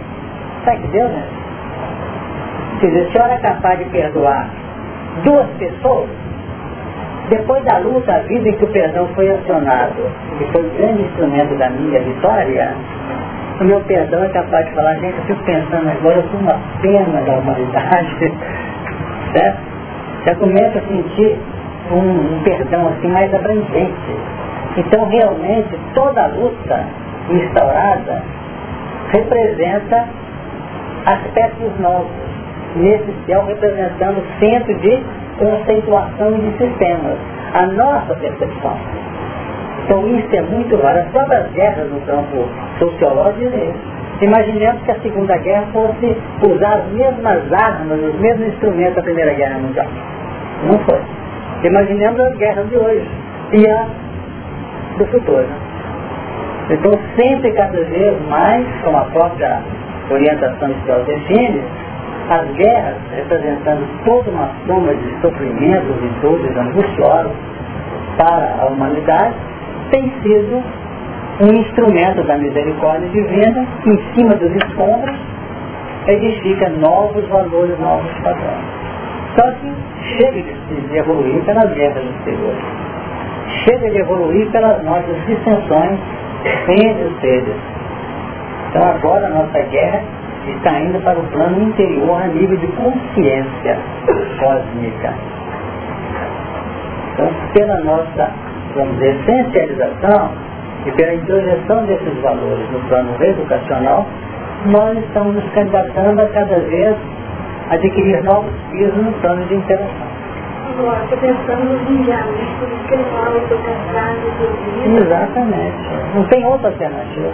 Está 0.59 0.75
entendendo? 0.75 1.11
Né? 1.11 1.23
Quer 2.79 2.87
dizer, 2.87 3.03
se 3.03 3.09
a 3.09 3.11
senhora 3.11 3.33
é 3.33 3.37
capaz 3.39 3.79
de 3.79 3.85
perdoar 3.85 4.49
duas 5.23 5.47
pessoas, 5.57 6.09
depois 7.29 7.63
da 7.63 7.77
luta, 7.77 8.13
a 8.13 8.19
vida 8.19 8.49
em 8.49 8.53
que 8.53 8.65
o 8.65 8.67
perdão 8.67 9.07
foi 9.15 9.29
acionado, 9.29 10.01
que 10.37 10.45
foi 10.51 10.61
o 10.61 10.69
grande 10.71 11.03
instrumento 11.03 11.55
da 11.57 11.69
minha 11.69 11.99
vitória, 12.01 12.73
o 13.59 13.63
meu 13.63 13.79
perdão 13.81 14.23
é 14.23 14.29
capaz 14.29 14.65
de 14.65 14.73
falar, 14.73 14.95
gente, 14.95 15.17
eu 15.17 15.23
fico 15.25 15.43
pensando 15.43 15.89
agora, 15.89 16.17
eu 16.17 16.23
sou 16.29 16.39
uma 16.39 16.59
pena 16.81 17.21
da 17.21 17.33
humanidade, 17.33 18.17
certo? 19.33 19.59
Já 20.25 20.35
começa 20.35 20.79
a 20.79 20.81
sentir 20.81 21.37
um, 21.91 22.35
um 22.35 22.43
perdão 22.43 22.87
assim 22.87 23.07
mais 23.07 23.33
abrangente. 23.33 24.15
Então 24.77 25.05
realmente 25.09 25.77
toda 25.93 26.27
luta 26.27 26.85
instaurada 27.29 28.23
representa 29.11 30.07
aspectos 31.05 31.79
novos 31.79 32.11
nesse 32.75 33.13
céu 33.25 33.45
representando 33.45 34.19
o 34.19 34.39
centro 34.39 34.73
de 34.79 35.03
conceituação 35.37 36.33
de 36.33 36.57
sistemas, 36.57 37.17
a 37.53 37.65
nossa 37.67 38.15
percepção. 38.15 38.77
Então 39.83 40.07
isso 40.07 40.35
é 40.35 40.41
muito 40.41 40.75
raro. 40.77 40.99
As 40.99 41.07
próprias 41.07 41.51
guerras 41.51 41.89
no 41.91 41.99
campo 42.01 42.47
sociológico 42.79 43.55
é 43.55 43.73
Imaginemos 44.21 44.83
que 44.83 44.91
a 44.91 44.99
Segunda 44.99 45.35
Guerra 45.37 45.65
fosse 45.73 46.15
usar 46.43 46.75
as 46.75 46.87
mesmas 46.91 47.51
armas, 47.53 47.99
os 47.99 48.19
mesmos 48.19 48.49
instrumentos 48.49 48.95
da 48.95 49.01
Primeira 49.01 49.33
Guerra 49.33 49.57
Mundial. 49.57 49.87
Não 50.67 50.77
foi. 50.79 51.01
Imaginemos 51.63 52.19
as 52.19 52.35
guerras 52.37 52.69
de 52.69 52.77
hoje 52.77 53.09
e 53.53 53.67
a 53.67 53.87
do 54.99 55.05
futuro. 55.07 55.47
Então 56.69 56.91
sempre 57.15 57.51
cada 57.53 57.83
vez 57.83 58.21
mais, 58.29 58.63
como 58.83 58.97
a 58.97 59.05
própria 59.05 59.59
orientação 60.11 60.69
espiritual 60.69 61.03
define, 61.03 61.63
as 62.31 62.47
guerras, 62.55 62.95
representando 63.13 63.85
toda 64.05 64.31
uma 64.31 64.49
soma 64.65 64.95
de 64.95 65.21
sofrimentos 65.21 65.95
e 66.01 66.21
dores 66.21 66.55
angustiosos 66.55 67.33
para 68.17 68.55
a 68.61 68.65
humanidade, 68.67 69.35
tem 69.91 70.09
sido 70.21 70.63
um 71.41 71.53
instrumento 71.59 72.23
da 72.23 72.37
misericórdia 72.37 73.09
divina 73.09 73.65
que, 73.83 73.89
em 73.89 74.13
cima 74.13 74.35
dos 74.35 74.51
escombros, 74.63 75.17
edifica 76.07 76.69
novos 76.69 77.27
valores, 77.27 77.77
novos 77.79 78.11
padrões. 78.23 78.65
Só 79.35 79.51
que 79.51 79.73
chega 80.17 80.53
de 80.69 80.97
evoluir 80.97 81.43
pelas 81.43 81.73
guerras 81.73 82.03
exteriores. 82.03 82.63
Chega 83.65 83.89
de 83.89 83.97
evoluir 83.97 84.49
pelas 84.51 84.81
nossas 84.83 85.17
dissensões 85.25 85.99
entre 86.69 87.03
os 87.03 87.19
seres. 87.19 87.55
Então 88.69 88.89
agora 88.89 89.27
a 89.27 89.29
nossa 89.29 89.59
guerra 89.69 90.01
está 90.47 90.79
indo 90.79 90.99
para 91.03 91.19
o 91.19 91.23
plano 91.27 91.61
interior 91.61 92.21
a 92.21 92.27
nível 92.27 92.57
de 92.57 92.67
consciência 92.67 93.77
cósmica. 94.39 95.13
Então, 97.13 97.29
pela 97.53 97.77
nossa, 97.81 98.31
vamos 98.75 98.93
dizer, 98.95 99.15
essencialização 99.21 100.31
e 100.85 100.91
pela 100.91 101.13
introjeção 101.13 101.85
desses 101.85 102.21
valores 102.21 102.71
no 102.71 102.79
plano 102.87 103.23
educacional, 103.23 104.07
nós 104.65 104.97
estamos 104.97 105.35
nos 105.35 105.53
candidatando 105.53 106.21
a 106.21 106.25
cada 106.29 106.59
vez 106.59 106.95
adquirir 107.69 108.23
novos 108.23 108.51
pisos 108.71 108.95
no 108.95 109.11
plano 109.13 109.45
de 109.45 109.55
interação. 109.55 110.11
Agora, 110.69 111.03
estou 111.03 111.17
pensando 111.19 111.63
nos 111.65 111.89
indianos, 111.89 112.39
por 112.59 112.67
isso 112.69 112.87
que 112.87 112.93
ele 112.93 113.03
fala 113.11 113.39
que 113.39 113.51
eu 113.51 113.59
cansado 113.59 115.01
Exatamente. 115.03 115.77
Não 116.15 116.23
tem 116.25 116.45
outra 116.45 116.69
alternativa. 116.69 117.29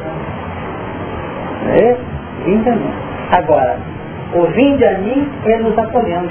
É? 1.70 2.17
Vinde 2.48 2.70
a 2.70 2.76
mim. 2.76 2.94
Agora, 3.38 3.78
o 4.34 4.44
vinde 4.54 4.86
a 4.86 4.98
mim 5.00 5.30
é 5.46 5.58
nos 5.58 5.78
acolhendo. 5.78 6.30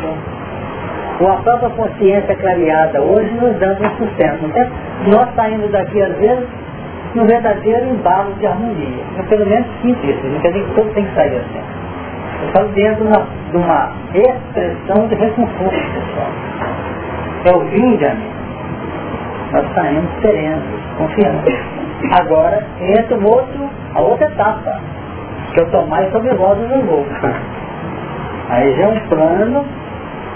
Com 1.19 1.29
a 1.31 1.37
própria 1.37 1.69
consciência 1.71 2.35
clareada 2.37 3.03
hoje 3.03 3.31
nos 3.35 3.55
dando 3.59 3.85
um 3.85 3.91
sustento. 3.97 4.47
Então, 4.47 4.67
nós 5.09 5.29
saindo 5.35 5.71
daqui 5.71 6.03
às 6.03 6.17
vezes 6.17 6.47
no 7.15 7.27
verdadeiro 7.27 7.87
embalo 7.89 8.33
de 8.35 8.47
harmonia. 8.47 9.05
Eu 9.19 9.25
pelo 9.25 9.47
menos 9.47 9.67
sinto 9.83 10.07
isso, 10.07 10.27
não 10.27 10.41
quer 10.41 10.53
dizer 10.53 10.65
que 10.65 10.75
todo 10.75 10.95
tem 10.95 11.05
que 11.05 11.15
sair 11.15 11.37
assim. 11.37 11.61
Eu 12.43 12.49
falo 12.53 12.69
dentro 12.69 13.05
de 13.05 13.11
uma, 13.11 13.27
de 13.51 13.57
uma 13.57 13.93
expressão 14.15 15.09
de 15.09 15.15
reconforto 15.17 15.71
pessoal. 15.71 16.31
É 17.45 17.55
o 17.55 17.61
vinde 17.71 18.07
a 18.07 18.15
mim. 18.15 18.31
Nós 19.53 19.75
saímos 19.75 20.11
serenos, 20.23 20.65
confiantes. 20.99 21.55
Agora 22.21 22.63
entra 22.81 23.17
o 23.17 23.25
outro, 23.25 23.71
a 23.95 24.01
outra 24.01 24.27
etapa 24.27 24.81
que 25.57 25.61
eu 25.63 25.71
tomar 25.71 26.05
sobre 26.13 26.35
vós 26.35 26.59
no 26.59 26.83
vou. 26.83 27.07
Aí 28.51 28.77
já 28.77 28.83
é 28.83 28.89
um 28.89 29.01
plano 29.09 29.65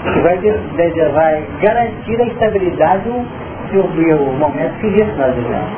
que 0.03 0.19
vai, 0.21 0.37
vai 1.13 1.43
garantir 1.61 2.19
a 2.19 2.25
estabilidade 2.25 3.03
do, 3.03 3.83
do, 3.83 3.83
momento 4.39 4.73
que 4.79 4.87
nós 5.17 5.35
vivemos. 5.35 5.69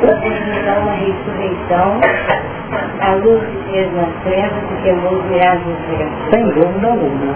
Então, 0.00 0.80
uma 0.80 0.92
ressurreição, 0.92 2.00
a 3.00 3.14
luz 3.16 3.40
que 3.40 3.70
fez 3.70 3.92
nas 3.94 4.08
trevas 4.24 4.62
e 4.72 4.82
queimou 4.82 5.12
os 5.12 5.24
meados 5.26 5.62
dos 5.62 6.30
Sem 6.30 6.44
dúvida 6.44 6.88
alguma. 6.88 7.34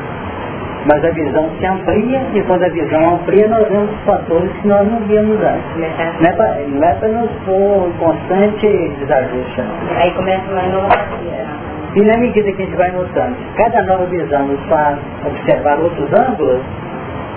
Mas 0.87 1.05
a 1.05 1.11
visão 1.11 1.49
se 1.59 1.67
amplia 1.67 2.23
e 2.35 2.43
quando 2.43 2.65
a 2.65 2.69
visão 2.69 3.15
amplia 3.15 3.47
nós 3.47 3.69
vemos 3.69 3.91
fatores 4.05 4.51
que 4.61 4.67
nós 4.67 4.87
não 4.91 4.99
víamos 5.01 5.41
antes. 5.41 5.77
Não 5.77 6.29
é 6.29 6.33
para, 6.33 6.57
não 6.67 6.89
é 6.89 7.21
nos 7.21 7.31
pôr 7.45 7.89
em 7.89 7.93
constante 7.99 8.89
desajuste. 8.99 9.63
Aí 9.97 10.11
começa 10.13 10.43
uma 10.51 10.63
nova 10.63 10.89
E 11.95 12.01
na 12.03 12.17
medida 12.17 12.51
que 12.53 12.63
a 12.63 12.65
gente 12.65 12.77
vai 12.77 12.91
notando, 12.91 13.37
cada 13.57 13.83
nova 13.83 14.07
visão 14.07 14.47
nos 14.49 14.61
faz 14.67 14.99
observar 15.25 15.79
outros 15.79 16.13
ângulos, 16.13 16.61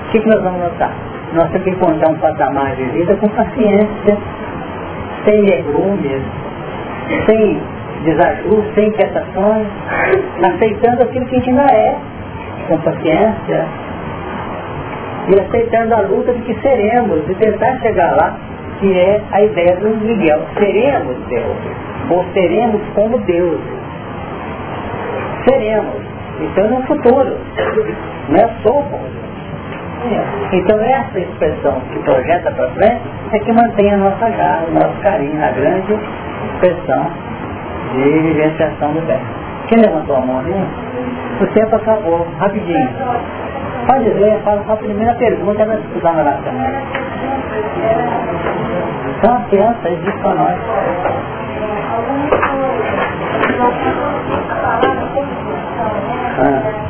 o 0.08 0.12
que, 0.12 0.20
que 0.20 0.28
nós 0.28 0.42
vamos 0.42 0.62
notar? 0.62 0.92
Nós 1.34 1.50
temos 1.50 1.64
que 1.66 1.70
encontrar 1.70 2.10
um 2.10 2.16
patamar 2.16 2.76
de 2.76 2.84
vida 2.86 3.16
com 3.18 3.28
paciência, 3.30 4.18
sem 5.26 5.42
negrumes, 5.44 6.22
sem 7.28 7.62
desajustes, 8.06 8.74
sem 8.74 8.88
inquietações, 8.88 9.68
aceitando 10.44 11.04
aquilo 11.04 11.26
que 11.26 11.36
a 11.36 11.40
gente 11.40 11.50
ainda 11.50 11.74
é, 11.74 11.96
com 12.68 12.78
paciência, 12.80 13.68
e 15.28 15.40
aceitando 15.40 15.96
a 15.96 16.02
luta 16.02 16.34
de 16.34 16.42
que 16.42 16.62
seremos, 16.62 17.26
de 17.26 17.36
tentar 17.36 17.78
chegar 17.80 18.16
lá, 18.16 18.38
que 18.80 18.98
é 18.98 19.22
a 19.32 19.42
ideia 19.42 19.76
do 19.78 19.90
Miguel. 20.06 20.42
Seremos 20.58 21.18
Deus, 21.28 21.58
ou 22.10 22.26
seremos 22.34 22.82
como 22.94 23.18
Deus. 23.20 23.60
Seremos. 25.48 25.96
Então 26.40 26.70
no 26.70 26.82
futuro. 26.84 27.38
Não 28.30 28.40
é 28.40 28.48
Deus. 28.64 30.26
Então 30.54 30.80
essa 30.80 31.20
expressão 31.20 31.82
que 31.92 32.00
projeta 32.00 32.52
para 32.52 32.70
frente 32.72 33.02
é 33.32 33.40
que 33.40 33.52
mantém 33.52 33.92
a 33.92 33.98
nossa 33.98 34.30
garra, 34.30 34.66
o 34.70 34.74
nosso 34.74 35.02
carinho, 35.02 35.44
a 35.44 35.52
grande 35.52 35.94
expressão 36.54 37.12
de 37.94 38.04
vivenciação 38.04 38.94
do 38.94 39.02
bem. 39.08 39.45
Quem 39.68 39.80
levantou 39.80 40.16
a 40.18 40.22
mão 40.22 40.40
ali? 40.40 40.54
O 41.42 41.48
tempo 41.48 41.76
acabou, 41.76 42.28
rapidinho. 42.40 42.90
Pode 43.88 44.10
ver, 44.12 44.42
fala 44.44 44.64
a 44.68 44.78
primeira 44.78 45.14
pergunta 45.16 45.66
vai 45.66 45.80
estudar 45.80 46.14
na 46.14 46.38
semana. 46.44 46.82
Então 49.18 49.36
a 49.36 49.42
criança 49.50 49.90
existe 49.90 50.20
para 50.20 50.36
nós. 50.36 50.56
Ah. 56.38 56.86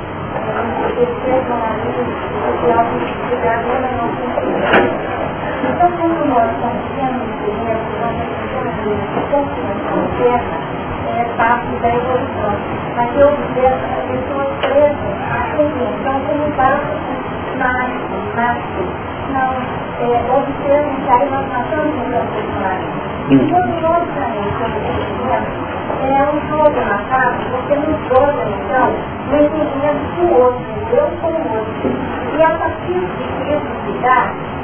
Então, 5.68 5.92
quando 5.98 6.26
nós 6.26 6.52
estamos 6.52 6.86
é 11.16 11.24
parte 11.38 11.80
da 11.80 11.96
evolução. 11.96 12.56
Mas 12.96 13.16
eu 13.18 13.28
observo 13.28 13.86
as 13.86 14.06
pessoas 14.12 14.50
presas 14.62 15.16
à 15.32 15.56
compreensão 15.56 16.20
como 16.28 16.56
base 16.56 17.06
mágico, 17.58 18.16
mágico. 18.36 18.84
Não, 19.32 19.52
é, 20.00 20.38
observam 20.38 20.96
que 21.02 21.10
aí 21.10 21.30
nós 21.30 21.48
matamos 21.48 21.96
o 21.96 22.10
nosso 22.10 23.15
estamos 23.32 23.76
é 26.06 26.24
um 26.24 26.40
jogo 26.50 26.80
na 26.82 26.98
casa, 27.10 27.44
porque 27.52 27.76
nos 27.76 27.98
joga, 28.08 28.44
então, 28.46 28.94
no 29.30 29.38
entendimento 29.38 30.22
outro, 30.34 30.62
eu 30.92 31.08
com 31.22 31.28
o 31.28 31.58
outro. 31.58 31.90
E 32.38 32.44
a 32.44 32.50
partir 32.50 32.94
de 32.94 33.26
que 33.36 33.56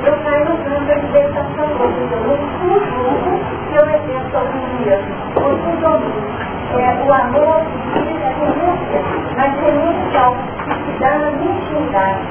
eu 0.03 0.17
caio 0.23 0.45
no 0.45 0.57
plano 0.57 0.85
da 0.87 0.95
libertação 0.95 1.65
outro. 1.79 2.01
Eu 2.11 2.21
não 2.27 2.37
subjugo 2.59 3.31
que 3.69 3.75
eu 3.75 3.85
exerço 3.89 4.31
sobre 4.31 4.57
mim 4.59 4.85
mesmo. 4.85 5.13
O 5.35 5.41
subdomínio. 5.63 6.31
É, 6.73 7.03
o 7.05 7.13
amor 7.13 7.61
diz 7.93 8.17
a 8.23 8.29
renúncia, 8.29 9.01
mas 9.37 9.51
renúncia 9.61 10.19
ao 10.21 10.33
que 10.33 10.73
se 10.73 10.99
dá 10.99 11.11
na 11.19 11.31
minha 11.31 11.51
intimidade. 11.51 12.21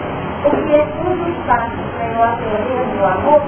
Porque 0.42 0.72
é 0.72 0.86
tudo 1.02 1.28
espaço 1.30 1.80
para 1.96 2.06
eu 2.06 2.24
aprender 2.24 2.84
o 3.00 3.06
amor, 3.06 3.42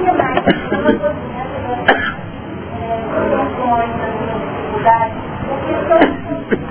e 0.00 0.06
é 0.06 0.12
mais, 0.12 0.40
uma 0.40 0.98
coisinha 0.98 1.42
das 1.62 3.32
emoções, 3.32 3.92
das 3.98 4.12
minhas 4.20 4.40
dificuldades, 4.42 5.18
porque 5.48 5.72
se 5.72 5.90
eu 5.90 5.98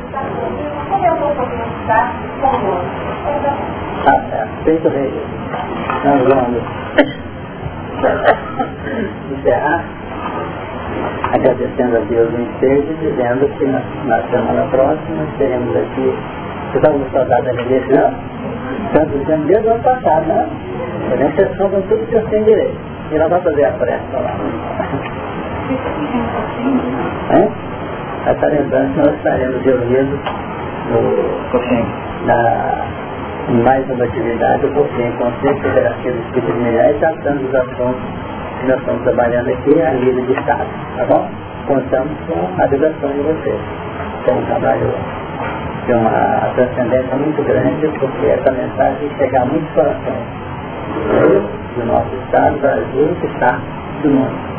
está 0.06 0.20
comigo, 0.20 0.80
como 0.90 1.06
eu 1.06 1.16
vou 1.16 1.32
poder 1.36 1.66
estar 1.82 2.14
com 2.42 2.48
o 2.48 2.68
outro? 2.68 2.92
Feito 4.72 4.88
rei. 4.88 5.12
Nós 6.06 6.22
vamos 6.34 6.64
encerrar 9.34 9.84
agradecendo 11.34 11.98
a 11.98 12.00
Deus 12.00 12.30
em 12.40 12.48
seja, 12.62 12.94
dizendo 13.02 13.50
que 13.58 13.66
na, 13.66 13.82
na 14.06 14.22
semana 14.30 14.66
próxima 14.72 15.28
teremos 15.38 15.76
aqui, 15.76 16.16
vocês 16.72 16.76
estão 16.76 16.94
com 16.94 17.10
saudade 17.12 17.48
da 17.48 17.52
religião? 17.52 18.14
Estamos 18.86 19.20
dizendo 19.20 19.46
desde 19.48 19.68
o 19.68 19.72
ano 19.72 19.84
passado, 19.84 20.26
né? 20.28 20.50
A 21.12 21.16
gente 21.18 21.36
sessão 21.36 21.70
com 21.70 21.82
tudo 21.82 22.08
que 22.08 22.16
eu 22.16 22.26
tenho 22.30 22.46
direito. 22.46 22.80
E 23.12 23.18
nós 23.18 23.30
vamos 23.30 23.44
fazer 23.44 23.66
a 23.66 23.72
pressa 23.72 24.20
lá. 24.20 24.38
É? 27.36 28.32
essa 28.32 28.48
lembrança 28.48 28.94
nós 28.96 29.16
estaremos 29.18 29.62
reunidos 29.66 30.20
no, 30.92 32.26
na 32.26 33.01
mais 33.52 33.86
uma 33.90 34.06
atividade, 34.06 34.64
eu 34.64 34.74
vou 34.74 34.88
ter 34.96 35.12
Conselho 35.18 35.62
Federativo 35.62 36.16
do 36.16 36.24
Espírito 36.24 36.54
de 36.54 36.60
Milhares, 36.60 37.00
tratando 37.00 37.40
dos 37.40 37.56
assuntos 37.56 38.02
que 38.60 38.68
nós 38.68 38.80
estamos 38.80 39.04
trabalhando 39.04 39.50
aqui, 39.50 39.82
a 39.82 39.92
nível 39.92 40.26
de 40.26 40.34
Estado, 40.34 40.68
tá 40.98 41.06
bom? 41.06 41.30
Contamos 41.68 42.18
com 42.28 42.62
a 42.62 42.66
ligação 42.68 43.12
de 43.12 43.20
vocês. 43.20 43.60
Foi 44.24 44.34
um 44.36 44.46
trabalho 44.46 44.94
de 45.86 45.94
uma 45.94 46.52
transcendência 46.56 47.16
muito 47.18 47.44
grande, 47.44 47.88
porque 48.00 48.26
essa 48.26 48.52
mensagem 48.52 49.10
chega 49.18 49.42
a 49.42 49.46
muitos 49.46 49.70
corações 49.74 50.24
do 51.76 51.86
nosso 51.86 52.16
Estado, 52.24 52.54
do 52.54 52.62
Brasil 52.62 53.18
e 53.22 53.26
está 53.26 53.60
do 54.02 54.10
mundo. 54.10 54.52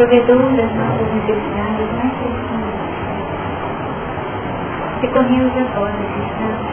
Provedor 0.00 0.56
das 0.56 0.72
nossas 0.72 1.12
necessidades 1.12 1.92
mais 1.92 2.12
profundas. 2.14 2.74
Recorremos 5.02 5.52
a 5.58 5.64
vós 5.76 5.92
nesse 6.00 6.20
instante, 6.24 6.72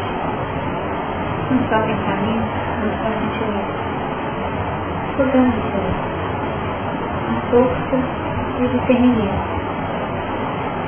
não 1.51 1.59
só 1.67 1.77
pensamento, 1.83 2.47
não 2.79 2.91
só 3.03 3.09
sentimento. 3.19 3.75
Senhor, 5.17 5.93
a 7.27 7.51
força 7.51 7.97
e 8.59 8.63
o 8.63 8.69
discernimento, 8.69 9.47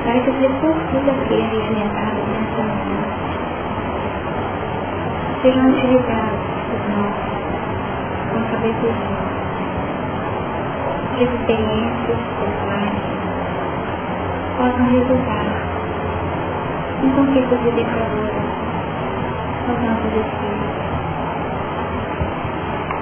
para 0.06 0.20
que 0.20 0.30
os 0.30 0.38
recursos 0.40 1.08
aqui 1.10 1.34
alimentados 1.34 2.24
nesta 2.32 2.62
manhã. 2.62 3.02
Sejam 5.42 5.68
utilizados 5.68 6.40
por 6.70 6.80
nós 6.88 7.14
com 8.32 8.40
sabedoria 8.50 9.29
experiências 11.18 12.18
pessoais 12.38 13.20
possam 14.56 14.86
resultar 14.90 15.46
em 17.02 17.10
conquistas 17.10 17.60
libertadoras 17.64 18.44
aos 19.68 19.80
nossos 19.82 20.12
espíritos, 20.16 20.86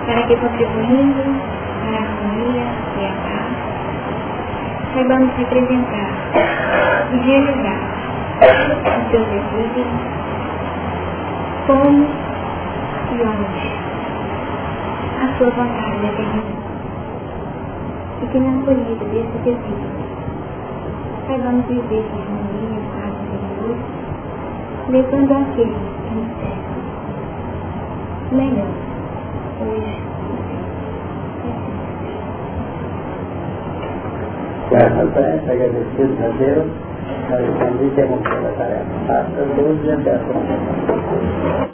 para 0.06 0.22
que 0.22 0.36
contribuindo 0.36 1.24
para 1.82 1.97
a 1.97 2.02
harmonia 2.02 2.66
e 2.97 3.05
a 3.05 3.12
paz, 3.26 3.51
saibamos 4.94 5.35
representar 5.36 6.10
e 7.12 7.16
realizar 7.18 7.80
os 8.40 9.10
seus 9.10 9.26
desígnios 9.26 10.18
como 11.66 12.06
e 13.10 13.22
onde 13.22 13.89
a 15.22 15.39
sua 15.39 15.51
vontade 15.51 15.98
determina 15.98 16.57
e 18.23 18.27
que 18.27 18.39
na 18.39 18.51
acolhida 18.61 19.05
desse 19.07 19.39
desejo 19.45 20.09
saibamos 21.27 21.66
viver 21.66 22.05
em 22.05 22.23
harmonia 22.23 22.78
e 22.78 22.82
paz 22.95 23.15
interior, 23.23 23.77
levando 24.89 25.32
aqueles 25.32 25.77
que 26.05 26.15
nos 26.15 26.31
servem 26.39 26.78
melhor 28.32 28.73
hoje 29.61 30.09
Graças 34.70 34.99
a 34.99 35.20
Deus, 35.20 35.49
agradecidos 35.49 36.20
a 36.20 36.28
estamos 37.89 38.23
tarefa. 38.53 38.85
Faça 39.07 39.45
12 39.57 39.90
até 39.90 40.15
a 40.15 40.19
próxima. 40.19 41.59